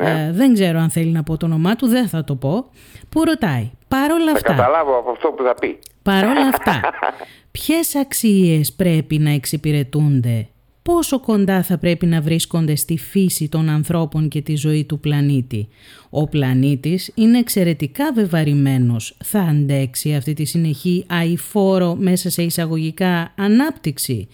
ναι. 0.00 0.10
ε, 0.10 0.32
δεν 0.32 0.54
ξέρω 0.54 0.78
αν 0.78 0.90
θέλει 0.90 1.10
να 1.10 1.22
πω 1.22 1.36
το 1.36 1.46
όνομά 1.46 1.76
του, 1.76 1.86
δεν 1.86 2.08
θα 2.08 2.24
το 2.24 2.34
πω, 2.34 2.70
που 3.08 3.24
ρωτάει, 3.24 3.70
παρόλα 3.88 4.32
αυτά... 4.32 4.54
Θα 4.54 4.62
καταλάβω 4.62 4.98
από 4.98 5.10
αυτό 5.10 5.28
που 5.28 5.42
θα 5.42 5.54
πει. 5.54 5.78
Παρόλα 6.02 6.46
αυτά, 6.46 6.80
ποιες 7.64 7.94
αξίες 7.94 8.72
πρέπει 8.72 9.18
να 9.18 9.30
εξυπηρετούνται, 9.30 10.48
πόσο 10.82 11.20
κοντά 11.20 11.62
θα 11.62 11.78
πρέπει 11.78 12.06
να 12.06 12.20
βρίσκονται 12.20 12.74
στη 12.76 12.98
φύση 12.98 13.48
των 13.48 13.68
ανθρώπων 13.68 14.28
και 14.28 14.40
τη 14.40 14.56
ζωή 14.56 14.84
του 14.84 15.00
πλανήτη; 15.00 15.68
Ο 16.10 16.28
πλανήτης 16.28 17.12
είναι 17.14 17.38
εξαιρετικά 17.38 18.12
βεβαρημένος. 18.12 19.16
Θα 19.24 19.40
αντέξει 19.40 20.14
αυτή 20.14 20.34
τη 20.34 20.44
συνεχή 20.44 21.04
αηφόρο 21.06 21.94
μέσα 21.94 22.30
σε 22.30 22.42
εισαγωγικά 22.42 23.34
ανάπτυξη. 23.36 24.28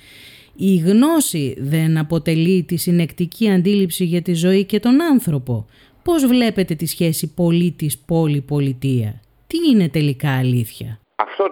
Η 0.56 0.76
γνώση 0.76 1.56
δεν 1.58 1.98
αποτελεί 1.98 2.62
τη 2.62 2.76
συνεκτική 2.76 3.50
αντίληψη 3.50 4.04
για 4.04 4.22
τη 4.22 4.34
ζωή 4.34 4.64
και 4.64 4.80
τον 4.80 5.02
άνθρωπο. 5.02 5.66
Πώς 6.02 6.26
βλέπετε 6.26 6.74
τη 6.74 6.86
σχέση 6.86 7.34
πολίτης-πόλη-πολιτεία. 7.34 9.20
Τι 9.46 9.56
είναι 9.70 9.88
τελικά 9.88 10.30
αλήθεια; 10.30 10.98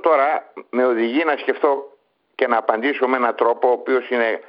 Αυτό 0.02 0.14
τώρα 0.14 0.52
με 0.70 0.84
οδηγεί 0.84 1.24
να 1.24 1.36
σκεφτώ 1.36 1.92
και 2.34 2.46
να 2.46 2.56
απαντήσω 2.56 3.08
με 3.08 3.16
έναν 3.16 3.34
τρόπο 3.34 3.68
ο 3.68 3.70
οποίος 3.70 4.10
είναι 4.10 4.40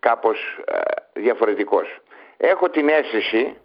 κάπως 0.00 0.58
ε, 0.64 0.80
διαφορετικός. 1.20 1.98
Έχω 2.36 2.70
την 2.70 2.88
αίσθηση 2.88 3.56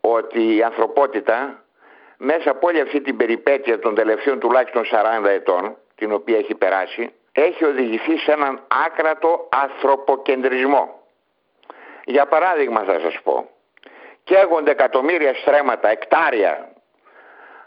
ότι 0.00 0.56
η 0.56 0.62
ανθρωπότητα 0.62 1.64
μέσα 2.16 2.50
από 2.50 2.66
όλη 2.66 2.80
αυτή 2.80 3.00
την 3.00 3.16
περιπέτεια 3.16 3.78
των 3.78 3.94
τελευταίων 3.94 4.38
τουλάχιστον 4.38 4.84
40 5.22 5.24
ετών 5.24 5.76
την 5.94 6.12
οποία 6.12 6.38
έχει 6.38 6.54
περάσει 6.54 7.12
έχει 7.32 7.64
οδηγηθεί 7.64 8.18
σε 8.18 8.32
έναν 8.32 8.60
άκρατο 8.86 9.48
ανθρωποκεντρισμό. 9.50 11.00
Για 12.04 12.26
παράδειγμα 12.26 12.82
θα 12.82 13.00
σας 13.00 13.20
πω, 13.22 13.50
καίγονται 14.24 14.70
εκατομμύρια 14.70 15.34
στρέμματα, 15.34 15.88
εκτάρια 15.88 16.72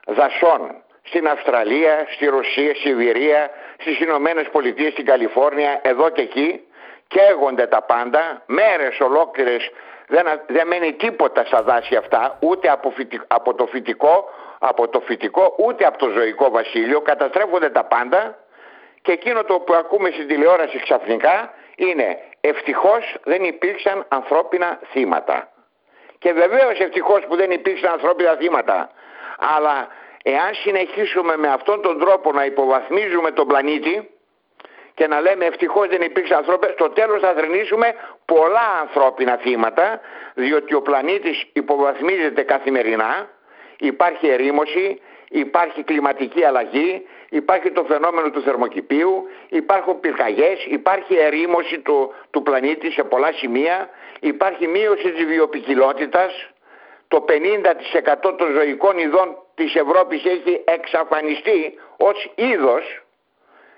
δασών 0.05 0.82
στην 1.03 1.27
Αυστραλία, 1.27 2.05
στη 2.09 2.25
Ρωσία, 2.25 2.69
στη 2.69 2.79
Σιβηρία, 2.79 3.49
στις 3.77 3.99
Ηνωμένες 3.99 4.49
Πολιτείες, 4.51 4.91
στην 4.91 5.05
Καλιφόρνια, 5.05 5.79
εδώ 5.83 6.09
και 6.09 6.21
εκεί, 6.21 6.61
καίγονται 7.07 7.67
τα 7.67 7.81
πάντα, 7.81 8.43
μέρες 8.45 8.99
ολόκληρες, 8.99 9.71
δεν, 10.07 10.25
δεν 10.47 10.67
μένει 10.67 10.93
τίποτα 10.93 11.45
στα 11.45 11.61
δάση 11.63 11.95
αυτά, 11.95 12.37
ούτε 12.39 12.69
από, 12.69 12.93
από 13.27 13.53
το 13.53 13.65
φυτικό, 13.65 14.29
από 14.59 14.87
το 14.87 14.99
φυτικό, 14.99 15.55
ούτε 15.57 15.85
από 15.85 15.97
το 15.97 16.09
ζωικό 16.09 16.49
βασίλειο, 16.49 17.01
καταστρέφονται 17.01 17.69
τα 17.69 17.83
πάντα 17.83 18.37
και 19.01 19.11
εκείνο 19.11 19.43
το 19.43 19.59
που 19.59 19.73
ακούμε 19.73 20.09
στην 20.09 20.27
τηλεόραση 20.27 20.79
ξαφνικά 20.79 21.53
είναι 21.75 22.17
ευτυχώς 22.41 23.15
δεν 23.23 23.43
υπήρξαν 23.43 24.05
ανθρώπινα 24.07 24.79
θύματα. 24.91 25.47
Και 26.19 26.33
βεβαίως 26.33 26.79
ευτυχώς 26.79 27.25
που 27.27 27.35
δεν 27.35 27.51
υπήρξαν 27.51 27.91
ανθρώπινα 27.91 28.35
θύματα. 28.35 28.89
Αλλά 29.55 29.87
εάν 30.23 30.53
συνεχίσουμε 30.53 31.37
με 31.37 31.47
αυτόν 31.47 31.81
τον 31.81 31.99
τρόπο 31.99 32.31
να 32.31 32.45
υποβαθμίζουμε 32.45 33.31
τον 33.31 33.47
πλανήτη 33.47 34.09
και 34.93 35.07
να 35.07 35.21
λέμε 35.21 35.45
ευτυχώς 35.45 35.87
δεν 35.87 36.01
υπήρξαν 36.01 36.37
ανθρώπινα, 36.37 36.71
στο 36.71 36.89
τέλος 36.89 37.21
θα 37.21 37.33
θρυνήσουμε 37.33 37.93
πολλά 38.25 38.79
ανθρώπινα 38.81 39.37
θύματα 39.37 40.01
διότι 40.33 40.73
ο 40.73 40.81
πλανήτης 40.81 41.45
υποβαθμίζεται 41.53 42.41
καθημερινά, 42.41 43.29
υπάρχει 43.77 44.27
ερήμωση, 44.27 45.01
υπάρχει 45.29 45.83
κλιματική 45.83 46.43
αλλαγή, 46.43 47.07
υπάρχει 47.29 47.71
το 47.71 47.83
φαινόμενο 47.83 48.29
του 48.29 48.41
θερμοκηπίου, 48.41 49.27
υπάρχουν 49.49 49.99
πυρκαγιές, 49.99 50.65
υπάρχει 50.65 51.15
ερήμωση 51.15 51.79
του, 51.79 52.13
του 52.31 52.43
πλανήτη 52.43 52.91
σε 52.91 53.03
πολλά 53.03 53.31
σημεία, 53.31 53.89
υπάρχει 54.19 54.67
μείωση 54.67 55.11
της 55.11 55.25
βιοπικιλότητας, 55.25 56.52
το 57.13 57.25
50% 57.27 58.35
των 58.37 58.51
ζωικών 58.55 58.97
ειδών 58.97 59.37
της 59.55 59.75
Ευρώπης 59.75 60.25
έχει 60.25 60.61
εξαφανιστεί 60.65 61.79
ως 61.97 62.31
είδος, 62.35 62.83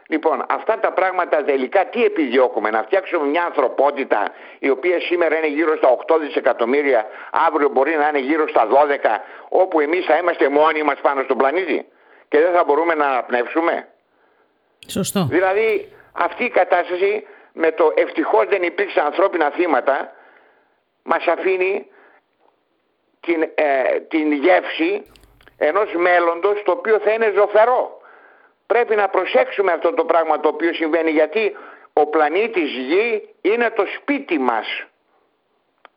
Λοιπόν, 0.07 0.45
αυτά 0.49 0.79
τα 0.79 0.91
πράγματα 0.91 1.43
τελικά 1.43 1.85
τι 1.85 2.03
επιδιώκουμε, 2.03 2.69
να 2.69 2.83
φτιάξουμε 2.83 3.27
μια 3.27 3.43
ανθρωπότητα 3.43 4.31
η 4.59 4.69
οποία 4.69 4.99
σήμερα 4.99 5.37
είναι 5.37 5.47
γύρω 5.47 5.75
στα 5.77 5.89
8 6.07 6.17
δισεκατομμύρια, 6.19 7.05
αύριο 7.31 7.69
μπορεί 7.69 7.95
να 7.95 8.07
είναι 8.07 8.19
γύρω 8.19 8.47
στα 8.47 8.67
12, 8.67 9.21
όπου 9.49 9.79
εμείς 9.79 10.05
θα 10.05 10.17
είμαστε 10.17 10.49
μόνοι 10.49 10.83
μας 10.83 10.99
πάνω 11.01 11.23
στον 11.23 11.37
πλανήτη 11.37 11.85
και 12.27 12.39
δεν 12.39 12.53
θα 12.53 12.63
μπορούμε 12.63 12.93
να 12.93 13.05
αναπνεύσουμε. 13.05 13.87
Σωστό. 14.87 15.27
Δηλαδή 15.29 15.91
αυτή 16.13 16.43
η 16.43 16.49
κατάσταση 16.49 17.27
με 17.53 17.71
το 17.71 17.93
ευτυχώς 17.95 18.45
δεν 18.47 18.63
υπήρξαν 18.63 19.05
ανθρώπινα 19.05 19.49
θύματα 19.49 20.13
μας 21.03 21.27
αφήνει 21.27 21.87
την, 23.25 23.41
ε, 23.55 23.99
την 23.99 24.31
γεύση 24.31 25.05
ενός 25.57 25.93
μέλλοντος 25.93 26.61
το 26.65 26.71
οποίο 26.71 26.99
θα 26.99 27.11
είναι 27.11 27.33
ζωφερό. 27.35 28.01
Πρέπει 28.65 28.95
να 28.95 29.07
προσέξουμε 29.07 29.71
αυτό 29.71 29.93
το 29.93 30.05
πράγμα 30.05 30.39
το 30.39 30.47
οποίο 30.47 30.73
συμβαίνει 30.73 31.11
γιατί 31.11 31.55
ο 31.93 32.05
πλανήτης 32.05 32.71
Γη 32.71 33.29
είναι 33.41 33.69
το 33.69 33.85
σπίτι 33.95 34.39
μας. 34.39 34.85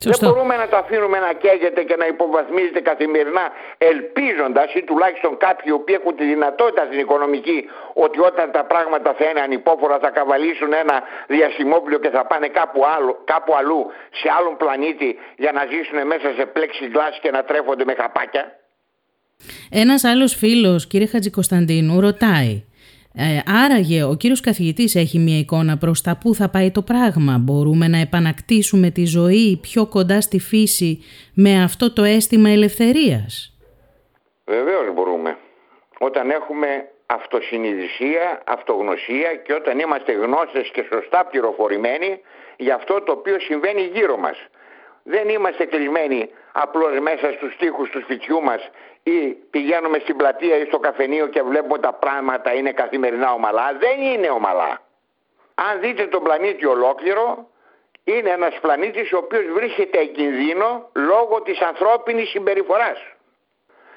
Δεν 0.05 0.19
μπορούμε 0.21 0.57
να 0.57 0.69
το 0.69 0.77
αφήνουμε 0.77 1.19
να 1.19 1.33
καίγεται 1.33 1.83
και 1.83 1.97
να 1.97 2.07
υποβαθμίζεται 2.07 2.81
καθημερινά 2.81 3.45
ελπίζοντας 3.79 4.75
ή 4.75 4.83
τουλάχιστον 4.83 5.37
κάποιοι 5.37 5.73
που 5.73 5.93
έχουν 5.99 6.17
τη 6.17 6.25
δυνατότητα 6.25 6.83
στην 6.89 6.99
οικονομική 6.99 7.59
ότι 8.05 8.19
όταν 8.21 8.47
τα 8.57 8.65
πράγματα 8.65 9.15
θα 9.19 9.25
είναι 9.29 9.41
ανυπόφορα 9.41 9.99
θα 9.99 10.11
καβαλήσουν 10.11 10.73
ένα 10.73 10.97
διασημόπλιο 11.27 11.99
και 11.99 12.11
θα 12.17 12.27
πάνε 12.27 12.49
κάπου, 12.49 12.81
άλλο, 12.97 13.23
κάπου 13.25 13.53
αλλού 13.57 13.81
σε 14.21 14.29
άλλον 14.39 14.57
πλανήτη 14.57 15.17
για 15.37 15.53
να 15.53 15.63
ζήσουν 15.73 16.07
μέσα 16.07 16.29
σε 16.39 16.45
πλέξη 16.47 16.85
και 17.23 17.31
να 17.31 17.45
τρέφονται 17.45 17.85
με 17.85 17.95
χαπάκια. 18.01 18.45
Ένας 19.71 20.05
άλλος 20.05 20.35
φίλος, 20.35 20.87
κύριε 20.87 21.07
Χατζικοσταντίνου, 21.07 22.01
ρωτάει 22.01 22.68
ε, 23.15 23.41
άραγε 23.65 24.03
ο 24.03 24.15
κύριος 24.15 24.41
καθηγητής 24.41 24.95
έχει 24.95 25.19
μια 25.19 25.39
εικόνα 25.39 25.79
προς 25.79 26.03
τα 26.03 26.19
πού 26.23 26.35
θα 26.35 26.49
πάει 26.51 26.71
το 26.71 26.83
πράγμα. 26.83 27.39
Μπορούμε 27.39 27.89
να 27.89 27.99
επανακτήσουμε 27.99 28.91
τη 28.91 29.05
ζωή 29.05 29.59
πιο 29.63 29.87
κοντά 29.87 30.21
στη 30.21 30.39
φύση 30.39 31.03
με 31.35 31.63
αυτό 31.63 31.93
το 31.93 32.03
αίσθημα 32.03 32.51
ελευθερίας; 32.51 33.59
Βεβαίως 34.45 34.95
μπορούμε. 34.95 35.37
Όταν 35.99 36.31
έχουμε 36.31 36.69
αυτοσυνειδησία, 37.07 38.43
αυτογνωσία 38.47 39.35
και 39.35 39.53
όταν 39.55 39.79
είμαστε 39.79 40.13
γνώστες 40.13 40.71
και 40.71 40.85
σωστά 40.93 41.25
πληροφορημένοι 41.25 42.21
για 42.57 42.75
αυτό 42.75 43.01
το 43.03 43.13
οποίο 43.13 43.41
συμβαίνει 43.41 43.91
γύρω 43.95 44.17
μας. 44.17 44.39
Δεν 45.11 45.29
είμαστε 45.29 45.65
κλεισμένοι 45.65 46.31
απλώς 46.53 46.99
μέσα 46.99 47.33
στους 47.33 47.57
τοίχους 47.57 47.91
του 47.91 48.01
σπιτιού 48.01 48.43
μας 48.43 48.71
ή 49.03 49.29
πηγαίνουμε 49.29 49.99
στην 49.99 50.17
πλατεία 50.17 50.57
ή 50.57 50.65
στο 50.65 50.79
καφενείο 50.79 51.27
και 51.27 51.43
βλέπουμε 51.43 51.79
τα 51.79 51.93
πράγματα 51.93 52.55
είναι 52.55 52.73
καθημερινά 52.73 53.33
ομαλά. 53.33 53.77
Δεν 53.79 54.01
είναι 54.01 54.29
ομαλά. 54.29 54.81
Αν 55.55 55.81
δείτε 55.81 56.07
τον 56.07 56.23
πλανήτη 56.23 56.67
ολόκληρο, 56.67 57.49
είναι 58.05 58.31
ένας 58.31 58.59
πλανήτης 58.61 59.13
ο 59.13 59.17
οποίος 59.17 59.45
βρίσκεται 59.53 60.05
κινδύνο 60.05 60.91
λόγω 60.93 61.43
της 61.43 61.61
ανθρώπινης 61.61 62.29
συμπεριφοράς. 62.29 62.99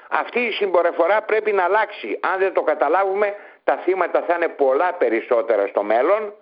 Αυτή 0.08 0.40
η 0.40 0.50
συμπεριφορά 0.50 1.22
πρέπει 1.22 1.52
να 1.52 1.64
αλλάξει. 1.64 2.18
Αν 2.32 2.38
δεν 2.38 2.52
το 2.52 2.62
καταλάβουμε, 2.62 3.34
τα 3.64 3.76
θύματα 3.76 4.22
θα 4.26 4.34
είναι 4.34 4.48
πολλά 4.48 4.92
περισσότερα 4.92 5.66
στο 5.66 5.82
μέλλον. 5.82 6.34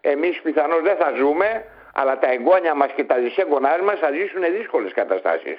Εμείς 0.00 0.40
πιθανώς 0.40 0.82
δεν 0.82 0.96
θα 0.96 1.12
ζούμε, 1.16 1.64
αλλά 2.00 2.18
τα 2.18 2.30
εγγόνια 2.30 2.74
μας 2.74 2.90
και 2.96 3.04
τα 3.04 3.16
δυσέγγονά 3.16 3.82
μας 3.82 3.98
θα 3.98 4.10
ζήσουν 4.10 4.42
δύσκολες 4.58 4.92
καταστάσεις. 4.92 5.58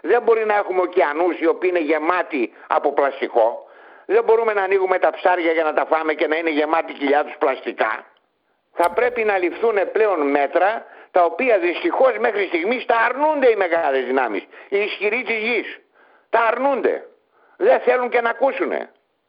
Δεν 0.00 0.22
μπορεί 0.22 0.44
να 0.44 0.54
έχουμε 0.54 0.80
ωκεανούς 0.80 1.40
οι 1.40 1.46
οποίοι 1.46 1.70
είναι 1.74 1.84
γεμάτοι 1.84 2.52
από 2.66 2.92
πλαστικό. 2.92 3.68
Δεν 4.06 4.24
μπορούμε 4.24 4.52
να 4.52 4.62
ανοίγουμε 4.62 4.98
τα 4.98 5.10
ψάρια 5.10 5.52
για 5.52 5.64
να 5.64 5.72
τα 5.72 5.86
φάμε 5.86 6.12
και 6.14 6.26
να 6.26 6.36
είναι 6.36 6.50
γεμάτη 6.50 6.92
κοιλιά 6.92 7.24
τους 7.24 7.36
πλαστικά. 7.38 8.04
Θα 8.72 8.90
πρέπει 8.90 9.24
να 9.24 9.38
ληφθούν 9.38 9.78
πλέον 9.92 10.30
μέτρα 10.30 10.86
τα 11.10 11.24
οποία 11.24 11.58
δυστυχώς 11.58 12.18
μέχρι 12.18 12.46
στιγμής 12.46 12.84
τα 12.86 12.96
αρνούνται 12.96 13.50
οι 13.50 13.56
μεγάλες 13.56 14.04
δυνάμεις. 14.04 14.42
Οι 14.68 14.78
ισχυροί 14.78 15.22
της 15.22 15.38
γης. 15.38 15.80
Τα 16.30 16.40
αρνούνται. 16.40 17.06
Δεν 17.56 17.80
θέλουν 17.80 18.08
και 18.08 18.20
να 18.20 18.30
ακούσουν. 18.30 18.72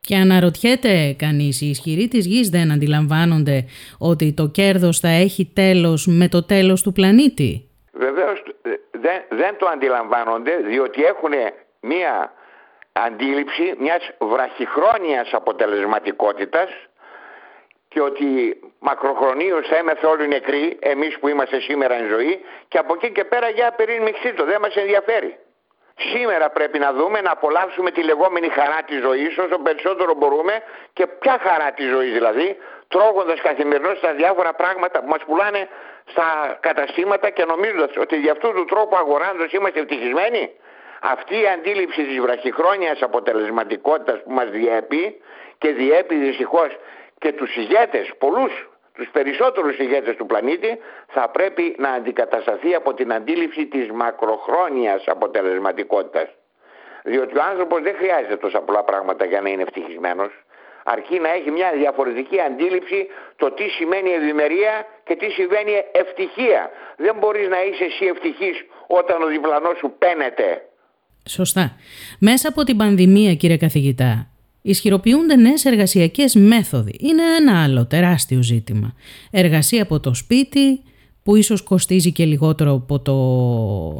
Και 0.01 0.15
αναρωτιέται 0.15 1.15
κανείς, 1.17 1.61
οι 1.61 1.69
ισχυροί 1.69 2.07
της 2.07 2.25
γης 2.25 2.49
δεν 2.49 2.71
αντιλαμβάνονται 2.71 3.65
ότι 3.97 4.33
το 4.33 4.47
κέρδος 4.47 4.99
θα 4.99 5.09
έχει 5.09 5.51
τέλος 5.55 6.07
με 6.07 6.27
το 6.27 6.45
τέλος 6.45 6.81
του 6.81 6.91
πλανήτη; 6.91 7.69
Βεβαίως 7.93 8.43
δεν, 8.91 9.21
δεν 9.29 9.57
το 9.59 9.65
αντιλαμβάνονται 9.67 10.55
διότι 10.55 11.03
έχουν 11.03 11.31
μία 11.79 12.33
αντίληψη 12.91 13.75
μιας 13.79 14.03
βραχυχρόνιας 14.19 15.33
αποτελεσματικότητας 15.33 16.69
και 17.87 18.01
ότι 18.01 18.59
μακροχρονίως 18.79 19.67
θα 19.67 19.77
είμαστε 19.77 20.05
όλοι 20.05 20.27
νεκροί, 20.27 20.77
εμείς 20.79 21.19
που 21.19 21.27
είμαστε 21.27 21.59
σήμερα 21.59 21.93
εν 21.93 22.07
ζωή 22.07 22.39
και 22.67 22.77
από 22.77 22.93
εκεί 22.93 23.11
και 23.11 23.23
πέρα 23.23 23.49
για 23.49 23.71
περίμιξή 23.71 24.33
το, 24.33 24.45
δεν 24.45 24.59
μας 24.61 24.75
ενδιαφέρει. 24.75 25.37
Σήμερα 25.99 26.49
πρέπει 26.49 26.79
να 26.79 26.93
δούμε 26.93 27.21
να 27.21 27.31
απολαύσουμε 27.31 27.91
τη 27.91 28.03
λεγόμενη 28.03 28.49
χαρά 28.49 28.83
της 28.85 29.01
ζωής 29.01 29.37
όσο 29.37 29.57
περισσότερο 29.57 30.13
μπορούμε 30.13 30.61
και 30.93 31.07
ποια 31.07 31.39
χαρά 31.41 31.71
της 31.71 31.89
ζωής 31.89 32.13
δηλαδή 32.13 32.57
τρώγοντας 32.87 33.41
καθημερινώς 33.41 33.99
τα 33.99 34.13
διάφορα 34.13 34.53
πράγματα 34.53 34.99
που 34.99 35.07
μας 35.07 35.23
πουλάνε 35.25 35.67
στα 36.05 36.57
καταστήματα 36.59 37.29
και 37.29 37.45
νομίζοντας 37.45 37.97
ότι 37.97 38.15
για 38.15 38.31
αυτού 38.31 38.51
του 38.53 38.65
τρόπου 38.65 38.95
αγοράζοντας 38.95 39.51
είμαστε 39.51 39.79
ευτυχισμένοι. 39.79 40.51
Αυτή 41.01 41.41
η 41.41 41.47
αντίληψη 41.47 42.03
της 42.03 42.19
βραχυχρόνιας 42.19 43.01
αποτελεσματικότητας 43.01 44.23
που 44.23 44.31
μας 44.31 44.49
διέπει 44.49 45.21
και 45.57 45.69
διέπει 45.71 46.15
δυστυχώς 46.15 46.77
και 47.19 47.31
τους 47.31 47.55
ηγέτες, 47.55 48.11
πολλούς, 48.17 48.69
τους 48.99 49.09
περισσότερους 49.11 49.77
ηγέτες 49.77 50.15
του 50.15 50.25
πλανήτη 50.25 50.71
θα 51.07 51.29
πρέπει 51.29 51.75
να 51.77 51.89
αντικατασταθεί 51.89 52.71
από 52.75 52.93
την 52.93 53.13
αντίληψη 53.13 53.65
της 53.65 53.85
μακροχρόνιας 53.91 55.03
αποτελεσματικότητας. 55.05 56.27
Διότι 57.03 57.37
ο 57.37 57.43
άνθρωπος 57.51 57.81
δεν 57.81 57.95
χρειάζεται 57.95 58.37
τόσα 58.37 58.59
πολλά 58.61 58.83
πράγματα 58.83 59.25
για 59.25 59.41
να 59.41 59.49
είναι 59.49 59.61
ευτυχισμένος 59.61 60.31
αρκεί 60.83 61.19
να 61.19 61.29
έχει 61.37 61.51
μια 61.51 61.69
διαφορετική 61.81 62.37
αντίληψη 62.49 62.99
το 63.35 63.51
τι 63.51 63.65
σημαίνει 63.77 64.09
ευημερία 64.09 64.73
και 65.07 65.15
τι 65.15 65.27
σημαίνει 65.37 65.73
ευτυχία. 66.01 66.61
Δεν 66.97 67.15
μπορείς 67.19 67.47
να 67.53 67.59
είσαι 67.67 67.83
εσύ 67.91 68.05
ευτυχής 68.13 68.57
όταν 68.87 69.17
ο 69.25 69.27
διπλανός 69.27 69.77
σου 69.77 69.89
πένεται. 70.03 70.47
Σωστά. 71.37 71.65
Μέσα 72.19 72.49
από 72.49 72.63
την 72.63 72.77
πανδημία 72.77 73.33
κύριε 73.33 73.57
καθηγητά, 73.57 74.11
ισχυροποιούνται 74.61 75.35
νέες 75.35 75.65
εργασιακές 75.65 76.35
μέθοδοι. 76.35 76.95
Είναι 76.99 77.21
ένα 77.39 77.63
άλλο 77.63 77.85
τεράστιο 77.85 78.43
ζήτημα. 78.43 78.93
Εργασία 79.31 79.81
από 79.81 79.99
το 79.99 80.13
σπίτι, 80.13 80.81
που 81.23 81.35
ίσως 81.35 81.61
κοστίζει 81.61 82.11
και 82.11 82.25
λιγότερο 82.25 82.73
από 82.73 82.99
το 82.99 83.15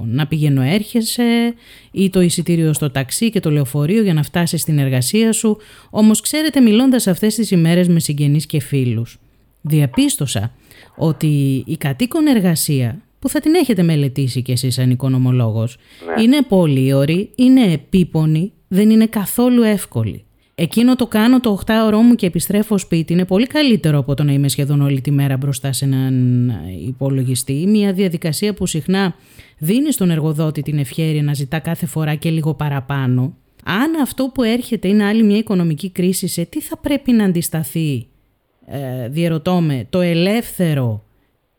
να 0.06 0.28
πηγαίνω 0.28 0.62
έρχεσαι 0.62 1.54
ή 1.92 2.10
το 2.10 2.22
εισιτήριο 2.22 2.74
στο 2.74 2.92
ταξί 2.92 3.30
και 3.30 3.40
το 3.40 3.52
λεωφορείο 3.52 4.04
για 4.04 4.14
να 4.14 4.24
φτάσεις 4.24 4.62
στην 4.62 4.80
εργασία 4.80 5.32
σου. 5.32 5.58
Όμως 5.90 6.22
ξέρετε 6.22 6.60
μιλώντας 6.60 7.08
αυτές 7.08 7.36
τις 7.36 7.52
ημέρες 7.52 7.88
με 7.88 8.00
συγγενείς 8.00 8.46
και 8.46 8.60
φίλους, 8.60 9.20
διαπίστωσα 9.62 10.54
ότι 10.96 11.64
η 11.68 11.78
κατοίκον 11.78 12.28
εργασία 12.28 13.02
που 13.20 13.30
θα 13.30 13.40
την 13.40 13.54
έχετε 13.54 13.84
μελετήσει 13.84 14.42
κι 14.42 14.52
εσείς 14.52 14.74
σαν 14.74 14.90
οικονομολόγος, 14.90 15.78
ναι. 16.16 16.22
είναι 16.24 16.42
πολύωρη, 16.42 17.30
είναι 17.36 17.72
επίπονη, 17.72 18.52
δεν 18.68 18.90
είναι 18.90 19.06
καθόλου 19.06 19.64
εύκολη 19.64 20.24
εκείνο 20.62 20.96
το 20.96 21.08
κάνω 21.08 21.40
το 21.40 21.60
8 21.66 21.72
μου 22.04 22.16
και 22.16 22.26
επιστρέφω 22.26 22.78
σπίτι 22.78 23.14
είναι 23.14 23.26
πολύ 23.26 23.48
καλύτερο 23.48 23.98
από 23.98 24.14
το 24.14 24.24
να 24.24 24.32
είμαι 24.32 24.48
σχεδόν 24.48 24.82
όλη 24.82 25.02
τη 25.02 25.12
μέρα 25.12 25.38
μπροστά 25.38 25.74
σε 25.74 25.86
έναν 25.86 26.52
υπολογιστή. 26.88 27.66
Μια 27.68 27.94
διαδικασία 27.94 28.54
που 28.54 28.66
συχνά 28.66 29.16
δίνει 29.58 29.92
στον 29.92 30.12
εργοδότη 30.12 30.62
την 30.62 30.78
ευχαίρεια 30.78 31.24
να 31.24 31.34
ζητά 31.34 31.60
κάθε 31.60 31.86
φορά 31.86 32.16
και 32.16 32.30
λίγο 32.30 32.54
παραπάνω. 32.54 33.34
Αν 33.64 34.02
αυτό 34.02 34.32
που 34.34 34.44
έρχεται 34.44 34.88
είναι 34.88 35.06
άλλη 35.06 35.24
μια 35.24 35.38
οικονομική 35.38 35.90
κρίση, 35.90 36.28
σε 36.28 36.46
τι 36.46 36.62
θα 36.62 36.78
πρέπει 36.78 37.12
να 37.12 37.24
αντισταθεί, 37.24 38.08
ε, 38.66 39.10
διερωτώ 39.10 39.60
με, 39.60 39.86
το 39.90 40.02
ελεύθερο 40.02 41.04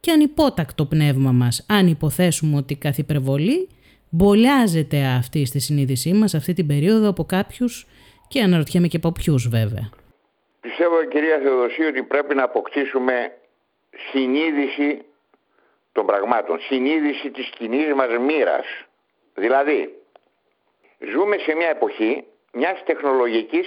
και 0.00 0.10
ανυπότακτο 0.10 0.84
πνεύμα 0.84 1.32
μας, 1.32 1.64
αν 1.68 1.86
υποθέσουμε 1.86 2.56
ότι 2.56 2.74
καθ' 2.74 2.98
υπερβολή 2.98 3.68
μπολιάζεται 4.08 5.04
αυτή 5.04 5.44
στη 5.44 5.58
συνείδησή 5.58 6.12
μας 6.12 6.34
αυτή 6.34 6.52
την 6.52 6.66
περίοδο 6.66 7.08
από 7.08 7.24
κάποιους 7.24 7.86
και 8.30 8.42
αναρωτιέμαι 8.42 8.88
και 8.88 8.96
από 8.96 9.12
ποιους 9.12 9.48
βέβαια. 9.48 9.90
Πιστεύω 10.60 11.04
κυρία 11.04 11.38
Θεοδοσία 11.38 11.88
ότι 11.88 12.02
πρέπει 12.02 12.34
να 12.34 12.42
αποκτήσουμε 12.42 13.32
συνείδηση 14.10 15.04
των 15.92 16.06
πραγμάτων, 16.06 16.60
συνείδηση 16.60 17.30
της 17.30 17.50
κοινής 17.58 17.94
μας 17.94 18.18
μοίρας. 18.18 18.66
Δηλαδή, 19.34 19.94
ζούμε 21.12 21.36
σε 21.38 21.54
μια 21.54 21.68
εποχή 21.68 22.24
μιας 22.52 22.82
τεχνολογικής 22.84 23.66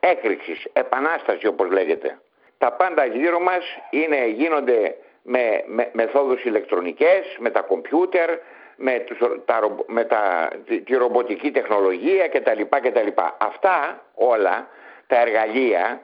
έκρηξης, 0.00 0.64
επανάστασης 0.72 1.44
όπως 1.48 1.70
λέγεται. 1.70 2.20
Τα 2.58 2.72
πάντα 2.72 3.04
γύρω 3.04 3.40
μας 3.40 3.64
είναι, 3.90 4.26
γίνονται 4.26 4.96
με, 5.22 5.64
με 5.66 5.90
μεθόδους 5.92 6.44
ηλεκτρονικές, 6.44 7.36
με 7.38 7.50
τα 7.50 7.60
κομπιούτερ, 7.60 8.30
με, 8.82 8.98
τους, 8.98 9.18
τα, 9.44 9.76
με 9.86 10.04
τα, 10.04 10.50
τη, 10.84 10.94
ρομποτική 10.94 11.50
τεχνολογία 11.50 12.28
κτλ. 12.28 12.62
κτλ. 12.70 13.08
Αυτά 13.38 14.02
όλα 14.14 14.68
τα 15.06 15.20
εργαλεία 15.20 16.00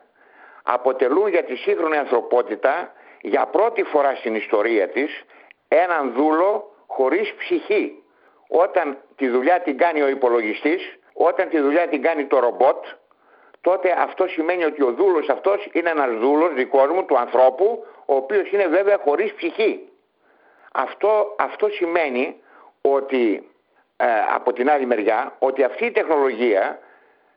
αποτελούν 0.62 1.28
για 1.28 1.44
τη 1.44 1.56
σύγχρονη 1.56 1.96
ανθρωπότητα 1.96 2.92
για 3.20 3.46
πρώτη 3.46 3.82
φορά 3.82 4.14
στην 4.14 4.34
ιστορία 4.34 4.88
της 4.88 5.24
έναν 5.68 6.12
δούλο 6.16 6.74
χωρίς 6.86 7.34
ψυχή. 7.34 8.02
Όταν 8.48 8.98
τη 9.16 9.28
δουλειά 9.28 9.60
την 9.60 9.78
κάνει 9.78 10.02
ο 10.02 10.08
υπολογιστής, 10.08 10.98
όταν 11.12 11.48
τη 11.48 11.60
δουλειά 11.60 11.88
την 11.88 12.02
κάνει 12.02 12.24
το 12.24 12.38
ρομπότ, 12.38 12.84
τότε 13.60 13.94
αυτό 13.98 14.26
σημαίνει 14.26 14.64
ότι 14.64 14.82
ο 14.82 14.92
δούλος 14.92 15.28
αυτός 15.28 15.68
είναι 15.72 15.90
ένας 15.90 16.10
δούλος 16.18 16.54
δικός 16.54 16.88
μου, 16.88 17.04
του 17.04 17.18
ανθρώπου, 17.18 17.84
ο 18.06 18.14
οποίος 18.14 18.50
είναι 18.50 18.66
βέβαια 18.66 18.98
χωρίς 19.04 19.34
ψυχή. 19.34 19.88
Αυτό, 20.72 21.34
αυτό 21.38 21.68
σημαίνει 21.68 22.40
ότι 22.80 23.48
ε, 23.96 24.06
από 24.34 24.52
την 24.52 24.70
άλλη 24.70 24.86
μεριά 24.86 25.36
ότι 25.38 25.62
αυτή 25.62 25.84
η 25.84 25.90
τεχνολογία 25.90 26.78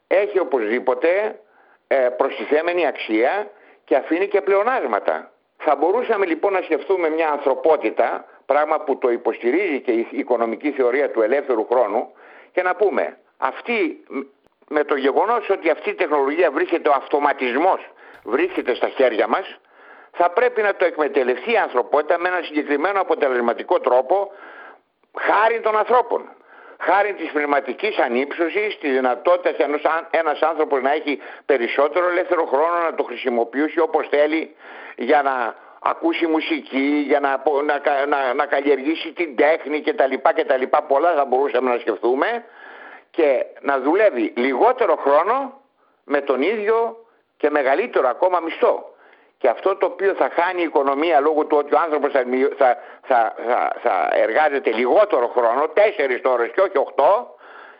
έχει 0.08 0.40
οπωσδήποτε 0.40 1.40
ε, 1.88 1.96
προστιθέμενη 1.96 2.88
αξία 2.88 3.50
και 3.86 3.96
αφήνει 3.96 4.28
και 4.28 4.42
πλεονάσματα. 4.42 5.32
Θα 5.58 5.76
μπορούσαμε 5.76 6.26
λοιπόν 6.26 6.54
να 6.54 6.62
σκεφτούμε 6.62 7.10
μια 7.10 7.30
ανθρωπότητα, 7.30 8.26
πράγμα 8.46 8.80
που 8.80 8.98
το 8.98 9.10
υποστηρίζει 9.12 9.80
και 9.80 9.92
η 9.92 10.08
οικονομική 10.12 10.72
θεωρία 10.72 11.12
του 11.12 11.22
ελεύθερου 11.22 11.66
χρόνου, 11.72 12.12
και 12.52 12.62
να 12.62 12.76
πούμε 12.76 13.18
αυτή, 13.38 14.04
με 14.68 14.84
το 14.84 14.96
γεγονός 14.96 15.50
ότι 15.50 15.70
αυτή 15.70 15.90
η 15.90 15.94
τεχνολογία 15.94 16.52
βρίσκεται, 16.52 16.90
ο 16.90 16.94
αυτοματισμός 16.94 17.80
βρίσκεται 18.24 18.76
στα 18.76 18.88
χέρια 18.88 19.28
μας, 19.28 19.60
θα 20.12 20.30
πρέπει 20.30 20.62
να 20.62 20.76
το 20.76 20.86
εκμεταλλευτεί 20.86 21.52
η 21.52 21.58
ανθρωπότητα 21.58 22.20
με 22.20 22.28
ένα 22.28 22.42
συγκεκριμένο 22.42 23.02
αποτελεσματικό 23.02 23.80
τρόπο 23.80 24.32
χάρη 25.20 25.60
των 25.60 25.78
ανθρώπων 25.78 26.30
χάρη 26.82 27.14
της 27.14 27.32
πνευματικής 27.32 27.98
ανύψωσης, 27.98 28.78
της 28.78 28.92
δυνατότητας 28.92 29.58
ενός, 29.58 29.82
ένας 30.10 30.42
άνθρωπος 30.42 30.82
να 30.82 30.92
έχει 30.92 31.20
περισσότερο 31.46 32.08
ελεύθερο 32.08 32.46
χρόνο 32.46 32.78
να 32.84 32.96
το 32.96 33.04
χρησιμοποιήσει 33.04 33.80
όπως 33.80 34.08
θέλει 34.10 34.56
για 34.96 35.22
να 35.22 35.56
ακούσει 35.82 36.28
μουσική, 36.28 37.04
για 37.08 37.20
να, 37.20 37.44
να, 37.66 38.06
να, 38.06 38.34
να 38.34 38.46
καλλιεργήσει 38.46 39.12
την 39.12 39.36
τέχνη 39.36 39.82
κτλ. 39.82 40.14
κτλ. 40.36 40.64
Πολλά 40.88 41.14
θα 41.14 41.26
μπορούσαμε 41.26 41.74
να 41.74 41.80
σκεφτούμε 41.80 42.46
και 43.12 43.46
να 43.62 43.80
δουλεύει 43.80 44.34
λιγότερο 44.36 44.96
χρόνο 44.96 45.62
με 46.04 46.22
τον 46.22 46.42
ίδιο 46.42 47.06
και 47.38 47.50
μεγαλύτερο 47.50 48.10
ακόμα 48.10 48.40
μισθό. 48.40 48.91
Και 49.42 49.50
αυτό 49.50 49.76
το 49.76 49.86
οποίο 49.86 50.14
θα 50.14 50.30
χάνει 50.34 50.62
η 50.62 50.64
οικονομία 50.64 51.20
λόγω 51.20 51.46
του 51.46 51.58
ότι 51.58 51.76
ο 51.76 51.80
άνθρωπος 51.80 52.12
θα, 52.12 52.24
θα, 52.58 52.78
θα, 53.02 53.34
θα, 53.82 54.10
εργάζεται 54.12 54.72
λιγότερο 54.72 55.28
χρόνο, 55.28 55.68
τέσσερις 55.68 56.22
ώρες 56.24 56.52
και 56.54 56.62
όχι 56.62 56.78
οχτώ, 56.78 57.36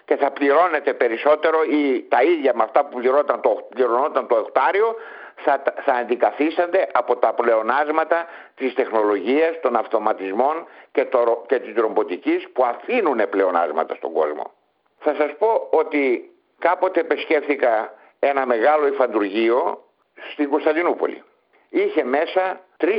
και 0.06 0.16
θα 0.16 0.32
πληρώνεται 0.32 0.94
περισσότερο 0.94 1.64
ή 1.64 2.06
τα 2.10 2.24
ίδια 2.24 2.52
με 2.56 2.64
αυτά 2.64 2.86
που 2.86 2.98
πληρώνονταν 2.98 3.42
το, 3.42 3.68
πληρωνόταν 3.70 4.28
το 4.28 4.38
εκτάριο 4.38 4.96
θα, 5.36 5.64
θα 5.86 5.94
αντικαθίστανται 5.94 6.88
από 6.94 7.16
τα 7.16 7.34
πλεονάσματα 7.34 8.26
της 8.56 8.74
τεχνολογίας, 8.74 9.60
των 9.62 9.76
αυτοματισμών 9.76 10.66
και, 10.92 11.06
το, 11.06 11.44
και 11.48 11.60
της 11.60 11.76
ρομποτικής 11.76 12.50
που 12.54 12.66
αφήνουν 12.66 13.30
πλεονάσματα 13.30 13.96
στον 13.96 14.14
κόσμο. 14.14 14.52
Θα 15.00 15.16
σας 15.18 15.32
πω 15.38 15.68
ότι 15.72 16.32
κάποτε 16.60 17.00
επισκέφθηκα 17.00 17.94
ένα 18.20 18.46
μεγάλο 18.46 18.88
υφαντουργείο 18.88 19.84
στην 20.32 20.50
Κωνσταντινούπολη 20.50 21.24
είχε 21.72 22.04
μέσα 22.04 22.60
3.000 22.80 22.90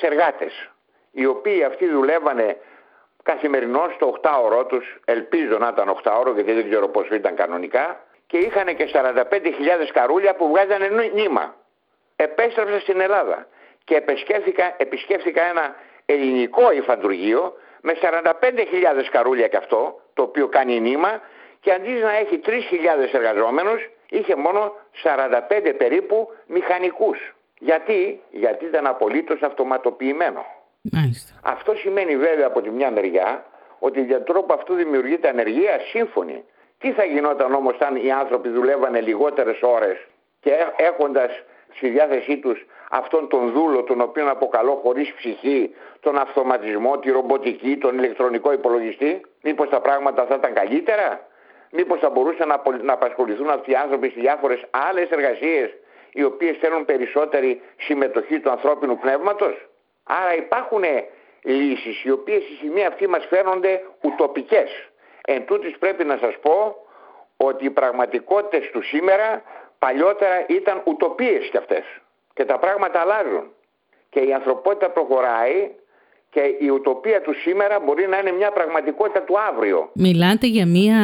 εργάτες 0.00 0.70
οι 1.12 1.26
οποίοι 1.26 1.64
αυτοί 1.64 1.88
δουλεύανε 1.88 2.56
καθημερινώς 3.22 3.96
το 3.98 4.20
8ωρο 4.22 4.68
τους, 4.68 5.00
ελπίζω 5.04 5.58
να 5.58 5.68
ήταν 5.68 6.00
8ωρο 6.04 6.34
γιατί 6.34 6.52
δεν 6.52 6.68
ξέρω 6.68 6.88
πόσο 6.88 7.14
ήταν 7.14 7.34
κανονικά 7.34 8.00
και 8.26 8.38
είχαν 8.38 8.76
και 8.76 8.90
45.000 8.92 9.22
καρούλια 9.92 10.34
που 10.34 10.48
βγάζανε 10.48 11.10
νήμα. 11.14 11.54
Επέστρεψα 12.16 12.80
στην 12.80 13.00
Ελλάδα 13.00 13.46
και 13.84 13.94
επισκέφθηκα, 13.96 14.74
επισκέφθηκα 14.76 15.42
ένα 15.42 15.74
ελληνικό 16.06 16.72
υφαντουργείο 16.72 17.54
με 17.80 17.96
45.000 18.02 18.32
καρούλια 19.10 19.48
και 19.48 19.56
αυτό, 19.56 20.00
το 20.14 20.22
οποίο 20.22 20.48
κάνει 20.48 20.80
νήμα 20.80 21.20
και 21.60 21.72
αντί 21.72 21.90
να 21.90 22.16
έχει 22.16 22.40
3.000 22.46 22.52
εργαζόμενους 23.12 23.90
είχε 24.10 24.36
μόνο 24.36 24.76
45 25.02 25.74
περίπου 25.78 26.28
μηχανικούς. 26.46 27.34
Γιατί, 27.62 28.20
γιατί 28.30 28.64
ήταν 28.64 28.86
απολύτως 28.86 29.42
αυτοματοποιημένο. 29.42 30.44
Μάλιστα. 30.80 31.32
Αυτό 31.42 31.74
σημαίνει 31.74 32.16
βέβαια 32.16 32.46
από 32.46 32.60
τη 32.60 32.70
μια 32.70 32.90
μεριά 32.90 33.44
ότι 33.78 34.02
για 34.02 34.22
τρόπο 34.22 34.54
αυτού 34.54 34.74
δημιουργείται 34.74 35.28
ανεργία 35.28 35.78
σύμφωνη. 35.90 36.44
Τι 36.78 36.92
θα 36.92 37.04
γινόταν 37.04 37.54
όμως 37.54 37.78
αν 37.78 37.96
οι 37.96 38.12
άνθρωποι 38.12 38.48
δουλεύανε 38.48 39.00
λιγότερες 39.00 39.58
ώρες 39.62 39.96
και 40.40 40.50
έχοντας 40.76 41.30
στη 41.74 41.88
διάθεσή 41.88 42.38
τους 42.38 42.66
αυτόν 42.90 43.28
τον 43.28 43.52
δούλο 43.52 43.82
τον 43.82 44.00
οποίο 44.00 44.30
αποκαλώ 44.30 44.80
χωρίς 44.82 45.12
ψυχή, 45.12 45.74
τον 46.00 46.18
αυτοματισμό, 46.18 46.98
τη 46.98 47.10
ρομποτική, 47.10 47.76
τον 47.76 47.98
ηλεκτρονικό 47.98 48.52
υπολογιστή, 48.52 49.20
μήπως 49.42 49.68
τα 49.68 49.80
πράγματα 49.80 50.26
θα 50.26 50.34
ήταν 50.34 50.52
καλύτερα, 50.52 51.26
μήπως 51.70 51.98
θα 52.00 52.10
μπορούσαν 52.10 52.48
να, 52.48 52.62
να 52.82 52.92
απασχοληθούν 52.92 53.50
αυτοί 53.50 53.70
οι 53.70 53.74
άνθρωποι 53.74 54.08
σε 54.08 54.20
διάφορες 54.20 54.64
άλλες 54.70 55.10
εργασίες; 55.10 55.70
Οι 56.12 56.22
οποίες 56.22 56.56
θέλουν 56.56 56.84
περισσότερη 56.84 57.60
συμμετοχή 57.76 58.40
του 58.40 58.50
ανθρώπινου 58.50 58.98
πνεύματος. 58.98 59.68
Άρα 60.02 60.34
υπάρχουν 60.36 60.82
λύσεις 61.42 62.04
οι 62.04 62.10
οποίες 62.10 62.42
στη 62.42 62.54
σημεία 62.54 62.88
αυτή 62.88 63.08
μας 63.08 63.26
φαίνονται 63.26 63.82
ουτοπικές. 64.02 64.70
Εν 65.24 65.46
τούτης 65.46 65.78
πρέπει 65.78 66.04
να 66.04 66.16
σας 66.16 66.34
πω 66.42 66.76
ότι 67.36 67.64
οι 67.64 67.70
πραγματικότητες 67.70 68.70
του 68.70 68.82
σήμερα 68.82 69.42
παλιότερα 69.78 70.46
ήταν 70.48 70.82
ουτοπίες 70.84 71.48
κι 71.50 71.56
αυτές. 71.56 71.84
Και 72.34 72.44
τα 72.44 72.58
πράγματα 72.58 73.00
αλλάζουν. 73.00 73.44
Και 74.10 74.20
η 74.20 74.32
ανθρωπότητα 74.32 74.90
προχωράει 74.90 75.70
και 76.30 76.40
η 76.58 76.68
ουτοπία 76.68 77.20
του 77.20 77.34
σήμερα 77.34 77.80
μπορεί 77.80 78.06
να 78.08 78.18
είναι 78.18 78.32
μια 78.32 78.50
πραγματικότητα 78.50 79.22
του 79.22 79.40
αύριο. 79.40 79.90
Μιλάτε 79.94 80.46
για 80.46 80.66
μια 80.66 80.98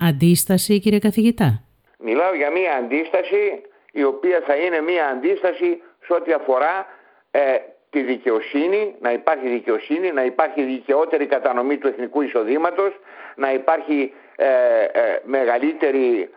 αντίσταση 0.00 0.78
κύριε 0.78 0.98
καθηγητά; 0.98 1.62
Μιλάω 1.98 2.34
για 2.34 2.50
μια 2.50 2.74
αντίσταση 2.74 3.62
η 3.92 4.04
οποία 4.04 4.40
θα 4.46 4.54
είναι 4.54 4.80
μια 4.80 5.06
αντίσταση 5.06 5.82
σε 6.04 6.12
ό,τι 6.12 6.32
αφορά 6.32 6.86
ε, 7.30 7.56
τη 7.90 8.02
δικαιοσύνη, 8.02 8.94
να 9.00 9.12
υπάρχει 9.12 9.48
δικαιοσύνη, 9.48 10.12
να 10.12 10.24
υπάρχει 10.24 10.62
δικαιότερη 10.62 11.26
κατανομή 11.26 11.78
του 11.78 11.86
εθνικού 11.86 12.22
εισοδήματος, 12.22 12.98
να 13.34 13.52
υπάρχει 13.52 14.14
ε, 14.36 14.46
ε, 14.84 15.20
μεγαλύτερη 15.24 16.30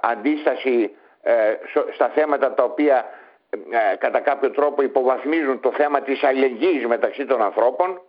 αντίσταση 0.00 0.90
στα 1.94 2.08
θέματα 2.08 2.54
τα 2.54 2.64
οποία 2.64 3.04
κατά 3.98 4.20
κάποιο 4.20 4.50
τρόπο 4.50 4.82
υποβαθμίζουν 4.82 5.60
το 5.60 5.72
θέμα 5.72 6.00
της 6.00 6.22
αλληλεγγύης 6.22 6.86
μεταξύ 6.86 7.26
των 7.26 7.42
ανθρώπων. 7.42 8.02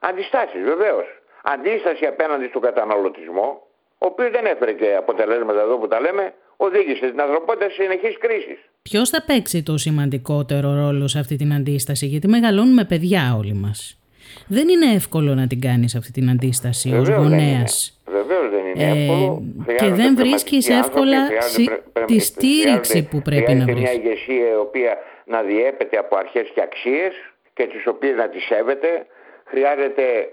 Αντιστάσεις 0.00 0.62
βεβαίως. 0.62 1.06
Αντίσταση 1.42 2.06
απέναντι 2.06 2.48
στον 2.48 2.62
καταναλωτισμό, 2.62 3.67
ο 3.98 4.06
οποίος 4.06 4.30
δεν 4.30 4.44
έφερε 4.46 4.72
και 4.72 4.94
αποτελέσματα 4.98 5.60
εδώ 5.60 5.78
που 5.78 5.88
τα 5.88 6.00
λέμε, 6.00 6.34
οδήγησε 6.56 7.10
την 7.10 7.20
ανθρωπότητα 7.20 7.68
σε 7.68 7.82
συνεχείς 7.82 8.18
κρίσεις. 8.18 8.58
Ποιος 8.82 9.08
θα 9.08 9.22
παίξει 9.26 9.62
το 9.62 9.76
σημαντικότερο 9.76 10.74
ρόλο 10.74 11.08
σε 11.08 11.18
αυτή 11.18 11.36
την 11.36 11.52
αντίσταση, 11.52 12.06
γιατί 12.06 12.28
μεγαλώνουμε 12.28 12.84
παιδιά 12.84 13.34
όλοι 13.38 13.52
μας. 13.54 13.98
Δεν 14.46 14.68
είναι 14.68 14.94
εύκολο 14.94 15.34
να 15.34 15.46
την 15.46 15.60
κάνεις 15.60 15.94
αυτή 15.94 16.10
την 16.12 16.30
αντίσταση 16.30 16.92
ως 16.92 17.08
γονέας. 17.08 18.00
Βεβαίως 18.06 18.50
δεν 18.50 18.66
είναι 18.66 18.84
ε, 18.84 19.00
εύκολο. 19.00 19.42
και 19.78 19.88
δεν 19.88 20.16
βρίσκεις 20.16 20.68
εύκολα 20.68 21.18
τη 22.06 22.18
στήριξη 22.18 23.08
που 23.10 23.22
πρέπει 23.22 23.54
να 23.54 23.64
βρει. 23.64 23.74
μια 23.74 23.92
ηγεσία 23.92 24.48
η 24.48 24.56
οποία 24.56 24.96
να 25.24 25.42
διέπεται 25.42 25.96
από 25.98 26.16
αρχές 26.16 26.50
και 26.54 26.62
αξίες 26.62 27.12
και 27.54 27.66
τις 27.66 27.86
οποίες 27.86 28.16
να 28.16 28.28
τις 28.28 28.44
σέβεται. 28.44 29.06
Χρειάζεται 29.44 30.28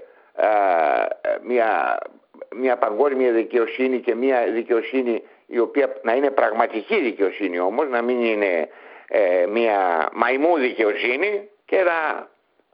μια, 1.48 1.98
μια 2.56 2.78
παγκόσμια 2.78 3.32
δικαιοσύνη 3.32 4.00
και 4.00 4.16
μια 4.16 4.46
δικαιοσύνη 4.54 5.24
η 5.46 5.60
οποία 5.60 6.00
να 6.04 6.14
είναι 6.14 6.30
πραγματική 6.30 7.02
δικαιοσύνη 7.02 7.60
όμως, 7.60 7.90
να 7.90 8.02
μην 8.02 8.24
είναι 8.24 8.70
ε, 9.08 9.46
μια 9.46 10.10
μαϊμού 10.14 10.58
δικαιοσύνη 10.58 11.50
και 11.66 11.78
να, 11.84 12.28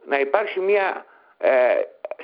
να 0.06 0.20
υπάρξει 0.20 0.60
μια 0.60 1.04
ε, 1.38 1.50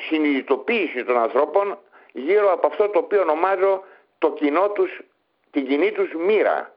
συνειδητοποίηση 0.08 1.04
των 1.04 1.18
ανθρώπων 1.18 1.78
γύρω 2.12 2.52
από 2.52 2.66
αυτό 2.66 2.88
το 2.88 2.98
οποίο 2.98 3.20
ονομάζω 3.20 3.82
το 4.18 4.32
κοινό 4.32 4.68
τους, 4.68 5.00
την 5.50 5.66
κοινή 5.66 5.92
τους 5.92 6.14
μοίρα. 6.26 6.72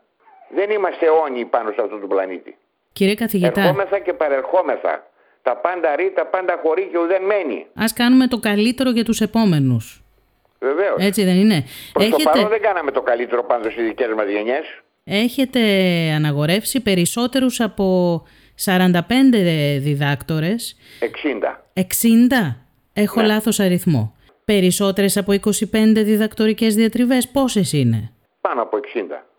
Δεν 0.50 0.70
είμαστε 0.70 1.06
αιώνιοι 1.06 1.46
πάνω 1.46 1.72
σε 1.72 1.82
αυτό 1.82 1.98
το 1.98 2.08
πλανήτη. 2.08 2.58
Κύριε 2.94 3.16
καθηγητά. 3.16 3.62
Ερχόμεθα 3.62 4.00
και 4.00 4.14
παρερχόμεθα. 4.14 5.06
Τα 5.42 5.56
πάντα 5.56 5.96
ρί, 5.96 6.12
τα 6.16 6.26
πάντα 6.26 6.60
χωρί 6.64 6.88
και 6.92 6.98
ουδέν 6.98 7.24
μένει. 7.24 7.68
Ας 7.76 7.94
κάνουμε 7.94 8.28
το 8.28 8.40
καλύτερο 8.40 8.90
για 8.90 9.04
τους 9.04 9.22
επόμενους. 9.22 10.02
Βεβαίως. 10.62 10.96
Έτσι 11.00 11.24
δεν 11.24 11.36
είναι. 11.36 11.64
Προς 11.94 12.06
Έχετε... 12.06 12.24
το 12.24 12.30
παρόν 12.30 12.50
δεν 12.50 12.62
κάναμε 12.62 12.92
το 12.92 13.02
καλύτερο 13.02 13.44
πάντως 13.44 13.72
στις 13.74 13.86
δικές 13.86 14.08
μας 14.16 14.30
γενιές. 14.30 14.82
Έχετε 15.04 15.60
αναγορεύσει 16.16 16.82
περισσότερους 16.82 17.60
από 17.60 18.22
45 18.66 19.00
διδάκτορες. 19.80 20.78
60. 21.00 21.62
60. 21.74 21.84
Έχω 22.94 23.22
ναι. 23.22 23.28
λάθος 23.28 23.60
αριθμό. 23.60 24.16
Περισσότερες 24.46 25.18
από 25.18 25.32
25 25.32 25.62
διδακτορικές 25.94 26.76
διατριβές 26.76 27.28
πόσες 27.28 27.74
είναι; 27.74 28.12
Πάνω 28.42 28.62
από 28.62 28.78
60. 28.78 28.80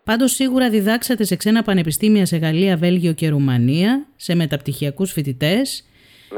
Πάντως 0.03 0.31
σίγουρα 0.31 0.69
διδάξατε 0.69 1.23
σε 1.23 1.35
ξένα 1.35 1.63
πανεπιστήμια 1.63 2.25
σε 2.25 2.37
Γαλλία, 2.37 2.77
Βέλγιο 2.77 3.13
και 3.13 3.29
Ρουμανία, 3.29 4.05
σε 4.15 4.35
μεταπτυχιακούς 4.35 5.11
φοιτητές. 5.11 5.87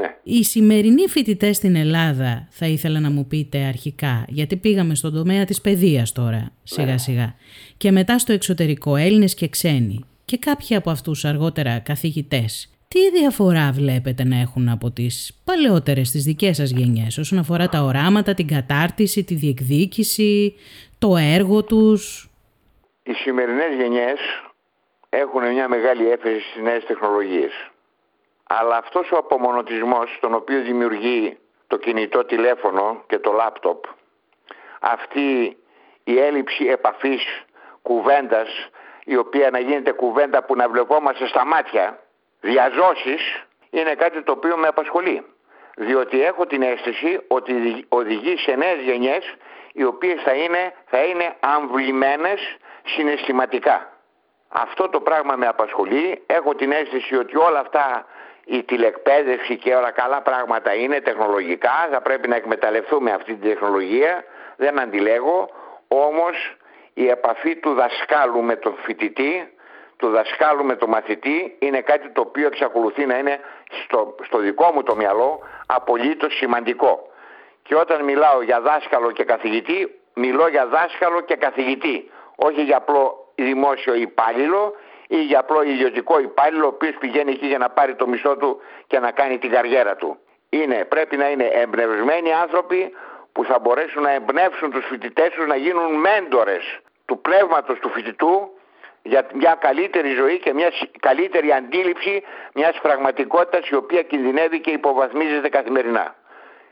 Ναι. 0.00 0.16
Οι 0.22 0.44
σημερινοί 0.44 1.08
φοιτητές 1.08 1.56
στην 1.56 1.76
Ελλάδα, 1.76 2.46
θα 2.50 2.66
ήθελα 2.66 3.00
να 3.00 3.10
μου 3.10 3.26
πείτε 3.26 3.58
αρχικά, 3.58 4.24
γιατί 4.28 4.56
πήγαμε 4.56 4.94
στον 4.94 5.14
τομέα 5.14 5.44
της 5.44 5.60
παιδείας 5.60 6.12
τώρα, 6.12 6.52
σιγά 6.62 6.98
σιγά, 6.98 7.34
και 7.76 7.90
μετά 7.90 8.18
στο 8.18 8.32
εξωτερικό, 8.32 8.96
Έλληνες 8.96 9.34
και 9.34 9.48
ξένοι, 9.48 10.04
και 10.24 10.38
κάποιοι 10.38 10.76
από 10.76 10.90
αυτούς 10.90 11.24
αργότερα 11.24 11.78
καθηγητές. 11.78 12.70
Τι 12.88 13.10
διαφορά 13.10 13.70
βλέπετε 13.72 14.24
να 14.24 14.40
έχουν 14.40 14.68
από 14.68 14.90
τις 14.90 15.40
παλαιότερες, 15.44 16.10
τις 16.10 16.24
δικές 16.24 16.56
σας 16.56 16.70
γενιές, 16.70 17.18
όσον 17.18 17.38
αφορά 17.38 17.68
τα 17.68 17.82
οράματα, 17.82 18.34
την 18.34 18.46
κατάρτιση, 18.46 19.24
τη 19.24 19.34
διεκδίκηση, 19.34 20.54
το 20.98 21.16
έργο 21.16 21.64
τους; 21.64 22.30
Οι 23.02 23.12
σημερινές 23.12 23.74
γενιές 23.80 24.18
έχουν 25.08 25.52
μια 25.52 25.68
μεγάλη 25.68 26.08
έφεση 26.08 26.40
στις 26.40 26.62
νέες 26.62 26.84
τεχνολογίες. 26.84 27.52
Αλλά 28.46 28.76
αυτός 28.76 29.12
ο 29.12 29.16
απομονωτισμός 29.16 30.18
τον 30.20 30.34
οποίο 30.34 30.62
δημιουργεί 30.62 31.38
το 31.66 31.76
κινητό 31.76 32.24
τηλέφωνο 32.24 33.02
και 33.06 33.18
το 33.18 33.32
λάπτοπ, 33.32 33.84
αυτή 34.80 35.56
η 36.04 36.18
έλλειψη 36.18 36.64
επαφής 36.66 37.44
κουβέντας, 37.82 38.48
η 39.04 39.16
οποία 39.16 39.50
να 39.50 39.58
γίνεται 39.58 39.92
κουβέντα 39.92 40.44
που 40.44 40.56
να 40.56 40.68
βλεπόμαστε 40.68 41.26
στα 41.26 41.44
μάτια, 41.44 41.98
διαζώσεις, 42.40 43.46
είναι 43.70 43.94
κάτι 43.94 44.22
το 44.22 44.32
οποίο 44.32 44.56
με 44.56 44.66
απασχολεί. 44.66 45.26
Διότι 45.76 46.22
έχω 46.22 46.46
την 46.46 46.62
αίσθηση 46.62 47.20
ότι 47.28 47.84
οδηγεί 47.88 48.36
σε 48.36 48.54
νέες 48.54 48.80
γενιές 48.82 49.34
οι 49.72 49.84
οποίες 49.84 50.22
θα 50.22 50.32
είναι, 50.32 50.74
θα 50.86 50.98
είναι 51.04 51.36
αμβλημένες 51.40 52.56
συναισθηματικά. 52.84 53.92
Αυτό 54.48 54.88
το 54.88 55.00
πράγμα 55.00 55.36
με 55.36 55.46
απασχολεί. 55.46 56.22
Έχω 56.26 56.54
την 56.54 56.72
αίσθηση 56.72 57.16
ότι 57.16 57.36
όλα 57.36 57.58
αυτά 57.58 58.06
η 58.48 58.62
τηλεκπαίδευση 58.62 59.56
και 59.56 59.74
όλα 59.74 59.90
καλά 59.90 60.20
πράγματα 60.22 60.74
είναι 60.74 61.00
τεχνολογικά. 61.00 61.88
Θα 61.90 62.00
πρέπει 62.00 62.28
να 62.28 62.36
εκμεταλλευτούμε 62.36 63.10
αυτή 63.12 63.34
την 63.34 63.48
τεχνολογία. 63.50 64.24
Δεν 64.56 64.80
αντιλέγω. 64.80 65.48
Όμως 65.88 66.56
η 66.94 67.08
επαφή 67.08 67.56
του 67.56 67.74
δασκάλου 67.74 68.42
με 68.42 68.56
τον 68.56 68.74
φοιτητή, 68.82 69.52
του 69.96 70.08
δασκάλου 70.08 70.64
με 70.64 70.76
τον 70.76 70.88
μαθητή 70.88 71.56
είναι 71.58 71.80
κάτι 71.80 72.08
το 72.10 72.20
οποίο 72.20 72.46
εξακολουθεί 72.46 73.06
να 73.06 73.18
είναι 73.18 73.38
στο, 73.84 74.14
στο 74.24 74.38
δικό 74.38 74.72
μου 74.74 74.82
το 74.82 74.96
μυαλό 74.96 75.40
απολύτως 75.66 76.36
σημαντικό. 76.36 77.10
Και 77.62 77.74
όταν 77.74 78.04
μιλάω 78.04 78.42
για 78.42 78.60
δάσκαλο 78.60 79.10
και 79.10 79.24
καθηγητή, 79.24 80.00
μιλώ 80.14 80.48
για 80.48 80.66
δάσκαλο 80.66 81.20
και 81.20 81.36
καθηγητή. 81.36 82.10
Όχι 82.36 82.62
για 82.62 82.76
απλό 82.76 83.30
δημόσιο 83.34 83.94
υπάλληλο 83.94 84.74
ή 85.08 85.22
για 85.22 85.38
απλό 85.38 85.62
ιδιωτικό 85.62 86.20
υπάλληλο, 86.20 86.64
ο 86.64 86.68
οποίος 86.68 86.94
πηγαίνει 86.98 87.30
εκεί 87.30 87.46
για 87.46 87.58
να 87.58 87.68
πάρει 87.68 87.94
το 87.94 88.06
μισό 88.06 88.36
του 88.36 88.60
και 88.86 88.98
να 88.98 89.10
κάνει 89.10 89.38
την 89.38 89.50
καριέρα 89.50 89.96
του. 89.96 90.18
Είναι, 90.48 90.84
πρέπει 90.84 91.16
να 91.16 91.28
είναι 91.30 91.44
εμπνευσμένοι 91.44 92.32
άνθρωποι 92.32 92.92
που 93.32 93.44
θα 93.44 93.58
μπορέσουν 93.58 94.02
να 94.02 94.10
εμπνεύσουν 94.10 94.70
τους 94.70 94.86
φοιτητές 94.86 95.30
τους 95.30 95.46
να 95.46 95.56
γίνουν 95.56 95.92
μέντορες 95.94 96.78
του 97.04 97.18
πνεύματος 97.20 97.78
του 97.78 97.88
φοιτητού 97.88 98.50
για 99.02 99.26
μια 99.34 99.56
καλύτερη 99.60 100.14
ζωή 100.14 100.38
και 100.38 100.52
μια 100.54 100.70
καλύτερη 101.00 101.52
αντίληψη 101.52 102.22
μιας 102.54 102.78
πραγματικότητας 102.82 103.68
η 103.68 103.74
οποία 103.74 104.02
κινδυνεύει 104.02 104.60
και 104.60 104.70
υποβαθμίζεται 104.70 105.48
καθημερινά. 105.48 106.14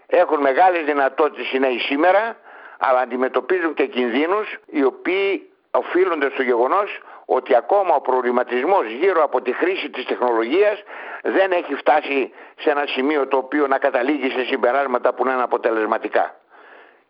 Έχουν 0.06 0.40
μεγάλες 0.40 0.84
δυνατότητες 0.84 1.52
οι 1.52 1.58
νέοι 1.58 1.78
σήμερα, 1.78 2.36
αλλά 2.78 3.00
αντιμετωπίζουν 3.00 3.74
και 3.74 3.86
κινδύνους 3.86 4.58
οι 4.66 4.84
οποίοι 4.84 5.50
οφείλονται 5.70 6.30
στο 6.30 6.42
γεγονός 6.42 7.00
ότι 7.24 7.56
ακόμα 7.56 7.94
ο 7.94 8.00
προβληματισμός 8.00 8.86
γύρω 8.86 9.22
από 9.22 9.42
τη 9.42 9.52
χρήση 9.52 9.90
της 9.90 10.04
τεχνολογίας 10.04 10.82
δεν 11.22 11.52
έχει 11.52 11.74
φτάσει 11.74 12.32
σε 12.58 12.70
ένα 12.70 12.84
σημείο 12.86 13.26
το 13.26 13.36
οποίο 13.36 13.66
να 13.66 13.78
καταλήγει 13.78 14.30
σε 14.30 14.44
συμπεράσματα 14.44 15.14
που 15.14 15.24
να 15.24 15.32
είναι 15.32 15.42
αποτελεσματικά 15.42 16.34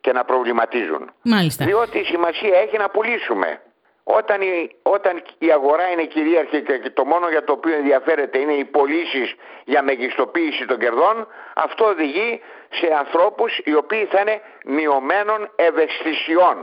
και 0.00 0.12
να 0.12 0.24
προβληματίζουν. 0.24 1.10
Μάλιστα. 1.22 1.64
Διότι 1.64 1.98
η 1.98 2.04
σημασία 2.04 2.58
έχει 2.58 2.76
να 2.76 2.88
πουλήσουμε. 2.88 3.60
Όταν 4.04 4.40
η, 4.42 4.70
όταν 4.82 5.22
η 5.38 5.52
αγορά 5.52 5.90
είναι 5.90 6.04
κυρίαρχη 6.04 6.62
και 6.62 6.90
το 6.90 7.04
μόνο 7.04 7.28
για 7.28 7.44
το 7.44 7.52
οποίο 7.52 7.74
ενδιαφέρεται 7.74 8.38
είναι 8.38 8.52
οι 8.52 8.64
πωλήσεις 8.64 9.34
για 9.64 9.82
μεγιστοποίηση 9.82 10.66
των 10.66 10.78
κερδών, 10.78 11.26
αυτό 11.54 11.84
οδηγεί 11.84 12.40
σε 12.70 12.86
ανθρώπους 12.98 13.60
οι 13.64 13.74
οποίοι 13.74 14.04
θα 14.04 14.20
είναι 14.20 14.40
μειωμένων 14.64 15.50
ευαισθησιών. 15.56 16.56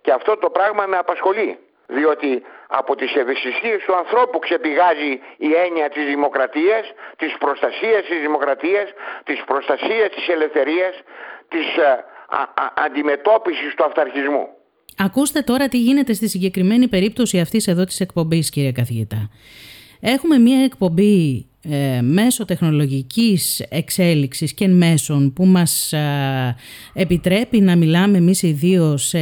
Και 0.00 0.12
αυτό 0.12 0.36
το 0.36 0.50
πράγμα 0.50 0.86
με 0.86 0.96
απασχολεί. 0.96 1.58
Διότι 1.86 2.42
από 2.68 2.96
τις 2.96 3.14
ευαισθησίες 3.14 3.78
του 3.86 3.94
ανθρώπου 3.96 4.38
ξεπηγάζει 4.38 5.12
η 5.48 5.50
έννοια 5.64 5.88
της 5.94 6.04
δημοκρατίας, 6.12 6.84
της 7.16 7.32
προστασίας 7.38 8.02
της 8.08 8.20
δημοκρατίας, 8.20 8.86
της 9.24 9.38
προστασίας 9.46 10.08
της 10.14 10.28
ελευθερίας, 10.28 10.94
της 11.48 11.66
ε, 11.76 11.90
α, 12.40 12.42
α, 12.62 12.72
αντιμετώπισης 12.86 13.74
του 13.76 13.84
αυταρχισμού. 13.84 14.46
Ακούστε 14.96 15.40
τώρα 15.40 15.68
τι 15.68 15.78
γίνεται 15.78 16.12
στη 16.12 16.28
συγκεκριμένη 16.28 16.88
περίπτωση 16.88 17.40
αυτής 17.40 17.66
εδώ 17.66 17.84
της 17.84 18.00
εκπομπής 18.00 18.50
κύριε 18.50 18.72
καθηγητά. 18.72 19.30
Έχουμε 20.00 20.38
μία 20.38 20.64
εκπομπή 20.64 21.46
ε, 21.62 22.00
μέσω 22.02 22.44
τεχνολογικής 22.44 23.60
εξέλιξης 23.68 24.54
και 24.54 24.68
μέσων 24.68 25.32
που 25.32 25.44
μας 25.44 25.94
επιτρέπει 26.94 27.60
να 27.60 27.76
μιλάμε 27.76 28.18
εμείς 28.18 28.42
οι 28.42 28.52
δύο 28.52 28.96
σε 28.96 29.18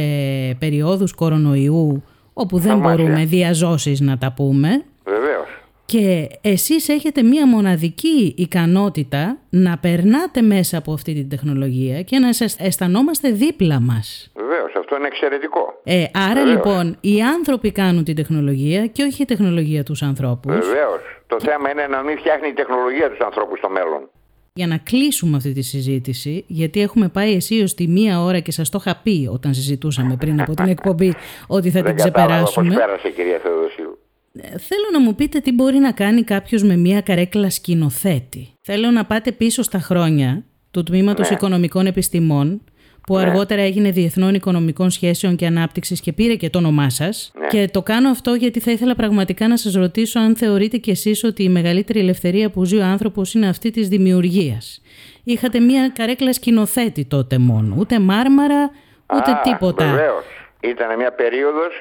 περιόδους 0.59 1.13
κορονοϊού 1.13 2.03
όπου 2.37 2.59
δεν 2.59 2.77
μπορούμε 2.79 3.25
διαζώσεις 3.25 3.99
να 3.99 4.17
τα 4.17 4.33
πούμε. 4.35 4.83
Βεβαίως. 5.03 5.47
Και 5.85 6.27
εσείς 6.41 6.89
έχετε 6.89 7.23
μία 7.23 7.47
μοναδική 7.47 8.33
ικανότητα 8.37 9.37
να 9.49 9.77
περνάτε 9.77 10.41
μέσα 10.41 10.77
από 10.77 10.93
αυτή 10.93 11.13
την 11.13 11.29
τεχνολογία 11.29 12.01
και 12.01 12.19
να 12.19 12.33
σας 12.33 12.55
αισθανόμαστε 12.59 13.29
δίπλα 13.29 13.79
μας. 13.79 14.31
Βεβαίως, 14.35 14.73
αυτό 14.79 14.95
είναι 14.95 15.07
εξαιρετικό. 15.07 15.81
Ε, 15.83 16.03
άρα 16.29 16.43
λοιπόν 16.45 16.97
οι 17.01 17.21
άνθρωποι 17.21 17.71
κάνουν 17.71 18.03
την 18.03 18.15
τεχνολογία 18.15 18.87
και 18.87 19.03
όχι 19.03 19.21
η 19.21 19.25
τεχνολογία 19.25 19.83
τους 19.83 20.01
ανθρώπους. 20.01 20.53
Βεβαίως. 20.53 21.01
Το 21.27 21.37
θέμα 21.39 21.71
είναι 21.71 21.87
να 21.87 22.01
μην 22.01 22.17
φτιάχνει 22.17 22.47
η 22.47 22.53
τεχνολογία 22.53 23.09
τους 23.09 23.19
ανθρώπους 23.19 23.57
στο 23.57 23.69
μέλλον. 23.69 24.09
Για 24.57 24.67
να 24.67 24.77
κλείσουμε 24.77 25.37
αυτή 25.37 25.53
τη 25.53 25.61
συζήτηση, 25.61 26.43
γιατί 26.47 26.81
έχουμε 26.81 27.07
πάει 27.09 27.33
αισίως 27.33 27.73
τη 27.73 27.87
μία 27.87 28.21
ώρα 28.21 28.39
και 28.39 28.51
σας 28.51 28.69
το 28.69 28.77
είχα 28.81 28.95
πει 29.03 29.29
όταν 29.31 29.53
συζητούσαμε 29.53 30.15
πριν 30.15 30.41
από 30.41 30.53
την 30.53 30.67
εκπομπή 30.67 31.13
ότι 31.47 31.69
θα 31.71 31.81
την 31.81 31.95
ξεπεράσουμε. 31.95 32.67
Δεν 32.69 32.77
πέρασε 32.77 33.09
κυρία 33.09 33.39
Θεοδοσίου. 33.43 33.99
Ε, 34.33 34.57
Θέλω 34.57 34.85
να 34.91 34.99
μου 34.99 35.15
πείτε 35.15 35.39
τι 35.39 35.51
μπορεί 35.51 35.77
να 35.77 35.91
κάνει 35.91 36.23
κάποιος 36.23 36.63
με 36.63 36.75
μία 36.75 37.01
καρέκλα 37.01 37.49
σκηνοθέτη. 37.49 38.49
Θέλω 38.61 38.91
να 38.91 39.05
πάτε 39.05 39.31
πίσω 39.31 39.63
στα 39.63 39.79
χρόνια 39.79 40.45
του 40.71 40.83
Τμήματος 40.83 41.29
Ναι. 41.29 41.35
Οικονομικών 41.35 41.85
Επιστημών 41.85 42.61
που 43.05 43.17
αργότερα 43.17 43.61
έγινε 43.61 43.89
Διεθνών 43.91 44.33
Οικονομικών 44.33 44.89
Σχέσεων 44.89 45.35
και 45.35 45.45
Ανάπτυξης 45.45 46.01
και 46.01 46.13
πήρε 46.13 46.35
και 46.35 46.49
το 46.49 46.57
όνομά 46.57 46.89
σας. 46.89 47.31
Ναι. 47.39 47.47
Και 47.47 47.69
το 47.73 47.81
κάνω 47.81 48.09
αυτό 48.09 48.33
γιατί 48.33 48.59
θα 48.59 48.71
ήθελα 48.71 48.95
πραγματικά 48.95 49.47
να 49.47 49.57
σας 49.57 49.73
ρωτήσω 49.73 50.19
αν 50.19 50.35
θεωρείτε 50.35 50.77
κι 50.77 50.89
εσείς 50.89 51.23
ότι 51.23 51.43
η 51.43 51.49
μεγαλύτερη 51.49 51.99
ελευθερία 51.99 52.49
που 52.49 52.63
ζει 52.65 52.77
ο 52.77 52.83
άνθρωπος 52.83 53.33
είναι 53.33 53.47
αυτή 53.47 53.71
της 53.71 53.87
δημιουργίας. 53.87 54.81
Είχατε 55.23 55.59
μία 55.59 55.89
καρέκλα 55.95 56.33
σκηνοθέτη 56.33 57.05
τότε 57.05 57.37
μόνο, 57.37 57.75
ούτε 57.79 57.99
μάρμαρα, 57.99 58.71
ούτε 59.13 59.31
Α, 59.31 59.41
τίποτα. 59.43 59.85
Βεβαίως. 59.85 60.23
Ήταν 60.59 60.95
μια 60.97 61.11
περίοδος 61.11 61.73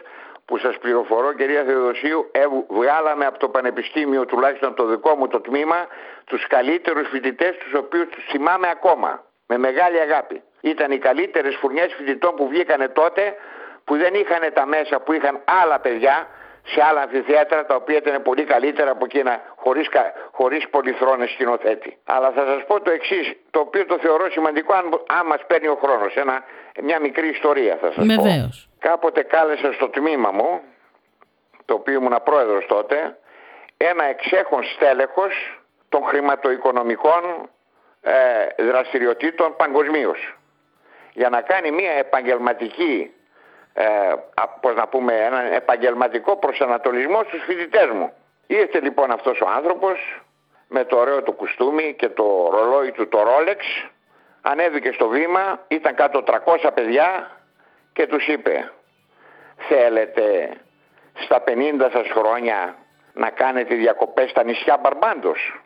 που 0.45 0.59
σας 0.59 0.75
πληροφορώ 0.81 1.35
κυρία 1.35 1.62
Θεοδοσίου 1.66 2.20
έβου- 2.33 2.66
βγάλαμε 2.79 3.25
από 3.25 3.39
το 3.39 3.49
Πανεπιστήμιο 3.49 4.27
τουλάχιστον 4.27 4.75
το 4.75 4.87
δικό 4.87 5.14
μου 5.18 5.27
το 5.29 5.41
τμήμα 5.41 5.77
τους 6.25 6.47
καλύτερους 6.47 7.09
φοιτητές 7.09 7.53
τους 7.62 7.72
οποίους 7.83 8.07
τους 8.12 8.25
θυμάμαι 8.31 8.66
ακόμα 8.77 9.11
με 9.47 9.57
μεγάλη 9.59 9.99
αγάπη. 10.01 10.43
Ήταν 10.71 10.91
οι 10.93 10.99
καλύτερες 10.99 11.57
φουρνιές 11.57 11.95
φοιτητών 11.97 12.35
που 12.35 12.49
βγήκανε 12.49 12.89
τότε 12.89 13.35
που 13.85 13.97
δεν 13.97 14.15
είχαν 14.15 14.53
τα 14.53 14.67
μέσα 14.67 15.01
που 15.01 15.12
είχαν 15.12 15.41
άλλα 15.62 15.79
παιδιά 15.81 16.29
σε 16.67 16.83
άλλα 16.89 17.01
αμφιθέατρα 17.01 17.67
τα 17.67 17.75
οποία 17.75 17.97
ήταν 17.97 18.23
πολύ 18.23 18.45
καλύτερα 18.45 18.91
από 18.91 19.05
εκείνα 19.05 19.41
χωρίς, 19.57 19.89
κα- 19.89 20.12
χωρίς 20.33 20.69
πολυθρόνες 20.69 21.31
σκηνοθέτη. 21.31 21.99
Αλλά 22.05 22.31
θα 22.31 22.45
σας 22.47 22.65
πω 22.67 22.81
το 22.81 22.91
εξής, 22.91 23.33
το 23.51 23.61
οποίο 23.61 23.87
το 23.87 23.99
θεωρώ 23.99 24.31
σημαντικό 24.31 24.75
αν, 24.75 24.85
αν 25.19 25.27
μας 25.27 25.41
παίρνει 25.47 25.69
ο 25.69 25.79
χρόνος. 25.83 26.15
Ένα, 26.17 26.45
μια 26.83 27.01
μικρή 27.01 27.29
ιστορία 27.29 27.77
θα 27.81 27.93
σας 27.93 28.07
πω. 28.17 28.23
Βεβαίως. 28.23 28.69
Κάποτε 28.79 29.23
κάλεσα 29.23 29.73
στο 29.73 29.89
τμήμα 29.89 30.31
μου, 30.31 30.61
το 31.65 31.75
οποίο 31.75 31.95
ήμουν 31.95 32.17
πρόεδρος 32.25 32.67
τότε, 32.67 33.19
ένα 33.77 34.05
εξέχον 34.05 34.65
στέλεχος 34.65 35.61
των 35.89 36.03
χρηματοοικονομικών 36.05 37.23
ε, 38.03 38.65
δραστηριοτήτων 38.65 39.57
παγκοσμίως. 39.57 40.35
Για 41.15 41.29
να 41.29 41.41
κάνει 41.41 41.71
μια 41.71 41.91
επαγγελματική, 41.93 43.11
ε, 43.75 43.85
α, 44.35 44.49
πώς 44.61 44.75
να 44.75 44.87
πούμε, 44.87 45.15
ένα 45.15 45.55
επαγγελματικό 45.55 46.37
προσανατολισμό 46.37 47.23
στους 47.23 47.43
φοιτητές 47.45 47.89
μου. 47.89 48.12
Ήρθε 48.47 48.81
λοιπόν 48.81 49.11
αυτός 49.11 49.41
ο 49.41 49.49
άνθρωπος 49.57 50.23
με 50.69 50.85
το 50.85 50.97
ωραίο 50.97 51.23
του 51.23 51.33
κουστούμι 51.33 51.95
και 51.99 52.09
το 52.09 52.49
ρολόι 52.53 52.91
του 52.93 53.09
το 53.09 53.19
Rolex, 53.19 53.89
ανέβηκε 54.43 54.93
στο 54.93 55.09
βήμα, 55.09 55.65
ήταν 55.69 55.95
κάτω 55.95 56.23
300 56.27 56.71
παιδιά 56.75 57.31
και 57.93 58.07
τους 58.07 58.27
είπε 58.27 58.73
«Θέλετε 59.69 60.51
στα 61.15 61.43
50 61.47 61.91
σας 61.93 62.07
χρόνια 62.11 62.77
να 63.12 63.31
κάνετε 63.31 63.75
διακοπές 63.75 64.31
στα 64.31 64.45
νησιά 64.45 64.79
Μπαρμπάντος; 64.83 65.61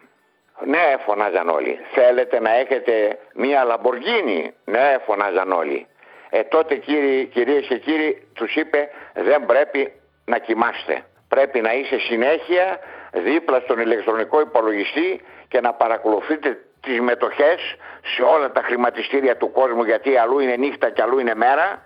Ναι, 0.65 0.95
φωνάζαν 1.05 1.49
όλοι. 1.49 1.79
Θέλετε 1.93 2.41
να 2.41 2.55
έχετε 2.57 3.19
μία 3.35 3.65
Λαμποργίνη; 3.65 4.55
Ναι, 4.65 4.97
φωνάζαν 5.07 5.53
όλοι. 5.53 5.87
Ε, 6.31 6.43
τότε 6.43 6.75
κύριοι, 6.75 7.25
κυρίες 7.25 7.67
και 7.67 7.79
κύριοι 7.79 8.29
τους 8.35 8.55
είπε 8.55 8.89
δεν 9.15 9.47
πρέπει 9.47 9.93
να 10.25 10.39
κοιμάστε. 10.39 11.05
Πρέπει 11.29 11.61
να 11.61 11.73
είσαι 11.75 11.99
συνέχεια 11.99 12.79
δίπλα 13.13 13.61
στον 13.61 13.79
ηλεκτρονικό 13.79 14.41
υπολογιστή 14.41 15.21
και 15.49 15.61
να 15.61 15.73
παρακολουθείτε 15.73 16.59
τις 16.81 17.01
μετοχές 17.01 17.77
σε 18.03 18.23
όλα 18.23 18.53
τα 18.53 18.63
χρηματιστήρια 18.63 19.37
του 19.37 19.53
κόσμου 19.53 19.85
γιατί 19.85 20.17
αλλού 20.17 20.39
είναι 20.39 20.57
νύχτα 20.57 20.91
και 20.91 21.03
αλλού 21.03 21.19
είναι 21.19 21.35
μέρα. 21.35 21.83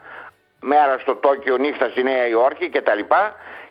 Μέρα 0.60 0.98
στο 0.98 1.14
Τόκιο, 1.14 1.56
νύχτα 1.56 1.88
στη 1.88 2.02
Νέα 2.02 2.26
Υόρκη 2.26 2.68
κτλ. 2.68 2.98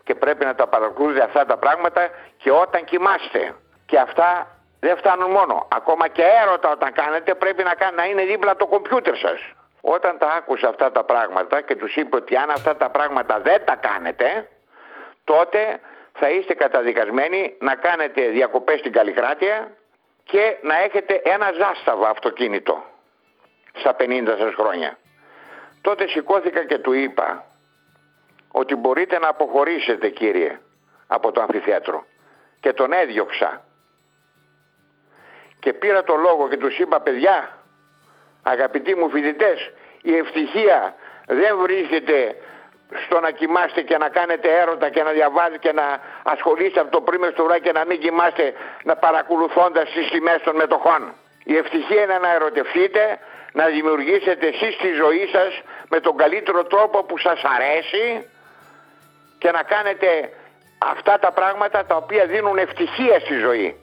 Και 0.04 0.16
πρέπει 0.16 0.46
να 0.46 0.56
τα 0.56 0.68
παρακολουθείτε 0.68 1.24
αυτά 1.24 1.46
τα 1.46 1.58
πράγματα 1.58 2.10
και 2.38 2.52
όταν 2.52 2.84
κοιμάστε. 2.84 3.56
Και 3.86 3.98
αυτά 3.98 4.48
δεν 4.82 4.98
φτάνουν 4.98 5.32
μόνο. 5.32 5.68
Ακόμα 5.76 6.08
και 6.08 6.24
έρωτα 6.42 6.72
όταν 6.72 6.94
κάνετε 6.94 7.36
πρέπει 7.36 7.64
να, 7.64 7.92
να 7.92 8.06
είναι 8.06 8.24
δίπλα 8.24 8.56
το 8.56 8.66
κομπιούτερ 8.68 9.18
σας. 9.18 9.40
Όταν 9.82 10.18
τα 10.18 10.28
άκουσα 10.28 10.68
αυτά 10.68 10.92
τα 10.92 11.04
πράγματα 11.04 11.62
και 11.62 11.76
τους 11.76 11.96
είπε 11.96 12.16
ότι 12.16 12.36
αν 12.36 12.50
αυτά 12.50 12.76
τα 12.76 12.90
πράγματα 12.90 13.40
δεν 13.40 13.66
τα 13.66 13.76
κάνετε, 13.76 14.48
τότε 15.24 15.80
θα 16.14 16.30
είστε 16.30 16.54
καταδικασμένοι 16.54 17.56
να 17.60 17.76
κάνετε 17.76 18.28
διακοπές 18.28 18.80
στην 18.80 18.92
Καλλικράτεια 18.92 19.72
και 20.24 20.58
να 20.62 20.82
έχετε 20.82 21.22
ένα 21.24 21.52
ζάσταβο 21.52 22.06
αυτοκίνητο 22.06 22.84
στα 23.74 23.96
50 24.00 24.36
σας 24.40 24.54
χρόνια. 24.54 24.98
Τότε 25.82 26.08
σηκώθηκα 26.08 26.66
και 26.66 26.78
του 26.78 26.94
είπα 26.94 27.46
ότι 28.52 28.76
μπορείτε 28.76 29.20
να 29.20 29.28
αποχωρήσετε 29.28 30.10
κύριε 30.10 30.60
από 31.08 31.32
το 31.32 31.42
αμφιθέατρο 31.42 32.06
και 32.60 32.74
τον 32.74 32.92
έδιωξα 32.94 33.64
και 35.62 35.74
πήρα 35.74 36.04
το 36.04 36.16
λόγο 36.16 36.48
και 36.50 36.58
τους 36.58 36.80
είπα 36.80 37.00
παιδιά 37.00 37.38
αγαπητοί 38.44 38.96
μου 38.96 39.10
φοιτητές 39.10 39.72
η 40.02 40.18
ευτυχία 40.18 40.96
δεν 41.26 41.58
βρίσκεται 41.58 42.36
στο 43.06 43.20
να 43.20 43.32
κοιμάστε 43.32 43.82
και 43.82 43.98
να 43.98 44.10
κάνετε 44.10 44.48
έρωτα 44.62 44.90
και 44.90 45.04
να 45.04 45.12
διαβάζετε 45.12 45.58
και 45.58 45.72
να 45.72 46.00
ασχολείστε 46.24 46.80
από 46.80 46.92
το 46.92 47.02
πριν 47.02 47.22
στο 47.34 47.44
βράδυ 47.44 47.62
και 47.62 47.72
να 47.72 47.86
μην 47.86 48.00
κοιμάστε 48.00 48.54
να 48.84 48.96
παρακολουθώντας 48.96 49.92
τις 49.92 50.10
τιμές 50.10 50.42
των 50.44 50.56
μετοχών. 50.56 51.14
Η 51.44 51.56
ευτυχία 51.58 52.04
είναι 52.04 52.18
να 52.18 52.34
ερωτευτείτε, 52.34 53.20
να 53.54 53.66
δημιουργήσετε 53.66 54.48
εσείς 54.48 54.78
τη 54.78 54.92
ζωή 54.92 55.30
σας 55.32 55.62
με 55.90 56.00
τον 56.00 56.18
καλύτερο 56.18 56.64
τρόπο 56.64 57.04
που 57.04 57.18
σας 57.18 57.42
αρέσει 57.44 58.30
και 59.38 59.52
να 59.52 59.64
κάνετε 59.64 60.30
αυτά 60.78 61.20
τα 61.20 61.32
πράγματα 61.32 61.86
τα 61.86 61.96
οποία 61.96 62.26
δίνουν 62.26 62.58
ευτυχία 62.58 63.20
στη 63.20 63.34
ζωή. 63.34 63.76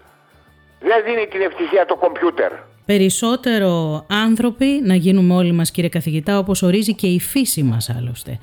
Δεν 0.80 1.02
δίνει 1.04 1.26
την 1.26 1.40
ευτυχία 1.40 1.86
το 1.86 1.96
κομπιούτερ. 1.96 2.52
Περισσότερο 2.84 4.04
άνθρωποι 4.08 4.80
να 4.84 4.94
γίνουμε 4.94 5.34
όλοι 5.34 5.52
μας 5.52 5.70
κύριε 5.70 5.88
καθηγητά 5.88 6.38
όπως 6.38 6.62
ορίζει 6.62 6.94
και 6.94 7.06
η 7.06 7.20
φύση 7.20 7.62
μας 7.62 7.90
άλλωστε. 7.90 8.38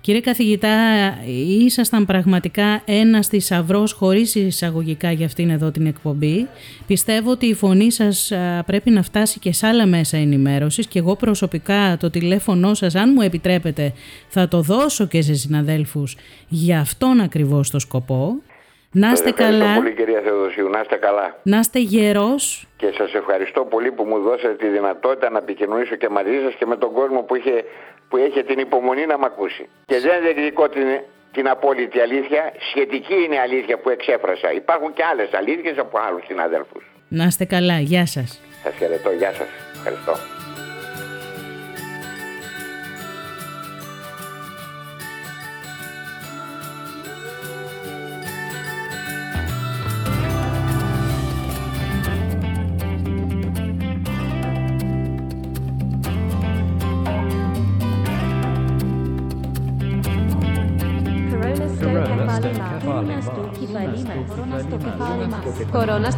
Κύριε 0.00 0.20
καθηγητά, 0.20 0.68
ήσασταν 1.64 2.06
πραγματικά 2.06 2.82
ένας 2.84 3.26
θησαυρός 3.26 3.92
χωρίς 3.92 4.34
εισαγωγικά 4.34 5.12
για 5.12 5.26
αυτήν 5.26 5.50
εδώ 5.50 5.70
την 5.70 5.86
εκπομπή. 5.86 6.48
Πιστεύω 6.86 7.30
ότι 7.30 7.46
η 7.46 7.54
φωνή 7.54 7.92
σας 7.92 8.32
πρέπει 8.66 8.90
να 8.90 9.02
φτάσει 9.02 9.38
και 9.38 9.52
σε 9.52 9.66
άλλα 9.66 9.86
μέσα 9.86 10.16
ενημέρωσης 10.16 10.86
και 10.86 10.98
εγώ 10.98 11.16
προσωπικά 11.16 11.96
το 12.00 12.10
τηλέφωνό 12.10 12.74
σας, 12.74 12.94
αν 12.94 13.12
μου 13.14 13.20
επιτρέπετε, 13.20 13.92
θα 14.28 14.48
το 14.48 14.60
δώσω 14.60 15.06
και 15.06 15.22
σε 15.22 15.34
συναδέλφους 15.34 16.16
για 16.48 16.80
αυτόν 16.80 17.20
ακριβώς 17.20 17.70
το 17.70 17.78
σκοπό. 17.78 18.34
Να 19.02 19.10
είστε 19.10 19.30
καλά. 19.30 19.74
πολύ 19.74 19.94
κυρία 19.94 20.20
Θεοδοσίου, 20.20 20.68
να 20.68 20.80
είστε 20.80 20.96
καλά. 20.96 21.36
Να 21.42 21.58
είστε 21.58 21.78
γερός. 21.78 22.66
Και 22.76 22.92
σας 22.98 23.14
ευχαριστώ 23.14 23.64
πολύ 23.64 23.92
που 23.92 24.04
μου 24.04 24.18
δώσατε 24.18 24.54
τη 24.54 24.68
δυνατότητα 24.68 25.30
να 25.30 25.38
επικοινωνήσω 25.38 25.94
και 25.94 26.08
μαζί 26.08 26.40
σας 26.44 26.54
και 26.54 26.66
με 26.66 26.76
τον 26.76 26.92
κόσμο 26.92 27.20
που 27.22 27.34
είχε 27.34 27.64
που 28.08 28.16
έχει 28.16 28.42
την 28.42 28.58
υπομονή 28.58 29.06
να 29.06 29.18
μ' 29.18 29.24
ακούσει. 29.24 29.68
Και 29.86 29.98
δεν 30.00 30.22
διεκδικώ 30.22 30.68
την, 30.68 30.86
την 31.32 31.48
απόλυτη 31.48 32.00
αλήθεια, 32.00 32.52
σχετική 32.70 33.14
είναι 33.24 33.38
αλήθεια 33.38 33.78
που 33.78 33.90
εξέφρασα. 33.90 34.52
Υπάρχουν 34.52 34.92
και 34.92 35.02
άλλες 35.10 35.28
αλήθειες 35.32 35.78
από 35.78 35.98
άλλους 36.06 36.24
συναδέλφους. 36.26 36.84
Να 37.08 37.24
είστε 37.24 37.44
καλά, 37.44 37.78
γεια 37.78 38.06
σας. 38.06 38.40
Σας 38.62 38.74
χαιρετώ, 38.74 39.10
γεια 39.10 39.32
σας. 39.32 39.48
Ευχαριστώ. 39.74 40.35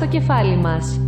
Κεφάλι 0.09 0.56
μας. 0.56 1.00